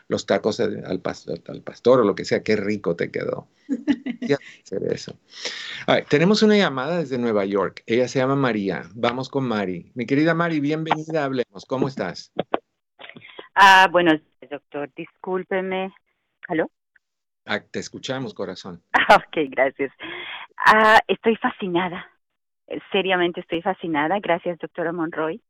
los 0.08 0.26
tacos 0.26 0.60
al 0.60 1.00
pastor, 1.00 1.42
al 1.48 1.62
pastor 1.62 2.02
o 2.02 2.04
lo 2.04 2.16
que 2.16 2.26
sea, 2.26 2.44
qué 2.44 2.56
rico 2.56 2.96
te 2.96 3.10
quedó. 3.10 3.48
hacer 4.64 4.84
eso. 4.92 5.18
tenemos 6.10 6.44
una 6.44 6.58
llamada 6.58 7.00
desde 7.00 7.18
Nueva 7.18 7.46
York. 7.46 7.84
Ella 7.86 8.08
se 8.08 8.20
llama 8.20 8.36
María. 8.36 8.84
Vamos 8.94 9.30
con 9.30 9.48
Mari. 9.48 9.92
Mi 9.96 10.06
querida 10.06 10.34
Mari, 10.34 10.60
bienvenida, 10.60 11.26
hablemos. 11.26 11.66
¿Cómo 11.66 11.88
estás? 11.88 12.32
Ah, 13.56 13.88
bueno, 13.92 14.14
doctor. 14.50 14.90
Discúlpeme. 14.96 15.92
¿Aló? 16.48 16.70
Ah, 17.48 17.60
te 17.60 17.80
escuchamos, 17.80 18.34
corazón. 18.34 18.82
Ok, 19.16 19.38
gracias. 19.50 19.92
Ah, 20.58 21.00
estoy 21.08 21.38
fascinada. 21.38 22.06
Seriamente 22.92 23.40
estoy 23.40 23.62
fascinada. 23.62 24.20
Gracias, 24.20 24.60
doctora 24.60 24.92
Monroy. 24.92 25.42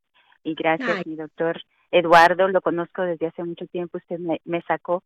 Y 0.44 0.54
gracias, 0.54 1.08
mi 1.08 1.16
doctor 1.16 1.60
Eduardo. 1.90 2.48
Lo 2.50 2.62
conozco 2.62 3.02
desde 3.02 3.26
hace 3.26 3.44
mucho 3.44 3.66
tiempo. 3.66 3.98
Usted 3.98 4.20
me, 4.20 4.42
me 4.46 4.62
sacó 4.62 5.04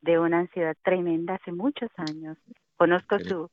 de 0.00 0.18
una 0.18 0.38
ansiedad 0.40 0.76
tremenda 0.84 1.34
hace 1.34 1.50
muchos 1.50 1.90
años. 1.96 2.38
Conozco 2.76 3.18
su, 3.18 3.50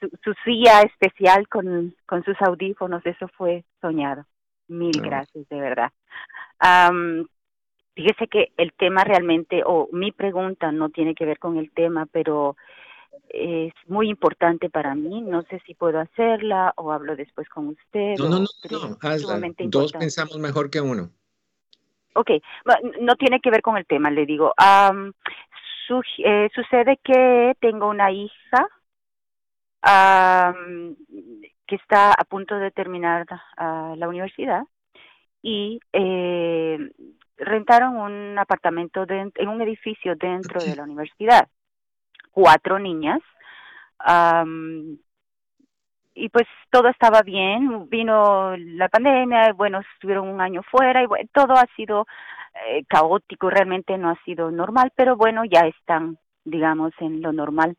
su, 0.00 0.10
su, 0.22 0.34
silla 0.44 0.82
especial 0.82 1.46
con, 1.48 1.94
con 2.06 2.24
sus 2.24 2.36
audífonos. 2.42 3.06
Eso 3.06 3.28
fue 3.36 3.64
soñado. 3.80 4.26
Mil 4.66 5.00
gracias, 5.00 5.48
de 5.48 5.60
verdad. 5.60 5.92
Um, 6.60 7.26
Fíjese 7.94 8.26
que 8.26 8.52
el 8.56 8.72
tema 8.72 9.04
realmente, 9.04 9.62
o 9.64 9.88
mi 9.92 10.10
pregunta 10.10 10.72
no 10.72 10.88
tiene 10.88 11.14
que 11.14 11.24
ver 11.24 11.38
con 11.38 11.56
el 11.58 11.70
tema, 11.70 12.06
pero 12.06 12.56
es 13.28 13.72
muy 13.86 14.08
importante 14.08 14.68
para 14.68 14.94
mí. 14.94 15.20
No 15.22 15.42
sé 15.42 15.60
si 15.66 15.74
puedo 15.74 16.00
hacerla 16.00 16.72
o 16.76 16.92
hablo 16.92 17.14
después 17.14 17.48
con 17.48 17.68
usted. 17.68 18.16
No, 18.18 18.28
no, 18.28 18.40
no, 18.40 18.46
no, 18.70 18.98
hazla. 19.00 19.40
Dos 19.60 19.92
pensamos 19.92 20.38
mejor 20.38 20.70
que 20.70 20.80
uno. 20.80 21.10
Ok, 22.14 22.30
no 23.00 23.16
tiene 23.16 23.40
que 23.40 23.50
ver 23.50 23.60
con 23.60 23.76
el 23.76 23.86
tema, 23.86 24.10
le 24.10 24.24
digo. 24.24 24.54
eh, 26.18 26.48
sucede 26.54 26.98
que 27.02 27.54
tengo 27.60 27.88
una 27.88 28.10
hija 28.10 28.68
que 31.66 31.76
está 31.76 32.12
a 32.12 32.24
punto 32.24 32.56
de 32.56 32.70
terminar 32.70 33.26
uh, 33.58 33.96
la 33.96 34.08
universidad 34.08 34.62
y 35.42 35.80
eh, 35.92 36.78
rentaron 37.36 37.96
un 37.96 38.38
apartamento 38.38 39.06
en 39.08 39.48
un 39.48 39.62
edificio 39.62 40.14
dentro 40.16 40.60
de 40.60 40.76
la 40.76 40.84
universidad. 40.84 41.48
Cuatro 42.30 42.78
niñas. 42.78 43.20
y 46.16 46.28
pues 46.28 46.46
todo 46.70 46.88
estaba 46.88 47.22
bien, 47.22 47.88
vino 47.88 48.56
la 48.56 48.88
pandemia, 48.88 49.52
bueno, 49.52 49.80
estuvieron 49.94 50.28
un 50.28 50.40
año 50.40 50.62
fuera 50.62 51.02
y 51.02 51.06
bueno, 51.06 51.28
todo 51.32 51.54
ha 51.54 51.66
sido 51.76 52.06
eh, 52.66 52.84
caótico, 52.88 53.50
realmente 53.50 53.98
no 53.98 54.10
ha 54.10 54.24
sido 54.24 54.50
normal, 54.50 54.92
pero 54.94 55.16
bueno, 55.16 55.44
ya 55.44 55.66
están, 55.66 56.18
digamos, 56.44 56.92
en 57.00 57.20
lo 57.20 57.32
normal. 57.32 57.76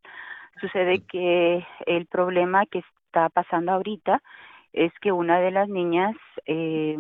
Sucede 0.60 1.04
que 1.06 1.66
el 1.86 2.06
problema 2.08 2.66
que 2.66 2.80
está 2.80 3.30
pasando 3.30 3.72
ahorita 3.72 4.22
es 4.74 4.92
que 5.00 5.12
una 5.14 5.40
de 5.40 5.52
las 5.52 5.70
niñas 5.70 6.16
eh, 6.46 6.98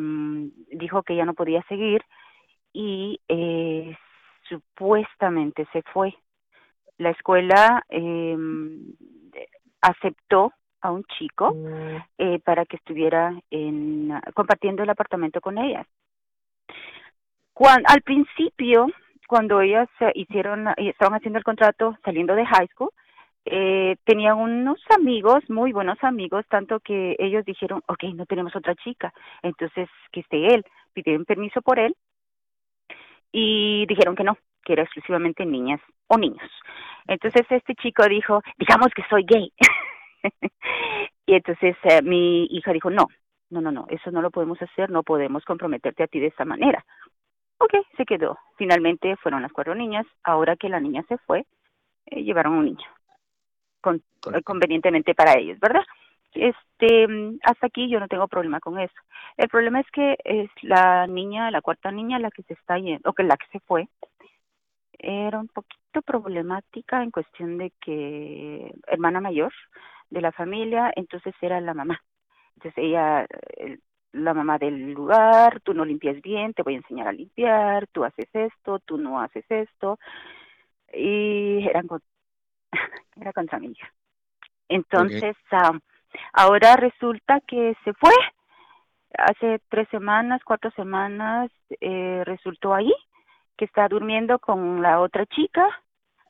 dijo 0.71 1.03
que 1.03 1.15
ya 1.15 1.25
no 1.25 1.33
podía 1.33 1.61
seguir 1.67 2.01
y 2.75 3.21
eh, 3.29 3.97
supuestamente 4.49 5.65
se 5.71 5.81
fue. 5.93 6.13
La 6.97 7.11
escuela 7.11 7.83
eh, 7.89 8.37
aceptó 9.81 10.51
a 10.81 10.91
un 10.91 11.05
chico 11.17 11.53
mm. 11.53 11.95
eh, 12.17 12.39
para 12.43 12.65
que 12.65 12.75
estuviera 12.75 13.33
en, 13.49 14.11
compartiendo 14.33 14.83
el 14.83 14.89
apartamento 14.89 15.39
con 15.39 15.57
ellas. 15.57 15.87
Cuando, 17.53 17.87
al 17.87 18.01
principio, 18.01 18.87
cuando 19.27 19.61
ellas 19.61 19.87
hicieron, 20.13 20.67
estaban 20.75 21.17
haciendo 21.17 21.39
el 21.39 21.45
contrato 21.45 21.97
saliendo 22.03 22.35
de 22.35 22.45
high 22.45 22.67
school, 22.67 22.89
eh, 23.45 23.95
tenían 24.03 24.37
unos 24.37 24.79
amigos, 24.89 25.49
muy 25.49 25.71
buenos 25.71 26.03
amigos, 26.03 26.45
tanto 26.49 26.81
que 26.81 27.15
ellos 27.19 27.45
dijeron, 27.45 27.81
ok, 27.87 28.03
no 28.15 28.25
tenemos 28.25 28.53
otra 28.55 28.75
chica, 28.75 29.13
entonces 29.43 29.87
que 30.11 30.21
esté 30.21 30.53
él, 30.53 30.65
pidieron 30.93 31.23
permiso 31.23 31.61
por 31.61 31.79
él 31.79 31.95
y 33.37 33.85
dijeron 33.87 34.15
que 34.15 34.23
no, 34.23 34.37
que 34.63 34.71
era 34.71 34.83
exclusivamente 34.83 35.45
niñas 35.45 35.81
o 36.07 36.17
niños. 36.17 36.49
Entonces 37.05 37.45
este 37.49 37.75
chico 37.75 38.07
dijo, 38.07 38.41
digamos 38.57 38.87
que 38.95 39.03
soy 39.09 39.25
gay. 39.27 39.51
y 41.25 41.33
entonces 41.33 41.75
eh, 41.83 42.01
mi 42.01 42.45
hija 42.45 42.71
dijo, 42.71 42.89
no, 42.89 43.09
no, 43.49 43.59
no, 43.59 43.73
no, 43.73 43.87
eso 43.89 44.09
no 44.09 44.21
lo 44.21 44.31
podemos 44.31 44.61
hacer, 44.61 44.89
no 44.89 45.03
podemos 45.03 45.43
comprometerte 45.43 46.03
a 46.03 46.07
ti 46.07 46.21
de 46.21 46.27
esta 46.27 46.45
manera. 46.45 46.85
Ok, 47.57 47.73
se 47.97 48.05
quedó. 48.05 48.39
Finalmente 48.57 49.17
fueron 49.17 49.41
las 49.41 49.51
cuatro 49.51 49.75
niñas. 49.75 50.05
Ahora 50.23 50.55
que 50.55 50.69
la 50.69 50.79
niña 50.79 51.03
se 51.09 51.17
fue, 51.17 51.45
eh, 52.05 52.23
llevaron 52.23 52.53
un 52.53 52.65
niño. 52.65 52.87
Con, 53.81 54.01
convenientemente 54.45 55.13
para 55.13 55.37
ellos, 55.37 55.59
¿verdad? 55.59 55.83
Este 56.35 57.07
hasta 57.43 57.67
aquí 57.67 57.89
yo 57.89 57.99
no 57.99 58.07
tengo 58.07 58.27
problema 58.27 58.59
con 58.59 58.79
eso 58.79 58.95
el 59.37 59.47
problema 59.49 59.79
es 59.79 59.89
que 59.91 60.17
es 60.23 60.49
la 60.61 61.07
niña 61.07 61.51
la 61.51 61.61
cuarta 61.61 61.91
niña 61.91 62.19
la 62.19 62.31
que 62.31 62.43
se 62.43 62.53
está 62.53 62.77
yendo 62.77 63.09
o 63.09 63.13
que 63.13 63.23
la 63.23 63.37
que 63.37 63.47
se 63.51 63.59
fue 63.61 63.87
era 64.97 65.39
un 65.39 65.47
poquito 65.47 66.01
problemática 66.01 67.03
en 67.03 67.11
cuestión 67.11 67.57
de 67.57 67.71
que 67.81 68.73
hermana 68.87 69.21
mayor 69.21 69.53
de 70.09 70.21
la 70.21 70.31
familia 70.31 70.91
entonces 70.95 71.33
era 71.41 71.59
la 71.61 71.73
mamá 71.73 72.01
entonces 72.55 72.83
ella 72.83 73.25
la 74.15 74.33
mamá 74.33 74.57
del 74.57 74.93
lugar, 74.93 75.59
tú 75.61 75.73
no 75.73 75.83
limpias 75.83 76.21
bien, 76.21 76.53
te 76.53 76.63
voy 76.63 76.75
a 76.75 76.77
enseñar 76.77 77.07
a 77.07 77.11
limpiar, 77.11 77.85
tú 77.87 78.05
haces 78.05 78.29
esto, 78.33 78.79
tú 78.79 78.97
no 78.97 79.19
haces 79.19 79.45
esto. 79.49 79.99
Y 80.93 81.67
eran 81.67 81.87
con, 81.87 82.01
era 83.19 83.33
contra 83.33 83.59
mi 83.59 83.67
hija. 83.67 83.91
Entonces, 84.69 85.35
ahora 86.33 86.75
resulta 86.75 87.41
que 87.47 87.75
se 87.83 87.93
fue. 87.93 88.13
Hace 89.17 89.61
tres 89.69 89.87
semanas, 89.91 90.41
cuatro 90.43 90.71
semanas, 90.71 91.49
eh, 91.79 92.23
resultó 92.25 92.73
ahí 92.73 92.93
que 93.57 93.65
está 93.65 93.87
durmiendo 93.87 94.39
con 94.39 94.81
la 94.81 94.99
otra 94.99 95.25
chica, 95.27 95.65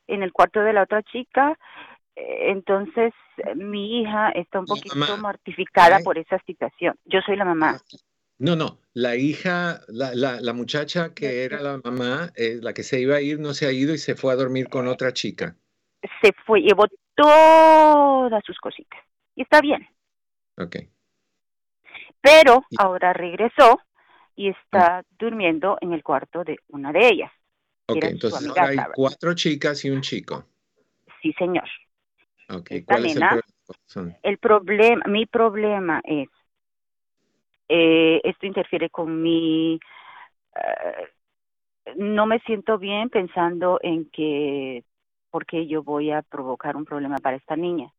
en 0.07 0.21
el 0.21 0.31
cuarto 0.31 0.59
de 0.61 0.73
la 0.73 0.83
otra 0.83 1.01
chica. 1.01 1.57
Eh, 2.15 2.51
Entonces, 2.51 3.13
mi 3.55 4.01
hija 4.01 4.29
está 4.29 4.59
un 4.59 4.65
poquito 4.65 5.17
mortificada 5.17 5.99
por 5.99 6.17
esa 6.17 6.37
situación. 6.45 6.95
Yo 7.05 7.21
soy 7.21 7.35
la 7.35 7.45
mamá. 7.45 7.77
No, 8.37 8.55
no, 8.55 8.79
la 8.93 9.15
hija, 9.15 9.79
la, 9.87 10.13
la, 10.13 10.41
la 10.41 10.53
muchacha 10.53 11.13
que 11.13 11.45
era 11.45 11.61
la 11.61 11.79
mamá, 11.83 12.31
eh, 12.35 12.59
la 12.61 12.73
que 12.73 12.83
se 12.83 12.99
iba 12.99 13.15
a 13.15 13.21
ir, 13.21 13.39
no 13.39 13.53
se 13.53 13.65
ha 13.65 13.71
ido 13.71 13.93
y 13.93 13.97
se 13.97 14.15
fue 14.15 14.33
a 14.33 14.35
dormir 14.35 14.67
con 14.67 14.87
otra 14.87 15.13
chica. 15.13 15.55
Se 16.21 16.33
fue, 16.45 16.59
llevó 16.61 16.85
todas 17.15 18.43
sus 18.45 18.57
cositas. 18.59 18.99
Y 19.35 19.43
está 19.43 19.61
bien. 19.61 19.87
Ok. 20.57 20.75
Pero 22.21 22.63
ahora 22.77 23.13
regresó 23.13 23.79
y 24.35 24.49
está 24.49 25.03
durmiendo 25.17 25.77
en 25.81 25.93
el 25.93 26.03
cuarto 26.03 26.43
de 26.43 26.57
una 26.69 26.91
de 26.91 27.07
ellas. 27.07 27.31
Ok, 27.87 27.97
entonces 28.03 28.47
ahora 28.47 28.69
hay 28.69 28.77
cuatro 28.95 29.33
chicas 29.35 29.85
y 29.85 29.91
un 29.91 30.01
chico. 30.01 30.45
Sí, 31.21 31.33
señor. 31.33 31.65
Ok, 32.49 32.71
Esta 32.71 32.93
¿cuál 32.93 33.05
es 33.05 33.15
el 33.15 33.21
nena- 33.21 33.29
problema? 33.29 33.45
Son- 33.85 34.15
El 34.23 34.37
problema, 34.39 35.03
mi 35.07 35.25
problema 35.25 36.01
es, 36.03 36.27
eh, 37.69 38.21
esto 38.23 38.45
interfiere 38.45 38.89
con 38.89 39.21
mi, 39.21 39.79
eh, 40.55 41.07
no 41.97 42.25
me 42.25 42.39
siento 42.39 42.77
bien 42.77 43.09
pensando 43.09 43.79
en 43.81 44.09
que, 44.09 44.83
porque 45.29 45.67
yo 45.67 45.83
voy 45.83 46.11
a 46.11 46.21
provocar 46.21 46.75
un 46.75 46.85
problema 46.85 47.17
para 47.17 47.37
esta 47.37 47.55
niña. 47.55 47.91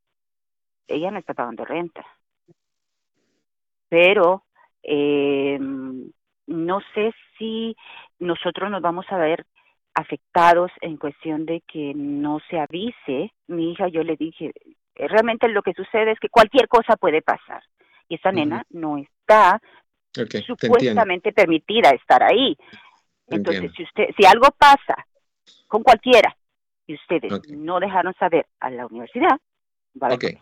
Ella 0.89 1.11
no 1.11 1.18
está 1.18 1.34
pagando 1.34 1.64
renta. 1.64 2.05
Pero, 3.89 4.45
eh, 4.82 5.59
no 5.59 6.80
sé 6.95 7.12
si 7.39 7.76
nosotros 8.18 8.70
nos 8.70 8.82
vamos 8.82 9.07
a 9.11 9.16
ver 9.16 9.47
afectados 9.95 10.70
en 10.80 10.97
cuestión 10.97 11.47
de 11.47 11.62
que 11.62 11.93
no 11.95 12.39
se 12.51 12.59
avise. 12.59 13.32
Mi 13.47 13.72
hija, 13.72 13.89
yo 13.89 14.03
le 14.03 14.16
dije, 14.16 14.53
eh, 14.95 15.09
realmente 15.09 15.49
lo 15.49 15.62
que 15.62 15.72
sucede 15.72 16.12
es 16.12 16.20
que 16.20 16.28
cualquier 16.28 16.68
cosa 16.68 16.97
puede 16.97 17.22
pasar. 17.22 17.62
Y 18.09 18.16
esa 18.16 18.30
nena 18.30 18.64
no 18.70 18.99
está 18.99 19.61
supuestamente 20.47 21.32
permitida 21.32 21.91
estar 21.91 22.22
ahí. 22.22 22.57
Te 23.26 23.37
Entonces, 23.37 23.64
entiendo. 23.64 23.76
si 23.76 23.82
usted, 23.82 24.14
si 24.16 24.26
algo 24.26 24.49
pasa 24.57 25.05
con 25.66 25.82
cualquiera 25.82 26.37
y 26.87 26.95
ustedes 26.95 27.32
no 27.51 27.80
dejaron 27.80 28.14
saber 28.14 28.47
a 28.61 28.70
la 28.70 28.87
universidad, 28.87 29.41
va 30.01 30.09
a 30.09 30.14
haber 30.14 30.34
Ok. 30.34 30.41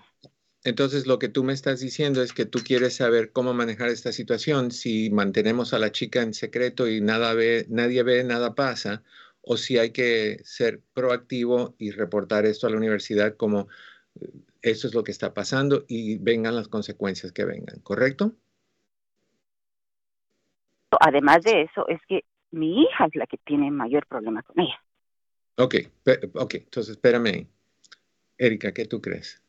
Entonces, 0.65 1.07
lo 1.07 1.19
que 1.19 1.29
tú 1.29 1.45
me 1.45 1.53
estás 1.53 1.81
diciendo 1.81 2.23
es 2.23 2.33
que 2.33 2.47
tú 2.47 2.61
quieres 2.65 2.97
saber 2.97 3.33
cómo 3.33 3.53
manejar 3.53 3.91
esta 3.91 4.13
situación, 4.13 4.71
si 4.71 5.11
mantenemos 5.11 5.75
a 5.75 5.79
la 5.79 5.93
chica 5.93 6.23
en 6.23 6.33
secreto 6.33 6.89
y 6.89 7.03
nada 7.03 7.35
ve, 7.35 7.67
nadie 7.69 8.03
ve, 8.03 8.25
nada 8.25 8.55
pasa, 8.55 9.03
o 9.43 9.59
si 9.59 9.77
hay 9.77 9.91
que 9.91 10.41
ser 10.43 10.81
proactivo 10.95 11.75
y 11.79 11.91
reportar 11.91 12.47
esto 12.47 12.67
a 12.67 12.71
la 12.71 12.79
universidad 12.79 13.37
como 13.37 13.69
eh, 14.19 14.31
eso 14.63 14.89
es 14.89 14.95
lo 14.95 15.05
que 15.05 15.13
está 15.13 15.35
pasando 15.35 15.85
y 15.87 16.17
vengan 16.17 16.57
las 16.57 16.69
consecuencias 16.69 17.31
que 17.33 17.45
vengan, 17.45 17.81
¿correcto? 17.81 18.35
Además 20.99 21.43
de 21.43 21.63
eso, 21.63 21.87
es 21.89 22.01
que 22.09 22.25
mi 22.53 22.83
hija 22.83 23.07
es 23.07 23.17
la 23.17 23.27
que 23.27 23.37
tiene 23.37 23.71
mayor 23.71 24.07
problema 24.07 24.43
con 24.43 24.61
ella. 24.61 24.81
Ok, 25.57 25.75
ok, 26.35 26.55
entonces 26.55 26.93
espérame. 26.93 27.49
Erika, 28.39 28.73
¿qué 28.73 28.87
tú 28.87 29.03
crees? 29.03 29.44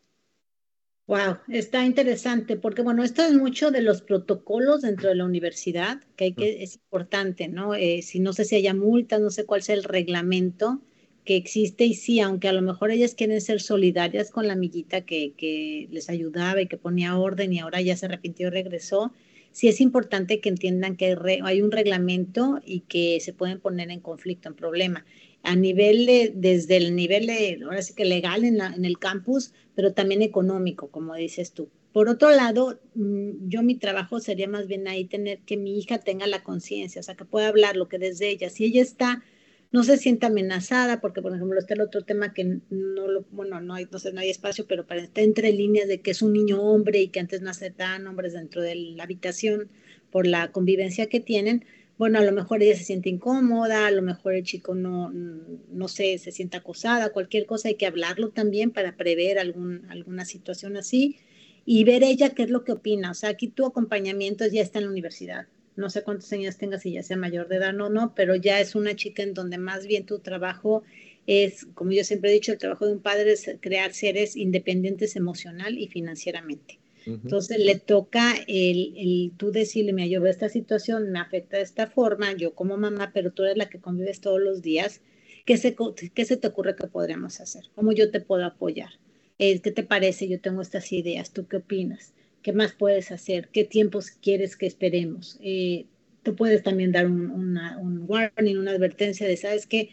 Wow, 1.08 1.38
está 1.50 1.86
interesante 1.86 2.58
porque 2.58 2.82
bueno, 2.82 3.04
esto 3.04 3.22
es 3.24 3.34
mucho 3.34 3.70
de 3.70 3.82
los 3.84 4.02
protocolos 4.02 4.82
dentro 4.82 5.10
de 5.10 5.16
la 5.16 5.26
universidad, 5.26 6.02
que 6.16 6.24
hay 6.26 6.34
que, 6.34 6.64
es 6.64 6.76
importante, 6.78 7.48
¿no? 7.48 7.76
Eh, 7.76 8.02
si 8.02 8.20
no 8.20 8.34
sé 8.34 8.44
si 8.44 8.56
haya 8.56 8.74
multas, 8.74 9.22
no 9.22 9.30
sé 9.30 9.46
cuál 9.46 9.62
sea 9.62 9.76
el 9.76 9.84
reglamento 9.84 10.82
que 11.24 11.36
existe 11.36 11.86
y 11.86 11.94
sí, 11.94 12.20
aunque 12.22 12.48
a 12.48 12.54
lo 12.54 12.62
mejor 12.64 12.90
ellas 12.90 13.14
quieren 13.14 13.40
ser 13.42 13.62
solidarias 13.62 14.32
con 14.32 14.48
la 14.48 14.54
amiguita 14.54 15.02
que, 15.02 15.34
que 15.38 15.88
les 15.92 16.10
ayudaba 16.10 16.62
y 16.62 16.68
que 16.68 16.78
ponía 16.78 17.18
orden 17.18 17.54
y 17.54 17.60
ahora 17.60 17.82
ya 17.82 17.96
se 17.98 18.08
arrepintió 18.08 18.48
y 18.48 18.52
regresó, 18.52 19.14
sí 19.52 19.68
es 19.68 19.82
importante 19.82 20.40
que 20.42 20.50
entiendan 20.50 20.98
que 20.98 21.06
hay, 21.06 21.16
re- 21.16 21.40
hay 21.44 21.62
un 21.62 21.72
reglamento 21.72 22.60
y 22.66 22.82
que 22.82 23.20
se 23.22 23.34
pueden 23.34 23.60
poner 23.60 23.92
en 23.92 24.00
conflicto, 24.02 24.50
en 24.50 24.56
problema 24.56 25.06
a 25.44 25.56
nivel 25.56 26.06
de, 26.06 26.32
desde 26.36 26.78
el 26.78 26.96
nivel 26.96 27.28
de, 27.28 27.60
ahora 27.64 27.82
sí 27.82 27.94
que 27.94 28.06
legal 28.06 28.44
en, 28.44 28.58
la- 28.58 28.74
en 28.74 28.86
el 28.86 28.98
campus, 29.00 29.54
pero 29.76 29.94
también 29.94 30.22
económico, 30.22 30.90
como 30.90 31.16
dices 31.16 31.52
tú. 31.52 31.70
Por 31.92 32.10
otro 32.10 32.32
lado, 32.32 32.80
mm, 32.96 33.48
yo 33.48 33.64
mi 33.64 33.76
trabajo 33.76 34.20
sería 34.20 34.48
más 34.48 34.68
bien 34.68 34.88
ahí 34.88 35.06
tener 35.06 35.40
que 35.40 35.58
mi 35.58 35.78
hija 35.78 36.00
tenga 36.00 36.28
la 36.28 36.44
conciencia, 36.44 37.00
o 37.00 37.04
sea, 37.04 37.16
que 37.16 37.26
pueda 37.26 37.48
hablar 37.48 37.76
lo 37.76 37.88
que 37.88 38.00
desde 38.00 38.30
ella, 38.30 38.50
si 38.50 38.66
ella 38.66 38.82
está, 38.82 39.24
no 39.72 39.84
se 39.84 39.98
siente 39.98 40.26
amenazada, 40.26 41.02
porque 41.02 41.22
por 41.22 41.36
ejemplo 41.36 41.60
está 41.60 41.74
el 41.74 41.82
otro 41.82 42.02
tema 42.02 42.34
que 42.34 42.60
no 42.70 43.08
lo, 43.08 43.26
bueno, 43.32 43.60
no 43.62 43.74
hay, 43.74 43.88
no 43.92 44.00
sé, 44.00 44.14
no 44.14 44.22
hay 44.22 44.30
espacio, 44.30 44.66
pero 44.68 44.86
para 44.88 45.02
estar 45.02 45.24
entre 45.24 45.52
líneas 45.52 45.88
de 45.88 46.02
que 46.02 46.12
es 46.12 46.22
un 46.22 46.34
niño 46.34 46.62
hombre 46.62 47.02
y 47.02 47.10
que 47.10 47.20
antes 47.20 47.42
no 47.42 47.50
aceptaban 47.50 48.08
hombres 48.08 48.34
dentro 48.34 48.62
de 48.62 48.76
la 48.76 49.04
habitación 49.04 49.70
por 50.12 50.28
la 50.28 50.52
convivencia 50.52 51.08
que 51.08 51.20
tienen, 51.20 51.66
bueno, 51.98 52.20
a 52.20 52.24
lo 52.24 52.32
mejor 52.34 52.62
ella 52.62 52.76
se 52.76 52.84
siente 52.84 53.10
incómoda, 53.10 53.88
a 53.88 53.92
lo 53.92 54.02
mejor 54.02 54.34
el 54.34 54.44
chico 54.44 54.76
no, 54.76 55.12
no 55.12 55.88
sé, 55.88 56.18
se 56.18 56.32
siente 56.32 56.58
acosada, 56.58 57.12
cualquier 57.12 57.46
cosa, 57.46 57.70
hay 57.70 57.76
que 57.76 57.86
hablarlo 57.86 58.30
también 58.32 58.72
para 58.72 58.98
prever 58.98 59.40
algún, 59.40 59.86
alguna 59.90 60.26
situación 60.26 60.76
así 60.76 61.18
y 61.66 61.84
ver 61.86 62.04
ella 62.04 62.32
qué 62.32 62.44
es 62.44 62.50
lo 62.50 62.64
que 62.64 62.74
opina. 62.74 63.12
O 63.12 63.14
sea, 63.14 63.30
aquí 63.30 63.48
tu 63.48 63.66
acompañamiento 63.66 64.46
ya 64.48 64.62
está 64.62 64.80
en 64.80 64.86
la 64.86 64.92
universidad. 64.92 65.48
No 65.76 65.90
sé 65.90 66.04
cuántos 66.04 66.32
años 66.32 66.58
tengas, 66.58 66.84
si 66.84 66.94
ya 66.94 67.04
sea 67.04 67.18
mayor 67.18 67.48
de 67.48 67.58
edad 67.58 67.80
o 67.80 67.90
no, 67.90 68.14
pero 68.14 68.36
ya 68.36 68.60
es 68.60 68.76
una 68.76 68.96
chica 68.96 69.24
en 69.24 69.34
donde 69.34 69.58
más 69.58 69.88
bien 69.88 70.06
tu 70.06 70.20
trabajo 70.20 70.84
es, 71.28 71.66
como 71.74 71.92
yo 71.92 72.04
siempre 72.04 72.30
he 72.30 72.34
dicho, 72.34 72.52
el 72.52 72.58
trabajo 72.58 72.86
de 72.86 72.94
un 72.94 73.02
padre 73.02 73.32
es 73.32 73.50
crear 73.60 73.94
seres 73.94 74.36
independientes 74.36 75.16
emocional 75.16 75.78
y 75.78 75.88
financieramente. 75.88 76.80
Entonces 77.06 77.60
le 77.60 77.76
toca 77.76 78.34
el, 78.48 78.94
el 78.98 79.32
tú 79.38 79.52
decirle, 79.52 79.94
mira, 79.94 80.08
yo 80.08 80.26
esta 80.26 80.50
situación, 80.50 81.12
me 81.12 81.20
afecta 81.20 81.58
de 81.58 81.64
esta 81.64 81.88
forma, 81.88 82.34
yo 82.34 82.56
como 82.56 82.78
mamá, 82.78 83.12
pero 83.14 83.32
tú 83.32 83.44
eres 83.44 83.58
la 83.58 83.70
que 83.70 83.80
convives 83.80 84.22
todos 84.22 84.42
los 84.42 84.62
días, 84.62 85.02
¿qué 85.46 85.58
se, 85.58 85.76
qué 86.14 86.26
se 86.26 86.38
te 86.38 86.48
ocurre 86.48 86.76
que 86.76 86.88
podríamos 86.88 87.40
hacer? 87.40 87.66
¿Cómo 87.76 87.92
yo 87.92 88.10
te 88.10 88.22
puedo 88.22 88.44
apoyar? 88.46 88.90
Eh, 89.38 89.60
¿Qué 89.60 89.72
te 89.72 89.84
parece? 89.84 90.28
Yo 90.28 90.40
tengo 90.40 90.62
estas 90.62 90.92
ideas, 90.92 91.32
¿tú 91.32 91.48
qué 91.48 91.58
opinas? 91.58 92.14
¿Qué 92.42 92.54
más 92.54 92.74
puedes 92.74 93.12
hacer? 93.12 93.50
¿Qué 93.50 93.64
tiempos 93.66 94.10
quieres 94.12 94.56
que 94.58 94.66
esperemos? 94.66 95.38
Eh, 95.42 95.86
tú 96.24 96.36
puedes 96.36 96.64
también 96.64 96.92
dar 96.92 97.06
un, 97.06 97.30
una, 97.30 97.78
un 97.78 98.06
warning, 98.08 98.58
una 98.58 98.72
advertencia 98.72 99.28
de, 99.28 99.38
¿sabes 99.38 99.68
qué? 99.68 99.90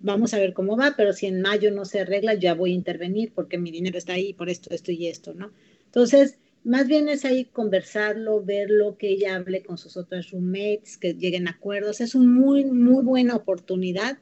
Vamos 0.00 0.34
a 0.34 0.38
ver 0.38 0.52
cómo 0.54 0.76
va, 0.76 0.94
pero 0.96 1.12
si 1.12 1.26
en 1.26 1.40
mayo 1.40 1.70
no 1.70 1.84
se 1.84 2.00
arregla, 2.00 2.34
ya 2.34 2.54
voy 2.54 2.72
a 2.72 2.74
intervenir 2.74 3.32
porque 3.34 3.58
mi 3.58 3.70
dinero 3.70 3.98
está 3.98 4.14
ahí 4.14 4.32
por 4.32 4.48
esto, 4.48 4.70
esto 4.74 4.92
y 4.92 5.06
esto, 5.06 5.34
¿no? 5.34 5.52
Entonces, 5.86 6.38
más 6.64 6.88
bien 6.88 7.08
es 7.08 7.24
ahí 7.24 7.44
conversarlo, 7.44 8.42
verlo, 8.42 8.96
que 8.98 9.10
ella 9.10 9.36
hable 9.36 9.62
con 9.62 9.78
sus 9.78 9.96
otros 9.96 10.30
roommates, 10.30 10.96
que 10.96 11.14
lleguen 11.14 11.46
a 11.46 11.52
acuerdos. 11.52 12.00
Es 12.00 12.14
una 12.14 12.30
muy, 12.30 12.64
muy 12.64 13.04
buena 13.04 13.36
oportunidad 13.36 14.18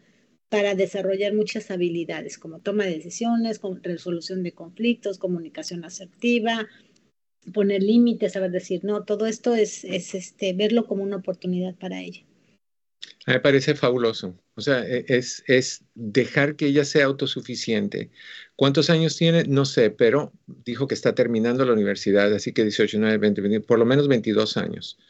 para 0.48 0.74
desarrollar 0.74 1.32
muchas 1.32 1.70
habilidades 1.70 2.36
como 2.38 2.58
toma 2.58 2.84
de 2.84 2.96
decisiones, 2.96 3.60
resolución 3.82 4.42
de 4.42 4.52
conflictos, 4.52 5.18
comunicación 5.18 5.84
asertiva, 5.84 6.68
poner 7.54 7.82
límites, 7.82 8.32
saber 8.32 8.50
decir 8.50 8.84
no, 8.84 9.04
todo 9.04 9.26
esto 9.26 9.54
es, 9.54 9.84
es 9.84 10.14
este, 10.14 10.52
verlo 10.52 10.86
como 10.86 11.04
una 11.04 11.16
oportunidad 11.16 11.74
para 11.76 12.02
ella. 12.02 12.22
Me 13.26 13.40
parece 13.40 13.74
fabuloso. 13.74 14.36
O 14.54 14.60
sea, 14.60 14.86
e- 14.86 15.04
es, 15.08 15.42
es 15.46 15.84
dejar 15.94 16.56
que 16.56 16.66
ella 16.66 16.84
sea 16.84 17.06
autosuficiente. 17.06 18.10
¿Cuántos 18.62 18.90
años 18.90 19.16
tiene? 19.16 19.42
No 19.42 19.64
sé, 19.64 19.90
pero 19.90 20.30
dijo 20.64 20.86
que 20.86 20.94
está 20.94 21.16
terminando 21.16 21.64
la 21.64 21.72
universidad, 21.72 22.32
así 22.32 22.52
que 22.52 22.62
18, 22.62 22.96
19, 22.96 23.18
20, 23.18 23.40
20, 23.40 23.60
por 23.62 23.80
lo 23.80 23.84
menos 23.84 24.06
22 24.06 24.56
años 24.56 25.00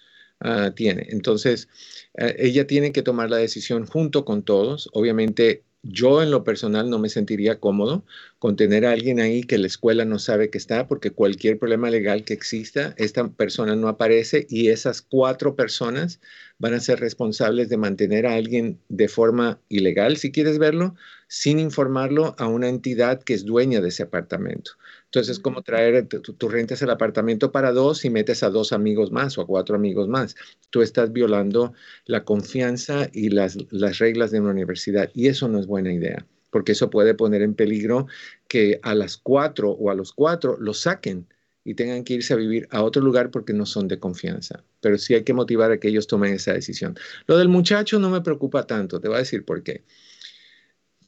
ah, 0.41 0.73
tiene. 0.75 1.09
Entonces, 1.11 1.69
eh, 2.15 2.35
ella 2.39 2.67
tiene 2.67 2.93
que 2.93 3.03
tomar 3.03 3.29
la 3.29 3.37
decisión 3.37 3.85
junto 3.85 4.25
con 4.25 4.43
todos. 4.43 4.89
Obviamente, 4.95 5.65
yo 5.83 6.23
en 6.23 6.31
lo 6.31 6.45
personal 6.45 6.89
no 6.89 6.99
me 6.99 7.11
sentiría 7.11 7.61
cómodo 7.61 8.07
con 8.39 8.57
tener 8.57 8.87
a 8.87 8.93
alguien 8.93 9.21
ahí 9.21 9.43
que 9.43 9.59
la 9.59 9.67
escuela 9.67 10.07
no 10.07 10.19
sabe 10.19 10.49
que 10.49 10.57
está, 10.57 10.89
porque 10.89 11.11
cualquier 11.11 11.59
problema 11.59 11.91
legal 11.91 12.25
que 12.25 12.33
exista, 12.33 12.95
esta 12.97 13.29
persona 13.29 13.77
no 13.77 13.89
aparece 13.89 14.47
y 14.49 14.69
esas 14.69 15.03
cuatro 15.03 15.57
personas 15.57 16.21
van 16.59 16.73
a 16.73 16.81
ser 16.81 17.01
responsables 17.01 17.69
de 17.69 17.77
mantener 17.77 18.27
a 18.27 18.35
alguien 18.35 18.79
de 18.89 19.09
forma 19.09 19.61
ilegal, 19.69 20.17
si 20.17 20.33
quieres 20.33 20.59
verlo, 20.59 20.95
sin 21.35 21.59
informarlo 21.59 22.35
a 22.37 22.47
una 22.47 22.69
entidad 22.69 23.23
que 23.23 23.33
es 23.33 23.47
dueña 23.47 23.81
de 23.81 23.89
ese 23.89 24.03
apartamento. 24.03 24.73
Entonces, 25.07 25.39
es 25.39 25.43
como 25.43 25.63
traer, 25.63 26.07
tú, 26.07 26.49
rentas 26.51 26.83
el 26.83 26.91
apartamento 26.91 27.51
para 27.51 27.73
dos 27.73 28.05
y 28.05 28.11
metes 28.11 28.43
a 28.43 28.51
dos 28.51 28.75
amigos 28.75 29.11
más 29.13 29.39
o 29.39 29.41
a 29.41 29.47
cuatro 29.47 29.75
amigos 29.75 30.09
más. 30.09 30.37
Tú 30.69 30.83
estás 30.83 31.11
violando 31.11 31.73
la 32.05 32.27
confianza 32.27 33.09
y 33.15 33.31
las, 33.31 33.57
las 33.71 33.99
reglas 33.99 34.31
de 34.31 34.41
una 34.41 34.51
universidad 34.51 35.09
y 35.15 35.29
eso 35.29 35.49
no 35.49 35.59
es 35.59 35.67
buena 35.67 35.91
idea, 35.91 36.27
porque 36.51 36.73
eso 36.73 36.91
puede 36.91 37.15
poner 37.15 37.41
en 37.41 37.55
peligro 37.55 38.09
que 38.47 38.79
a 38.83 38.95
las 38.95 39.17
cuatro 39.17 39.71
o 39.71 39.91
a 39.91 39.95
los 39.95 40.13
cuatro 40.13 40.59
los 40.61 40.81
saquen 40.81 41.27
y 41.65 41.73
tengan 41.73 42.05
que 42.05 42.13
irse 42.13 42.35
a 42.35 42.37
vivir 42.37 42.69
a 42.71 42.83
otro 42.83 43.01
lugar 43.01 43.31
porque 43.31 43.55
no 43.55 43.65
son 43.65 43.89
de 43.89 43.99
confianza. 43.99 44.65
Pero 44.83 44.99
sí 44.99 45.15
hay 45.15 45.25
que 45.25 45.33
motivar 45.33 45.73
a 45.73 45.81
que 45.81 45.89
ellos 45.89 46.07
tomen 46.07 46.35
esa 46.35 46.53
decisión. 46.53 46.95
Lo 47.27 47.39
del 47.39 47.49
muchacho 47.49 47.99
no 47.99 48.11
me 48.11 48.21
preocupa 48.21 48.67
tanto, 48.67 49.01
te 49.01 49.09
voy 49.09 49.17
a 49.17 49.21
decir 49.21 49.47
por 49.47 49.63
qué. 49.63 49.83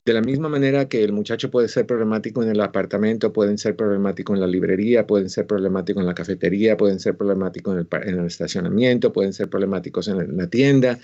De 0.05 0.13
la 0.13 0.21
misma 0.21 0.51
manera 0.51 0.87
que 0.89 1.03
el 1.03 1.13
muchacho 1.13 1.51
puede 1.51 1.69
ser 1.69 1.87
problemático 1.87 2.43
en 2.43 2.51
el 2.51 2.61
apartamento, 2.61 3.33
pueden 3.33 3.57
ser 3.57 3.75
problemáticos 3.75 4.35
en 4.35 4.41
la 4.41 4.47
librería, 4.47 5.07
pueden 5.07 5.31
ser 5.31 5.47
problemáticos 5.47 6.03
en 6.03 6.07
la 6.07 6.15
cafetería, 6.15 6.77
pueden 6.77 7.01
ser 7.01 7.17
problemáticos 7.17 7.75
en 7.75 7.81
el, 7.81 8.09
en 8.09 8.19
el 8.21 8.27
estacionamiento, 8.27 9.13
pueden 9.13 9.33
ser 9.33 9.49
problemáticos 9.49 10.09
en 10.09 10.37
la 10.37 10.47
tienda. 10.49 10.99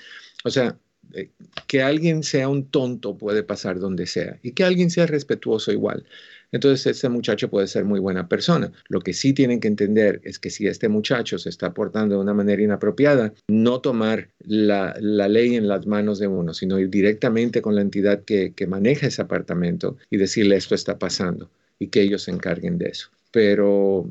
O 0.44 0.50
sea, 0.50 0.78
eh, 1.14 1.30
que 1.66 1.82
alguien 1.82 2.22
sea 2.22 2.48
un 2.48 2.70
tonto 2.70 3.16
puede 3.16 3.42
pasar 3.42 3.80
donde 3.80 4.06
sea 4.06 4.38
y 4.42 4.52
que 4.52 4.64
alguien 4.64 4.90
sea 4.90 5.06
respetuoso 5.06 5.72
igual 5.72 6.06
entonces 6.52 6.86
este 6.86 7.08
muchacho 7.08 7.48
puede 7.48 7.66
ser 7.66 7.84
muy 7.84 8.00
buena 8.00 8.28
persona. 8.28 8.72
Lo 8.88 9.00
que 9.00 9.12
sí 9.12 9.32
tienen 9.32 9.60
que 9.60 9.68
entender 9.68 10.20
es 10.24 10.38
que 10.38 10.50
si 10.50 10.66
este 10.66 10.88
muchacho 10.88 11.38
se 11.38 11.48
está 11.48 11.72
portando 11.72 12.16
de 12.16 12.20
una 12.20 12.34
manera 12.34 12.62
inapropiada, 12.62 13.32
no 13.48 13.80
tomar 13.80 14.30
la, 14.40 14.94
ley 15.00 15.54
en 15.54 15.68
las 15.68 15.86
manos 15.86 16.18
de 16.18 16.26
uno, 16.26 16.54
sino 16.54 16.78
ir 16.78 16.90
directamente 16.90 17.62
con 17.62 17.74
la 17.74 17.82
entidad 17.82 18.24
que, 18.24 18.54
maneja 18.68 19.08
ese 19.08 19.22
apartamento 19.22 19.96
y 20.10 20.16
decirle 20.16 20.54
esto 20.56 20.74
está 20.74 20.98
pasando 20.98 21.50
y 21.78 21.88
que 21.88 22.02
ellos 22.02 22.22
se 22.22 22.30
encarguen 22.30 22.78
de 22.78 22.86
eso. 22.86 23.08
Pero 23.32 24.08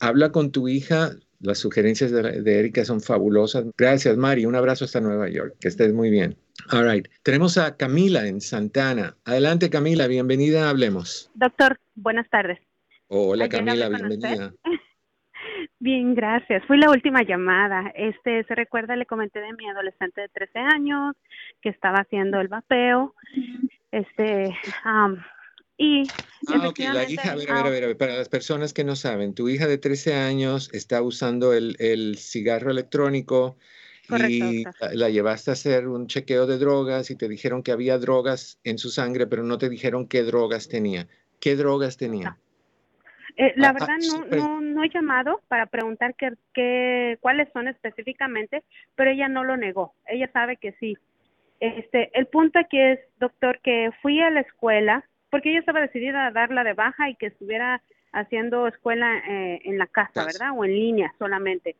habla 0.00 0.32
con 0.32 0.52
tu 0.52 0.68
hija, 0.68 1.16
las 1.40 1.58
sugerencias 1.58 2.10
de, 2.10 2.40
de, 2.40 2.58
Erika 2.58 2.84
son 2.84 3.00
fabulosas. 3.00 3.66
Gracias, 3.76 4.16
Mari. 4.16 4.46
Un 4.46 4.54
abrazo 4.54 4.86
hasta 4.86 5.00
Nueva 5.00 5.28
York. 5.28 5.56
Que 5.60 5.68
estés 5.68 5.92
muy 5.92 6.08
bien. 6.08 6.36
All 6.70 6.90
right. 6.90 7.06
Tenemos 7.22 7.58
a 7.58 7.76
Camila 7.76 8.26
en 8.26 8.40
Santana. 8.40 9.16
Adelante, 9.24 9.70
Camila. 9.70 10.06
Bienvenida. 10.06 10.70
Hablemos. 10.70 11.30
Doctor, 11.34 11.78
buenas 11.94 12.28
tardes. 12.30 12.58
Hola, 13.08 13.48
Camila. 13.48 13.88
Bienvenida. 13.88 14.52
Bien, 15.78 16.14
gracias. 16.14 16.64
Fui 16.66 16.78
la 16.78 16.90
última 16.90 17.22
llamada. 17.22 17.92
Este, 17.94 18.44
se 18.44 18.54
recuerda, 18.54 18.96
le 18.96 19.06
comenté 19.06 19.40
de 19.40 19.52
mi 19.52 19.68
adolescente 19.68 20.22
de 20.22 20.28
13 20.28 20.58
años 20.58 21.14
que 21.60 21.68
estaba 21.68 21.98
haciendo 21.98 22.40
el 22.40 22.48
vapeo. 22.48 23.14
Este, 23.92 24.56
y 25.76 26.04
ah, 26.48 26.68
ok, 26.68 26.78
la 26.92 27.10
hija, 27.10 27.32
a 27.32 27.36
ver, 27.36 27.50
a 27.50 27.62
ver, 27.62 27.84
a 27.84 27.86
ver, 27.88 27.96
para 27.98 28.16
las 28.16 28.28
personas 28.28 28.72
que 28.72 28.84
no 28.84 28.96
saben, 28.96 29.34
tu 29.34 29.48
hija 29.48 29.66
de 29.66 29.78
13 29.78 30.14
años 30.14 30.70
está 30.72 31.02
usando 31.02 31.52
el, 31.52 31.76
el 31.80 32.16
cigarro 32.16 32.70
electrónico 32.70 33.56
y 34.28 34.64
la, 34.92 35.08
llevaste 35.08 35.50
a 35.50 35.54
hacer 35.54 35.88
un 35.88 36.06
chequeo 36.06 36.46
de 36.46 36.58
drogas 36.58 37.10
y 37.10 37.16
te 37.16 37.28
dijeron 37.28 37.62
que 37.62 37.72
había 37.72 37.98
drogas 37.98 38.58
en 38.64 38.78
su 38.78 38.90
sangre, 38.90 39.26
pero 39.26 39.42
no 39.42 39.58
te 39.58 39.68
dijeron 39.68 40.08
qué 40.08 40.22
drogas 40.22 40.68
tenía. 40.68 41.06
¿Qué 41.40 41.56
drogas 41.56 41.96
tenía? 41.96 42.36
Eh, 43.36 43.52
la 43.56 43.68
ah, 43.68 43.70
ah, 43.70 43.72
verdad 43.72 43.96
no, 44.08 44.36
no, 44.36 44.60
no 44.60 44.84
he 44.84 44.90
llamado 44.90 45.40
para 45.48 45.66
preguntar 45.66 46.14
qué, 46.16 46.32
qué, 46.52 47.18
cuáles 47.20 47.48
son 47.52 47.68
específicamente, 47.68 48.62
pero 48.94 49.10
ella 49.10 49.28
no 49.28 49.42
lo 49.42 49.56
negó. 49.56 49.94
Ella 50.06 50.30
sabe 50.32 50.56
que 50.56 50.72
sí. 50.78 50.96
Este, 51.60 52.10
el 52.18 52.26
punto 52.26 52.58
aquí 52.58 52.78
es, 52.78 53.00
doctor, 53.18 53.60
que 53.62 53.90
fui 54.02 54.20
a 54.20 54.30
la 54.30 54.40
escuela 54.40 55.04
porque 55.30 55.50
ella 55.50 55.60
estaba 55.60 55.80
decidida 55.80 56.26
a 56.26 56.30
darla 56.30 56.62
de 56.62 56.74
baja 56.74 57.10
y 57.10 57.16
que 57.16 57.26
estuviera 57.26 57.82
haciendo 58.12 58.68
escuela 58.68 59.18
eh, 59.28 59.60
en 59.64 59.78
la 59.78 59.88
casa, 59.88 60.24
¿verdad? 60.24 60.50
O 60.54 60.64
en 60.64 60.72
línea 60.72 61.12
solamente. 61.18 61.74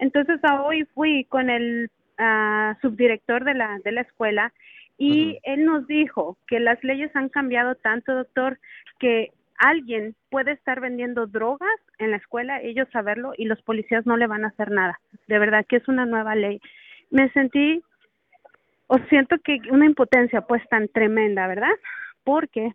Entonces 0.00 0.40
a 0.42 0.62
hoy 0.62 0.84
fui 0.94 1.24
con 1.24 1.50
el 1.50 1.90
ah, 2.18 2.76
subdirector 2.82 3.44
de 3.44 3.54
la, 3.54 3.78
de 3.84 3.92
la 3.92 4.00
escuela 4.00 4.52
y 4.98 5.38
él 5.44 5.64
nos 5.64 5.86
dijo 5.86 6.36
que 6.46 6.60
las 6.60 6.82
leyes 6.84 7.14
han 7.14 7.28
cambiado 7.28 7.74
tanto, 7.74 8.14
doctor, 8.14 8.58
que 8.98 9.32
alguien 9.56 10.14
puede 10.30 10.52
estar 10.52 10.80
vendiendo 10.80 11.26
drogas 11.26 11.70
en 11.98 12.10
la 12.10 12.16
escuela, 12.16 12.60
ellos 12.60 12.88
saberlo, 12.92 13.32
y 13.36 13.44
los 13.44 13.62
policías 13.62 14.04
no 14.04 14.16
le 14.16 14.26
van 14.26 14.44
a 14.44 14.48
hacer 14.48 14.70
nada. 14.70 15.00
De 15.26 15.38
verdad 15.38 15.64
que 15.66 15.76
es 15.76 15.88
una 15.88 16.04
nueva 16.04 16.34
ley. 16.34 16.60
Me 17.10 17.30
sentí, 17.30 17.82
o 18.88 18.98
siento 19.08 19.36
que 19.38 19.58
una 19.70 19.86
impotencia 19.86 20.42
pues 20.42 20.66
tan 20.68 20.88
tremenda, 20.88 21.46
¿verdad? 21.46 21.72
Porque 22.24 22.74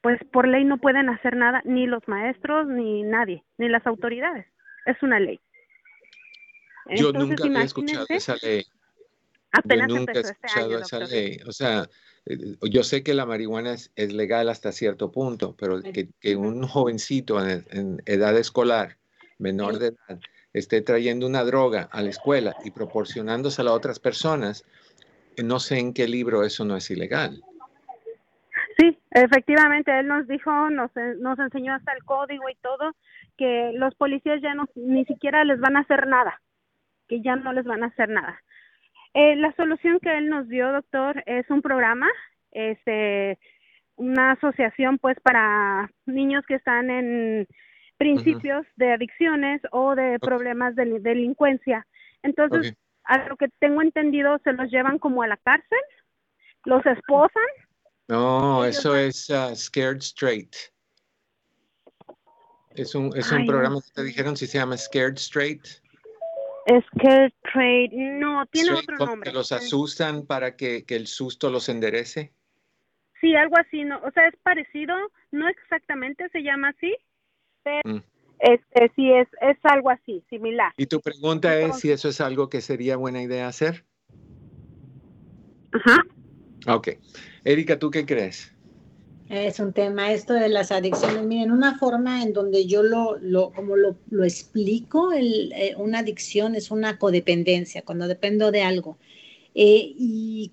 pues 0.00 0.18
por 0.32 0.48
ley 0.48 0.64
no 0.64 0.78
pueden 0.78 1.08
hacer 1.08 1.36
nada 1.36 1.62
ni 1.64 1.86
los 1.86 2.06
maestros 2.08 2.66
ni 2.66 3.02
nadie, 3.02 3.44
ni 3.58 3.68
las 3.68 3.86
autoridades. 3.86 4.46
Es 4.86 5.00
una 5.02 5.20
ley. 5.20 5.38
Yo 6.88 7.12
nunca 7.12 7.44
había 7.44 7.62
escuchado 7.62 8.06
esa 8.08 8.36
ley. 8.42 8.64
Apenas 9.52 9.88
yo 9.88 9.96
nunca 9.96 10.12
he 10.12 10.20
este 10.20 10.32
escuchado 10.32 10.78
esa 10.78 10.98
ley. 11.00 11.40
O 11.46 11.52
sea, 11.52 11.88
eh, 12.26 12.56
yo 12.70 12.82
sé 12.82 13.02
que 13.02 13.14
la 13.14 13.26
marihuana 13.26 13.74
es, 13.74 14.12
legal 14.12 14.48
hasta 14.48 14.72
cierto 14.72 15.10
punto, 15.10 15.56
pero 15.58 15.82
que, 15.82 16.08
que 16.20 16.36
un 16.36 16.66
jovencito 16.66 17.44
en, 17.44 17.66
en, 17.70 18.02
edad 18.06 18.36
escolar, 18.36 18.96
menor 19.38 19.78
de 19.78 19.88
edad, 19.88 20.20
esté 20.52 20.80
trayendo 20.82 21.26
una 21.26 21.44
droga 21.44 21.88
a 21.92 22.02
la 22.02 22.10
escuela 22.10 22.56
y 22.64 22.70
proporcionándosela 22.70 23.70
a 23.70 23.74
otras 23.74 23.98
personas, 23.98 24.64
no 25.42 25.60
sé 25.60 25.78
en 25.78 25.94
qué 25.94 26.08
libro 26.08 26.44
eso 26.44 26.64
no 26.64 26.76
es 26.76 26.90
ilegal. 26.90 27.42
Sí, 28.78 28.98
efectivamente, 29.10 29.98
él 29.98 30.06
nos 30.06 30.26
dijo, 30.26 30.70
nos, 30.70 30.90
nos 31.18 31.38
enseñó 31.38 31.74
hasta 31.74 31.92
el 31.92 32.04
código 32.04 32.48
y 32.48 32.54
todo, 32.56 32.94
que 33.36 33.72
los 33.74 33.94
policías 33.94 34.40
ya 34.42 34.54
no, 34.54 34.66
ni 34.74 35.04
siquiera 35.04 35.44
les 35.44 35.60
van 35.60 35.76
a 35.76 35.80
hacer 35.80 36.06
nada, 36.06 36.40
que 37.10 37.20
ya 37.20 37.36
no 37.36 37.52
les 37.52 37.66
van 37.66 37.82
a 37.82 37.88
hacer 37.88 38.08
nada. 38.08 38.42
Eh, 39.12 39.36
la 39.36 39.52
solución 39.56 39.98
que 40.00 40.16
él 40.16 40.30
nos 40.30 40.48
dio, 40.48 40.72
doctor, 40.72 41.22
es 41.26 41.50
un 41.50 41.60
programa, 41.60 42.08
este, 42.52 43.38
una 43.96 44.32
asociación 44.32 44.96
pues 44.96 45.18
para 45.20 45.90
niños 46.06 46.44
que 46.46 46.54
están 46.54 46.88
en 46.88 47.46
principios 47.98 48.66
de 48.76 48.94
adicciones 48.94 49.60
o 49.72 49.94
de 49.94 50.18
problemas 50.18 50.74
de 50.74 51.00
delincuencia. 51.00 51.86
Entonces, 52.22 52.74
a 53.04 53.28
lo 53.28 53.36
que 53.36 53.48
tengo 53.58 53.82
entendido, 53.82 54.38
se 54.44 54.54
los 54.54 54.70
llevan 54.70 54.98
como 54.98 55.22
a 55.22 55.26
la 55.26 55.36
cárcel, 55.36 55.78
los 56.64 56.86
esposan 56.86 57.50
no, 58.10 58.64
eso 58.64 58.96
es 58.96 59.30
uh, 59.30 59.54
Scared 59.54 60.02
Straight. 60.02 60.56
Es 62.74 62.96
un, 62.96 63.16
es 63.16 63.30
un 63.30 63.46
programa 63.46 63.80
que 63.80 63.92
te 63.94 64.02
dijeron 64.02 64.36
si 64.36 64.48
se 64.48 64.58
llama 64.58 64.76
Scared 64.76 65.16
Straight. 65.16 65.64
Scared 66.78 67.32
Straight, 67.46 67.92
no, 67.92 68.46
tiene 68.46 68.72
otro 68.72 68.96
nombre. 68.98 69.30
Que 69.30 69.34
los 69.34 69.52
asustan 69.52 70.26
para 70.26 70.56
que, 70.56 70.84
que, 70.84 70.96
el 70.96 71.06
susto 71.06 71.50
los 71.50 71.68
enderece. 71.68 72.32
Sí, 73.20 73.34
algo 73.34 73.56
así, 73.58 73.84
no, 73.84 73.98
o 73.98 74.10
sea, 74.12 74.28
es 74.28 74.34
parecido, 74.42 74.94
no 75.30 75.48
exactamente 75.48 76.28
se 76.30 76.42
llama 76.42 76.68
así, 76.68 76.96
pero 77.62 77.96
mm. 77.96 78.02
este, 78.38 78.92
sí 78.96 79.12
es, 79.12 79.28
es 79.42 79.58
algo 79.64 79.90
así, 79.90 80.24
similar. 80.30 80.72
Y 80.76 80.86
tu 80.86 81.00
pregunta 81.00 81.58
es 81.58 81.80
si 81.80 81.90
eso 81.90 82.08
es 82.08 82.20
algo 82.20 82.48
que 82.48 82.60
sería 82.60 82.96
buena 82.96 83.22
idea 83.22 83.48
hacer. 83.48 83.84
Ajá. 85.72 86.02
Ok. 86.66 86.88
Erika, 87.44 87.78
¿tú 87.78 87.90
qué 87.90 88.06
crees? 88.06 88.54
Es 89.30 89.60
un 89.60 89.72
tema 89.72 90.12
esto 90.12 90.34
de 90.34 90.48
las 90.48 90.72
adicciones. 90.72 91.22
Miren, 91.24 91.52
una 91.52 91.78
forma 91.78 92.20
en 92.24 92.32
donde 92.32 92.66
yo 92.66 92.82
lo, 92.82 93.16
lo 93.18 93.52
como 93.52 93.76
lo, 93.76 93.96
lo 94.10 94.24
explico, 94.24 95.12
el, 95.12 95.52
eh, 95.52 95.76
una 95.78 96.00
adicción 96.00 96.56
es 96.56 96.72
una 96.72 96.98
codependencia, 96.98 97.82
cuando 97.82 98.08
dependo 98.08 98.50
de 98.50 98.62
algo. 98.62 98.98
Eh, 99.54 99.94
y 99.96 100.50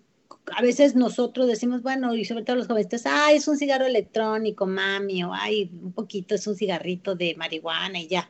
a 0.55 0.61
veces 0.61 0.95
nosotros 0.95 1.47
decimos, 1.47 1.81
bueno, 1.81 2.13
y 2.13 2.23
sobre 2.23 2.43
todo 2.43 2.55
los 2.55 2.67
jóvenes, 2.67 3.03
ay, 3.05 3.37
es 3.37 3.47
un 3.47 3.57
cigarro 3.57 3.87
electrónico, 3.87 4.67
mami, 4.67 5.23
o 5.23 5.33
ay, 5.33 5.71
un 5.81 5.93
poquito 5.93 6.35
es 6.35 6.45
un 6.45 6.55
cigarrito 6.55 7.15
de 7.15 7.33
marihuana 7.35 7.99
y 7.99 8.07
ya. 8.07 8.29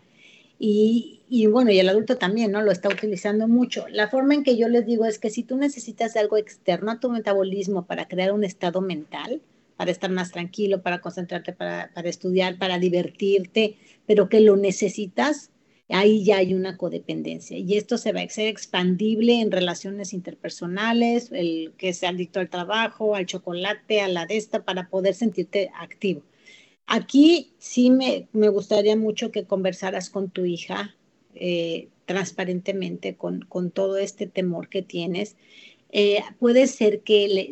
Y, 0.59 1.23
y, 1.27 1.47
bueno, 1.47 1.71
y 1.71 1.79
el 1.79 1.89
adulto 1.89 2.17
también, 2.17 2.53
¿no? 2.53 2.61
Lo 2.61 2.71
está 2.71 2.87
utilizando 2.87 3.49
mucho. 3.49 3.85
La 3.89 4.09
forma 4.09 4.33
en 4.33 4.43
que 4.45 4.55
yo 4.55 4.69
les 4.69 4.85
digo 4.85 5.05
es 5.05 5.19
que 5.19 5.29
si 5.29 5.43
tú 5.43 5.57
necesitas 5.57 6.15
algo 6.15 6.37
externo 6.37 6.91
a 6.91 7.01
tu 7.01 7.09
metabolismo 7.09 7.85
para 7.85 8.07
crear 8.07 8.31
un 8.31 8.45
estado 8.45 8.79
mental, 8.79 9.41
para 9.77 9.91
estar 9.91 10.11
más 10.11 10.31
tranquilo, 10.31 10.81
para 10.81 10.99
concentrarte, 10.99 11.53
para, 11.53 11.91
para 11.93 12.09
estudiar, 12.09 12.57
para 12.57 12.79
divertirte, 12.79 13.77
pero 14.05 14.27
que 14.27 14.41
lo 14.41 14.57
necesitas, 14.57 15.51
ahí 15.89 16.23
ya 16.23 16.37
hay 16.37 16.53
una 16.53 16.77
codependencia. 16.77 17.57
Y 17.57 17.77
esto 17.77 17.97
se 17.97 18.11
va 18.11 18.21
a 18.21 18.29
ser 18.29 18.47
expandible 18.47 19.39
en 19.39 19.51
relaciones 19.51 20.13
interpersonales, 20.13 21.31
el 21.31 21.73
que 21.77 21.93
sea 21.93 22.09
adicto 22.09 22.39
al 22.39 22.49
trabajo, 22.49 23.15
al 23.15 23.25
chocolate, 23.25 24.01
a 24.01 24.07
la 24.07 24.25
de 24.25 24.37
esta, 24.37 24.65
para 24.65 24.89
poder 24.89 25.13
sentirte 25.13 25.69
activo. 25.79 26.23
Aquí 26.87 27.53
sí 27.57 27.89
me, 27.91 28.27
gustaría 28.31 28.95
mucho 28.95 29.31
que 29.31 29.45
conversaras 29.45 30.09
con 30.09 30.29
tu 30.29 30.45
hija 30.45 30.95
eh, 31.35 31.89
transparentemente 32.05 33.17
con, 33.17 33.41
con, 33.41 33.71
todo 33.71 33.97
este 33.97 34.25
temor 34.25 34.69
que 34.69 34.81
tienes. 34.81 35.35
Eh, 35.89 36.21
puede 36.39 36.67
ser 36.67 37.01
que 37.01 37.27
le, 37.29 37.49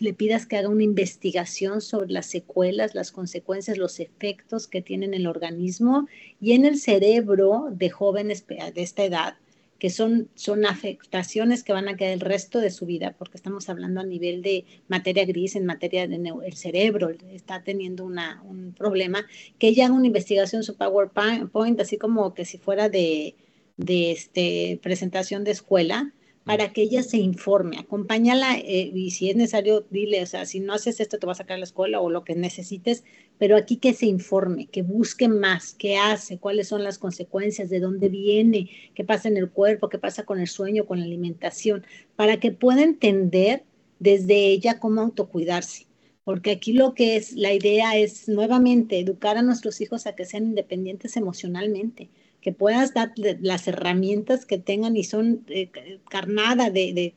le, 0.00 0.12
pidas 0.12 0.46
que 0.46 0.56
haga 0.56 0.68
una 0.68 0.82
investigación 0.82 1.80
sobre 1.80 2.10
las 2.10 2.26
secuelas, 2.26 2.96
las 2.96 3.12
consecuencias, 3.12 3.78
los 3.78 4.00
efectos 4.00 4.66
que 4.66 4.82
tiene 4.82 5.06
en 5.06 5.14
el 5.14 5.28
organismo 5.28 6.08
y 6.40 6.52
en 6.52 6.64
el 6.64 6.78
cerebro 6.78 7.68
de 7.70 7.90
jóvenes 7.90 8.44
de 8.46 8.82
esta 8.82 9.04
edad 9.04 9.36
que 9.80 9.90
son, 9.90 10.28
son 10.34 10.66
afectaciones 10.66 11.64
que 11.64 11.72
van 11.72 11.88
a 11.88 11.96
quedar 11.96 12.12
el 12.12 12.20
resto 12.20 12.60
de 12.60 12.70
su 12.70 12.84
vida, 12.84 13.16
porque 13.18 13.38
estamos 13.38 13.68
hablando 13.70 14.00
a 14.00 14.04
nivel 14.04 14.42
de 14.42 14.66
materia 14.88 15.24
gris, 15.24 15.56
en 15.56 15.64
materia 15.64 16.06
del 16.06 16.24
el 16.44 16.52
cerebro, 16.52 17.08
está 17.32 17.64
teniendo 17.64 18.04
una, 18.04 18.42
un 18.46 18.74
problema, 18.74 19.26
que 19.58 19.68
ella 19.68 19.86
haga 19.86 19.94
una 19.94 20.06
investigación, 20.06 20.62
su 20.62 20.76
PowerPoint, 20.76 21.80
así 21.80 21.96
como 21.96 22.34
que 22.34 22.44
si 22.44 22.58
fuera 22.58 22.90
de, 22.90 23.34
de 23.78 24.12
este, 24.12 24.78
presentación 24.82 25.44
de 25.44 25.52
escuela, 25.52 26.12
para 26.44 26.72
que 26.72 26.82
ella 26.82 27.02
se 27.02 27.18
informe, 27.18 27.78
acompáñala 27.78 28.58
eh, 28.58 28.90
y 28.94 29.10
si 29.10 29.28
es 29.30 29.36
necesario, 29.36 29.86
dile, 29.90 30.22
o 30.22 30.26
sea, 30.26 30.46
si 30.46 30.58
no 30.60 30.72
haces 30.72 30.98
esto 30.98 31.18
te 31.18 31.26
vas 31.26 31.38
a 31.38 31.42
sacar 31.42 31.56
a 31.56 31.58
la 31.58 31.64
escuela 31.64 32.00
o 32.00 32.08
lo 32.08 32.24
que 32.24 32.34
necesites, 32.34 33.04
pero 33.38 33.56
aquí 33.56 33.76
que 33.76 33.92
se 33.92 34.06
informe, 34.06 34.66
que 34.66 34.82
busque 34.82 35.28
más, 35.28 35.74
qué 35.74 35.96
hace, 35.98 36.38
cuáles 36.38 36.68
son 36.68 36.82
las 36.82 36.98
consecuencias, 36.98 37.68
de 37.68 37.80
dónde 37.80 38.08
viene, 38.08 38.70
qué 38.94 39.04
pasa 39.04 39.28
en 39.28 39.36
el 39.36 39.50
cuerpo, 39.50 39.88
qué 39.88 39.98
pasa 39.98 40.24
con 40.24 40.40
el 40.40 40.48
sueño, 40.48 40.86
con 40.86 40.98
la 40.98 41.04
alimentación, 41.04 41.84
para 42.16 42.40
que 42.40 42.52
pueda 42.52 42.82
entender 42.82 43.64
desde 43.98 44.46
ella 44.46 44.78
cómo 44.78 45.02
autocuidarse. 45.02 45.86
Porque 46.24 46.52
aquí 46.52 46.72
lo 46.72 46.94
que 46.94 47.16
es, 47.16 47.32
la 47.32 47.52
idea 47.52 47.96
es 47.96 48.28
nuevamente 48.28 48.98
educar 48.98 49.36
a 49.36 49.42
nuestros 49.42 49.80
hijos 49.80 50.06
a 50.06 50.14
que 50.14 50.24
sean 50.24 50.44
independientes 50.44 51.16
emocionalmente 51.16 52.10
que 52.40 52.52
puedas 52.52 52.94
dar 52.94 53.12
las 53.16 53.68
herramientas 53.68 54.46
que 54.46 54.58
tengan 54.58 54.96
y 54.96 55.04
son 55.04 55.44
eh, 55.48 55.70
carnada 56.08 56.70
de, 56.70 57.14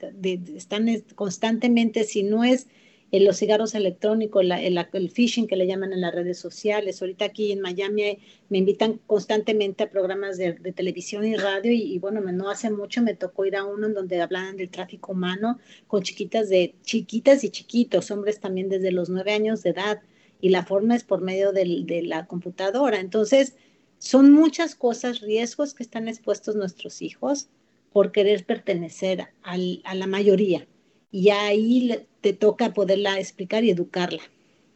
están 0.56 0.88
constantemente, 1.16 2.04
si 2.04 2.24
no 2.24 2.44
es 2.44 2.68
en 3.12 3.26
los 3.26 3.38
cigarros 3.38 3.76
electrónicos, 3.76 4.44
el, 4.44 5.10
phishing 5.12 5.46
que 5.46 5.56
le 5.56 5.68
llaman 5.68 5.94
en 5.94 6.02
las 6.02 6.16
redes 6.16 6.40
sociales. 6.40 7.00
Ahorita 7.00 7.26
aquí 7.26 7.52
en 7.52 7.62
Miami 7.62 8.18
me 8.50 8.58
invitan 8.58 9.00
constantemente 9.06 9.84
a 9.84 9.92
programas 9.92 10.38
de, 10.38 10.54
televisión 10.76 11.24
y 11.24 11.36
radio 11.36 11.72
y, 11.72 12.00
bueno, 12.00 12.22
no 12.22 12.50
hace 12.50 12.72
mucho 12.72 13.04
me 13.04 13.14
tocó 13.14 13.46
ir 13.46 13.56
a 13.56 13.66
uno 13.66 13.86
en 13.86 13.94
donde 13.94 14.20
hablaban 14.20 14.58
del 14.58 14.70
tráfico 14.70 15.12
humano 15.12 15.60
con 15.86 16.02
chiquitas 16.02 16.50
de 16.50 16.74
chiquitas 16.82 17.44
y 17.44 17.52
chiquitos, 17.52 18.10
hombres 18.10 18.40
también 18.40 18.68
desde 18.68 18.92
los 18.92 19.10
nueve 19.10 19.32
años 19.32 19.62
de 19.62 19.70
edad 19.70 20.02
y 20.42 20.50
la 20.50 20.66
forma 20.66 20.96
es 20.96 21.04
por 21.04 21.22
medio 21.22 21.52
de 21.52 22.02
la 22.04 22.26
computadora. 22.26 23.00
Entonces, 23.00 23.56
son 24.04 24.34
muchas 24.34 24.76
cosas, 24.76 25.22
riesgos 25.22 25.74
que 25.74 25.82
están 25.82 26.10
expuestos 26.10 26.58
nuestros 26.58 27.02
hijos 27.02 27.48
por 27.94 28.12
querer 28.12 28.46
pertenecer 28.46 29.30
a 29.44 29.96
la 29.96 30.08
mayoría. 30.08 30.68
Y 31.10 31.30
ahí 31.30 32.06
te 32.20 32.34
toca 32.34 32.74
poderla 32.74 33.18
explicar 33.18 33.64
y 33.64 33.70
educarla. 33.70 34.22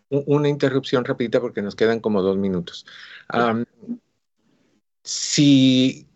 Una 0.10 0.48
interrupción 0.48 1.04
rapidita 1.04 1.42
porque 1.42 1.62
nos 1.62 1.76
quedan 1.76 2.00
como 2.00 2.22
dos 2.22 2.38
minutos. 2.38 2.86
si 5.04 6.08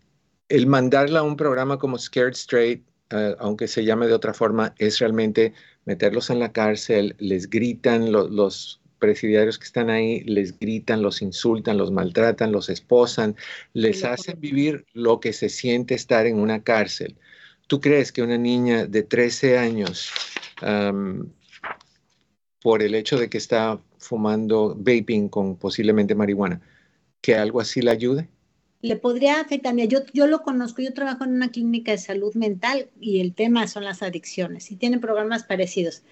el 0.48 0.66
mandarla 0.66 1.18
a 1.18 1.22
un 1.22 1.36
programa 1.36 1.78
como 1.78 1.98
Scared 1.98 2.32
Straight, 2.32 2.82
eh, 3.10 3.36
aunque 3.40 3.68
se 3.68 3.84
llame 3.84 4.06
de 4.06 4.14
otra 4.14 4.32
forma, 4.32 4.74
es 4.78 5.00
realmente 5.00 5.52
meterlos 5.84 6.30
en 6.30 6.38
la 6.38 6.52
cárcel, 6.52 7.14
les 7.18 7.50
gritan 7.50 8.10
los 8.10 8.81
presidiarios 9.02 9.58
que 9.58 9.64
están 9.64 9.90
ahí 9.90 10.20
les 10.20 10.56
gritan, 10.60 11.02
los 11.02 11.22
insultan, 11.22 11.76
los 11.76 11.90
maltratan, 11.90 12.52
los 12.52 12.68
esposan, 12.68 13.34
les 13.72 14.04
hacen 14.04 14.40
vivir 14.40 14.86
lo 14.92 15.18
que 15.18 15.32
se 15.32 15.48
siente 15.48 15.94
estar 15.96 16.24
en 16.24 16.38
una 16.38 16.62
cárcel. 16.62 17.16
¿Tú 17.66 17.80
crees 17.80 18.12
que 18.12 18.22
una 18.22 18.38
niña 18.38 18.86
de 18.86 19.02
13 19.02 19.58
años, 19.58 20.12
por 22.62 22.80
el 22.80 22.94
hecho 22.94 23.18
de 23.18 23.28
que 23.28 23.38
está 23.38 23.80
fumando 23.98 24.76
vaping 24.78 25.28
con 25.28 25.56
posiblemente 25.56 26.14
marihuana, 26.14 26.60
que 27.20 27.34
algo 27.34 27.60
así 27.60 27.82
le 27.82 27.90
ayude? 27.90 28.28
Le 28.82 28.94
podría 28.94 29.40
afectar. 29.40 29.74
Yo, 29.88 29.98
yo 30.12 30.28
lo 30.28 30.42
conozco, 30.42 30.80
yo 30.80 30.94
trabajo 30.94 31.24
en 31.24 31.32
una 31.32 31.50
clínica 31.50 31.90
de 31.90 31.98
salud 31.98 32.34
mental 32.34 32.88
y 33.00 33.20
el 33.20 33.34
tema 33.34 33.66
son 33.66 33.82
las 33.82 34.00
adicciones 34.00 34.70
y 34.70 34.76
tienen 34.76 35.00
programas 35.00 35.42
parecidos 35.42 36.04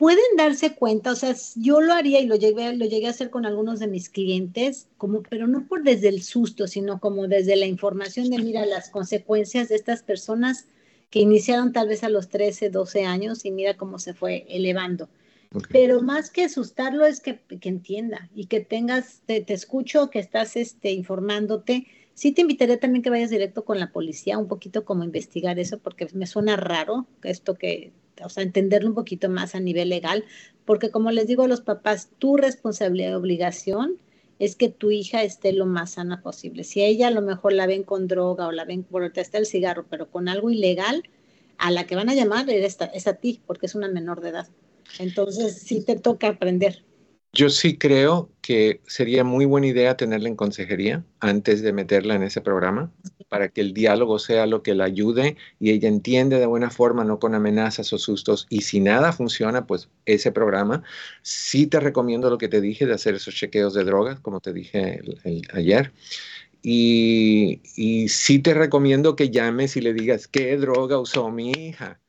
pueden 0.00 0.24
darse 0.38 0.74
cuenta, 0.74 1.12
o 1.12 1.14
sea, 1.14 1.36
yo 1.56 1.82
lo 1.82 1.92
haría 1.92 2.20
y 2.20 2.26
lo 2.26 2.36
llegué, 2.36 2.74
lo 2.74 2.86
llegué 2.86 3.06
a 3.06 3.10
hacer 3.10 3.28
con 3.28 3.44
algunos 3.44 3.80
de 3.80 3.86
mis 3.86 4.08
clientes, 4.08 4.88
como, 4.96 5.22
pero 5.22 5.46
no 5.46 5.66
por 5.66 5.82
desde 5.82 6.08
el 6.08 6.22
susto, 6.22 6.66
sino 6.66 7.00
como 7.00 7.28
desde 7.28 7.54
la 7.54 7.66
información 7.66 8.30
de, 8.30 8.38
mira, 8.38 8.64
las 8.64 8.88
consecuencias 8.88 9.68
de 9.68 9.76
estas 9.76 10.02
personas 10.02 10.64
que 11.10 11.20
iniciaron 11.20 11.74
tal 11.74 11.88
vez 11.88 12.02
a 12.02 12.08
los 12.08 12.30
13, 12.30 12.70
12 12.70 13.04
años 13.04 13.44
y 13.44 13.50
mira 13.50 13.76
cómo 13.76 13.98
se 13.98 14.14
fue 14.14 14.46
elevando. 14.48 15.10
Pero 15.70 16.00
más 16.00 16.30
que 16.30 16.44
asustarlo 16.44 17.04
es 17.04 17.20
que, 17.20 17.38
que 17.38 17.68
entienda 17.68 18.30
y 18.34 18.46
que 18.46 18.60
tengas, 18.60 19.20
te, 19.26 19.42
te, 19.42 19.52
escucho, 19.52 20.08
que 20.08 20.18
estás 20.18 20.56
este, 20.56 20.92
informándote. 20.92 21.86
Sí 22.14 22.32
te 22.32 22.40
invitaría 22.40 22.80
también 22.80 23.02
que 23.02 23.10
vayas 23.10 23.28
directo 23.28 23.66
con 23.66 23.78
la 23.78 23.92
policía, 23.92 24.38
un 24.38 24.48
poquito 24.48 24.86
como 24.86 25.04
investigar 25.04 25.58
eso, 25.58 25.78
porque 25.78 26.08
me 26.14 26.26
suena 26.26 26.56
raro 26.56 27.06
esto 27.22 27.56
que 27.56 27.92
o 28.22 28.28
sea, 28.28 28.42
entenderlo 28.42 28.88
un 28.88 28.94
poquito 28.94 29.28
más 29.28 29.54
a 29.54 29.60
nivel 29.60 29.88
legal, 29.88 30.24
porque 30.64 30.90
como 30.90 31.10
les 31.10 31.26
digo 31.26 31.44
a 31.44 31.48
los 31.48 31.60
papás, 31.60 32.10
tu 32.18 32.36
responsabilidad 32.36 33.10
y 33.10 33.14
obligación 33.14 33.98
es 34.38 34.56
que 34.56 34.68
tu 34.68 34.90
hija 34.90 35.22
esté 35.22 35.52
lo 35.52 35.66
más 35.66 35.92
sana 35.92 36.22
posible. 36.22 36.64
Si 36.64 36.82
ella 36.82 37.08
a 37.08 37.10
lo 37.10 37.20
mejor 37.20 37.52
la 37.52 37.66
ven 37.66 37.82
con 37.82 38.08
droga 38.08 38.46
o 38.46 38.52
la 38.52 38.64
ven, 38.64 38.84
por 38.84 39.04
está 39.04 39.38
el 39.38 39.46
cigarro, 39.46 39.86
pero 39.88 40.10
con 40.10 40.28
algo 40.28 40.50
ilegal, 40.50 41.02
a 41.58 41.70
la 41.70 41.86
que 41.86 41.94
van 41.94 42.08
a 42.08 42.14
llamar 42.14 42.48
es, 42.48 42.78
es 42.94 43.06
a 43.06 43.14
ti, 43.14 43.40
porque 43.46 43.66
es 43.66 43.74
una 43.74 43.88
menor 43.88 44.22
de 44.22 44.30
edad. 44.30 44.48
Entonces, 44.98 45.58
sí 45.58 45.84
te 45.84 45.96
toca 45.96 46.28
aprender. 46.28 46.82
Yo 47.32 47.48
sí 47.48 47.78
creo 47.78 48.30
que 48.40 48.80
sería 48.86 49.22
muy 49.22 49.44
buena 49.44 49.68
idea 49.68 49.96
tenerla 49.96 50.28
en 50.28 50.36
consejería 50.36 51.04
antes 51.20 51.62
de 51.62 51.72
meterla 51.72 52.16
en 52.16 52.24
ese 52.24 52.40
programa 52.40 52.92
para 53.28 53.48
que 53.48 53.60
el 53.60 53.72
diálogo 53.72 54.18
sea 54.18 54.46
lo 54.46 54.62
que 54.64 54.74
la 54.74 54.84
ayude 54.84 55.36
y 55.60 55.70
ella 55.70 55.88
entiende 55.88 56.40
de 56.40 56.46
buena 56.46 56.70
forma, 56.70 57.04
no 57.04 57.20
con 57.20 57.36
amenazas 57.36 57.92
o 57.92 57.98
sustos. 57.98 58.46
Y 58.50 58.62
si 58.62 58.80
nada 58.80 59.12
funciona, 59.12 59.66
pues 59.66 59.88
ese 60.06 60.32
programa. 60.32 60.82
Sí 61.22 61.68
te 61.68 61.78
recomiendo 61.78 62.28
lo 62.30 62.38
que 62.38 62.48
te 62.48 62.60
dije 62.60 62.86
de 62.86 62.94
hacer 62.94 63.14
esos 63.14 63.34
chequeos 63.36 63.74
de 63.74 63.84
drogas, 63.84 64.18
como 64.20 64.40
te 64.40 64.52
dije 64.52 65.00
ayer. 65.54 65.92
Y, 66.62 67.62
y 67.76 68.08
sí 68.08 68.40
te 68.40 68.54
recomiendo 68.54 69.16
que 69.16 69.30
llames 69.30 69.76
y 69.76 69.80
le 69.82 69.94
digas, 69.94 70.28
¿qué 70.28 70.56
droga 70.56 70.98
usó 70.98 71.30
mi 71.30 71.52
hija? 71.52 71.99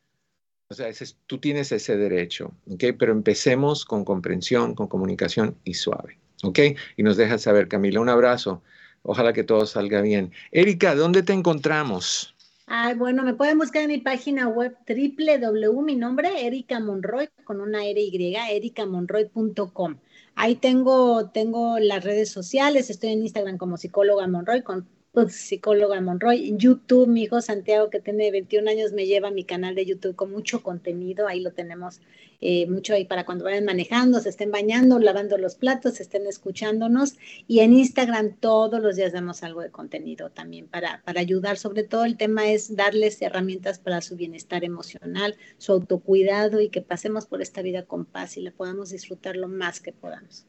O 0.71 0.73
sea, 0.73 0.87
tú 1.27 1.37
tienes 1.37 1.73
ese 1.73 1.97
derecho, 1.97 2.53
¿ok? 2.69 2.81
Pero 2.97 3.11
empecemos 3.11 3.83
con 3.83 4.05
comprensión, 4.05 4.73
con 4.73 4.87
comunicación 4.87 5.57
y 5.65 5.73
suave, 5.73 6.17
¿ok? 6.43 6.59
Y 6.95 7.03
nos 7.03 7.17
dejas 7.17 7.41
saber, 7.41 7.67
Camila, 7.67 7.99
un 7.99 8.07
abrazo. 8.07 8.63
Ojalá 9.01 9.33
que 9.33 9.43
todo 9.43 9.65
salga 9.65 9.99
bien. 9.99 10.31
Erika, 10.53 10.95
¿dónde 10.95 11.23
te 11.23 11.33
encontramos? 11.33 12.33
Ay, 12.67 12.95
bueno, 12.95 13.21
me 13.23 13.33
pueden 13.33 13.57
buscar 13.57 13.81
en 13.81 13.89
mi 13.89 13.97
página 13.97 14.47
web 14.47 14.77
www, 14.87 15.81
mi 15.81 15.95
nombre, 15.97 16.47
Erika 16.47 16.79
Monroy, 16.79 17.27
con 17.43 17.59
una 17.59 17.85
R 17.85 17.99
y, 17.99 18.33
erikamonroy.com. 18.33 19.97
Ahí 20.35 20.55
tengo, 20.55 21.31
tengo 21.31 21.79
las 21.79 22.05
redes 22.05 22.31
sociales, 22.31 22.89
estoy 22.89 23.09
en 23.09 23.23
Instagram 23.23 23.57
como 23.57 23.75
psicóloga 23.75 24.25
Monroy 24.25 24.61
con 24.61 24.87
psicóloga 25.29 25.99
Monroy. 25.99 26.55
YouTube, 26.57 27.07
mi 27.07 27.23
hijo 27.23 27.41
Santiago, 27.41 27.89
que 27.89 27.99
tiene 27.99 28.31
21 28.31 28.69
años, 28.69 28.93
me 28.93 29.05
lleva 29.05 29.27
a 29.27 29.31
mi 29.31 29.43
canal 29.43 29.75
de 29.75 29.85
YouTube 29.85 30.15
con 30.15 30.31
mucho 30.31 30.63
contenido. 30.63 31.27
Ahí 31.27 31.41
lo 31.41 31.51
tenemos 31.51 31.99
eh, 32.39 32.65
mucho 32.67 32.93
ahí 32.93 33.03
para 33.03 33.25
cuando 33.25 33.43
vayan 33.43 33.65
manejando, 33.65 34.21
se 34.21 34.29
estén 34.29 34.51
bañando, 34.51 34.99
lavando 34.99 35.37
los 35.37 35.55
platos, 35.55 35.99
estén 35.99 36.25
escuchándonos. 36.27 37.17
Y 37.45 37.59
en 37.59 37.73
Instagram 37.73 38.37
todos 38.37 38.81
los 38.81 38.95
días 38.95 39.11
damos 39.11 39.43
algo 39.43 39.61
de 39.61 39.69
contenido 39.69 40.29
también 40.29 40.67
para, 40.67 41.01
para 41.03 41.19
ayudar. 41.19 41.57
Sobre 41.57 41.83
todo 41.83 42.05
el 42.05 42.15
tema 42.15 42.49
es 42.49 42.75
darles 42.77 43.21
herramientas 43.21 43.79
para 43.79 43.99
su 44.01 44.15
bienestar 44.15 44.63
emocional, 44.63 45.35
su 45.57 45.73
autocuidado 45.73 46.61
y 46.61 46.69
que 46.69 46.81
pasemos 46.81 47.25
por 47.25 47.41
esta 47.41 47.61
vida 47.61 47.85
con 47.85 48.05
paz 48.05 48.37
y 48.37 48.41
la 48.41 48.51
podamos 48.51 48.91
disfrutar 48.91 49.35
lo 49.35 49.49
más 49.49 49.81
que 49.81 49.91
podamos 49.91 50.45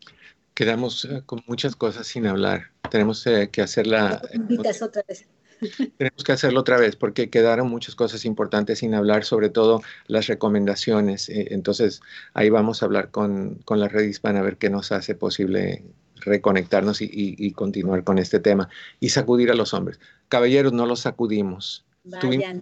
quedamos 0.62 1.04
eh, 1.06 1.22
con 1.26 1.42
muchas 1.48 1.74
cosas 1.74 2.06
sin 2.06 2.24
hablar. 2.24 2.70
Tenemos 2.88 3.26
eh, 3.26 3.50
que 3.50 3.62
hacerla. 3.62 4.22
Invitas 4.32 4.80
otra 4.80 5.02
vez. 5.08 5.26
Tenemos 5.98 6.22
que 6.22 6.30
hacerlo 6.30 6.60
otra 6.60 6.76
vez 6.76 6.94
porque 6.94 7.30
quedaron 7.30 7.68
muchas 7.68 7.96
cosas 7.96 8.24
importantes 8.24 8.78
sin 8.78 8.94
hablar, 8.94 9.24
sobre 9.24 9.48
todo 9.48 9.82
las 10.06 10.28
recomendaciones. 10.28 11.28
Eh, 11.28 11.48
entonces, 11.50 12.00
ahí 12.32 12.48
vamos 12.48 12.80
a 12.80 12.86
hablar 12.86 13.10
con, 13.10 13.56
con, 13.64 13.80
la 13.80 13.88
red 13.88 14.04
hispana 14.04 14.38
a 14.38 14.42
ver 14.42 14.56
qué 14.56 14.70
nos 14.70 14.92
hace 14.92 15.16
posible 15.16 15.82
reconectarnos 16.14 16.98
y, 17.00 17.52
continuar 17.54 18.04
con 18.04 18.18
este 18.18 18.38
tema 18.38 18.68
y 19.00 19.08
sacudir 19.08 19.50
a 19.50 19.54
los 19.54 19.74
hombres. 19.74 19.98
Caballeros, 20.28 20.72
no 20.72 20.86
los 20.86 21.00
sacudimos. 21.00 21.84
Vayan, 22.04 22.60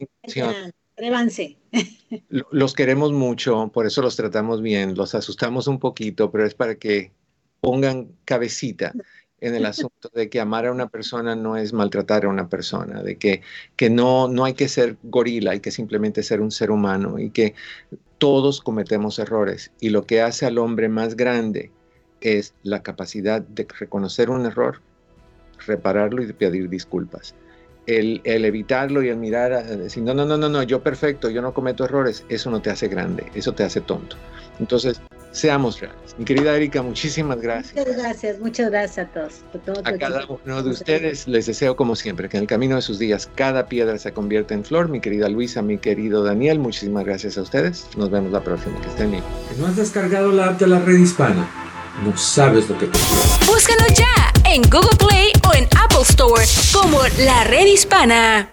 Los 2.50 2.72
queremos 2.72 3.12
mucho, 3.12 3.70
por 3.74 3.86
eso 3.86 4.00
los 4.00 4.16
tratamos 4.16 4.62
bien, 4.62 4.94
los 4.94 5.14
asustamos 5.14 5.66
un 5.66 5.78
poquito, 5.78 6.30
pero 6.30 6.46
es 6.46 6.54
para 6.54 6.76
que 6.76 7.12
pongan 7.60 8.08
cabecita 8.24 8.92
en 9.40 9.54
el 9.54 9.66
asunto 9.66 10.10
de 10.14 10.28
que 10.28 10.40
amar 10.40 10.66
a 10.66 10.72
una 10.72 10.88
persona 10.88 11.34
no 11.34 11.56
es 11.56 11.72
maltratar 11.72 12.24
a 12.24 12.28
una 12.28 12.48
persona, 12.48 13.02
de 13.02 13.16
que, 13.16 13.42
que 13.76 13.90
no, 13.90 14.28
no 14.28 14.44
hay 14.44 14.54
que 14.54 14.68
ser 14.68 14.96
gorila, 15.02 15.52
hay 15.52 15.60
que 15.60 15.70
simplemente 15.70 16.22
ser 16.22 16.40
un 16.40 16.50
ser 16.50 16.70
humano 16.70 17.18
y 17.18 17.30
que 17.30 17.54
todos 18.18 18.60
cometemos 18.60 19.18
errores 19.18 19.72
y 19.80 19.90
lo 19.90 20.04
que 20.04 20.20
hace 20.20 20.46
al 20.46 20.58
hombre 20.58 20.88
más 20.88 21.16
grande 21.16 21.70
es 22.20 22.54
la 22.62 22.82
capacidad 22.82 23.40
de 23.40 23.66
reconocer 23.78 24.28
un 24.30 24.44
error, 24.44 24.82
repararlo 25.66 26.22
y 26.22 26.32
pedir 26.32 26.68
disculpas. 26.68 27.34
El, 27.86 28.20
el, 28.24 28.44
evitarlo 28.44 29.02
y 29.02 29.08
el 29.08 29.16
mirar, 29.16 29.52
a 29.52 29.62
decir, 29.62 30.02
no, 30.02 30.14
no, 30.14 30.24
no, 30.24 30.36
no, 30.36 30.48
no, 30.48 30.62
yo 30.62 30.82
perfecto, 30.82 31.28
yo 31.30 31.42
no 31.42 31.52
cometo 31.52 31.84
errores, 31.84 32.24
eso 32.28 32.50
no 32.50 32.62
te 32.62 32.70
hace 32.70 32.88
grande, 32.88 33.26
eso 33.34 33.52
te 33.52 33.64
hace 33.64 33.80
tonto. 33.80 34.16
Entonces, 34.60 35.00
seamos 35.32 35.80
reales. 35.80 36.14
Mi 36.18 36.24
querida 36.24 36.54
Erika, 36.54 36.82
muchísimas 36.82 37.40
gracias. 37.40 37.74
Muchas 37.74 37.96
gracias, 37.96 38.38
muchas 38.40 38.70
gracias 38.70 39.06
a 39.06 39.10
todos. 39.10 39.44
a 39.84 39.96
cada 39.96 40.26
uno 40.26 40.62
de 40.62 40.70
ustedes 40.70 41.26
les 41.26 41.46
deseo 41.46 41.76
como 41.76 41.96
siempre 41.96 42.28
que 42.28 42.36
en 42.36 42.42
el 42.42 42.48
camino 42.48 42.76
de 42.76 42.82
sus 42.82 42.98
días 42.98 43.28
cada 43.34 43.66
piedra 43.66 43.96
se 43.98 44.12
convierta 44.12 44.54
en 44.54 44.64
flor. 44.64 44.88
Mi 44.88 45.00
querida 45.00 45.28
Luisa, 45.28 45.62
mi 45.62 45.78
querido 45.78 46.22
Daniel, 46.22 46.58
muchísimas 46.58 47.04
gracias 47.04 47.38
a 47.38 47.42
ustedes. 47.42 47.86
Nos 47.96 48.10
vemos 48.10 48.32
la 48.32 48.42
próxima. 48.42 48.80
Que 48.80 48.88
estén 48.88 49.10
bien. 49.10 49.24
¿No 49.58 49.66
has 49.66 49.76
descargado 49.76 50.30
la 50.32 50.50
app 50.50 50.60
de 50.60 50.66
la 50.66 50.78
red 50.80 50.98
hispana? 50.98 51.48
No 52.04 52.16
sabes 52.16 52.68
lo 52.68 52.78
que 52.78 52.86
te 52.86 52.98
Búscalo 53.46 53.86
ya 53.94 54.19
en 54.52 54.62
Google 54.62 54.96
Play 54.98 55.32
o 55.48 55.54
en 55.54 55.68
Apple 55.80 56.02
Store 56.02 56.44
como 56.72 57.00
La 57.18 57.44
Red 57.44 57.66
Hispana. 57.66 58.48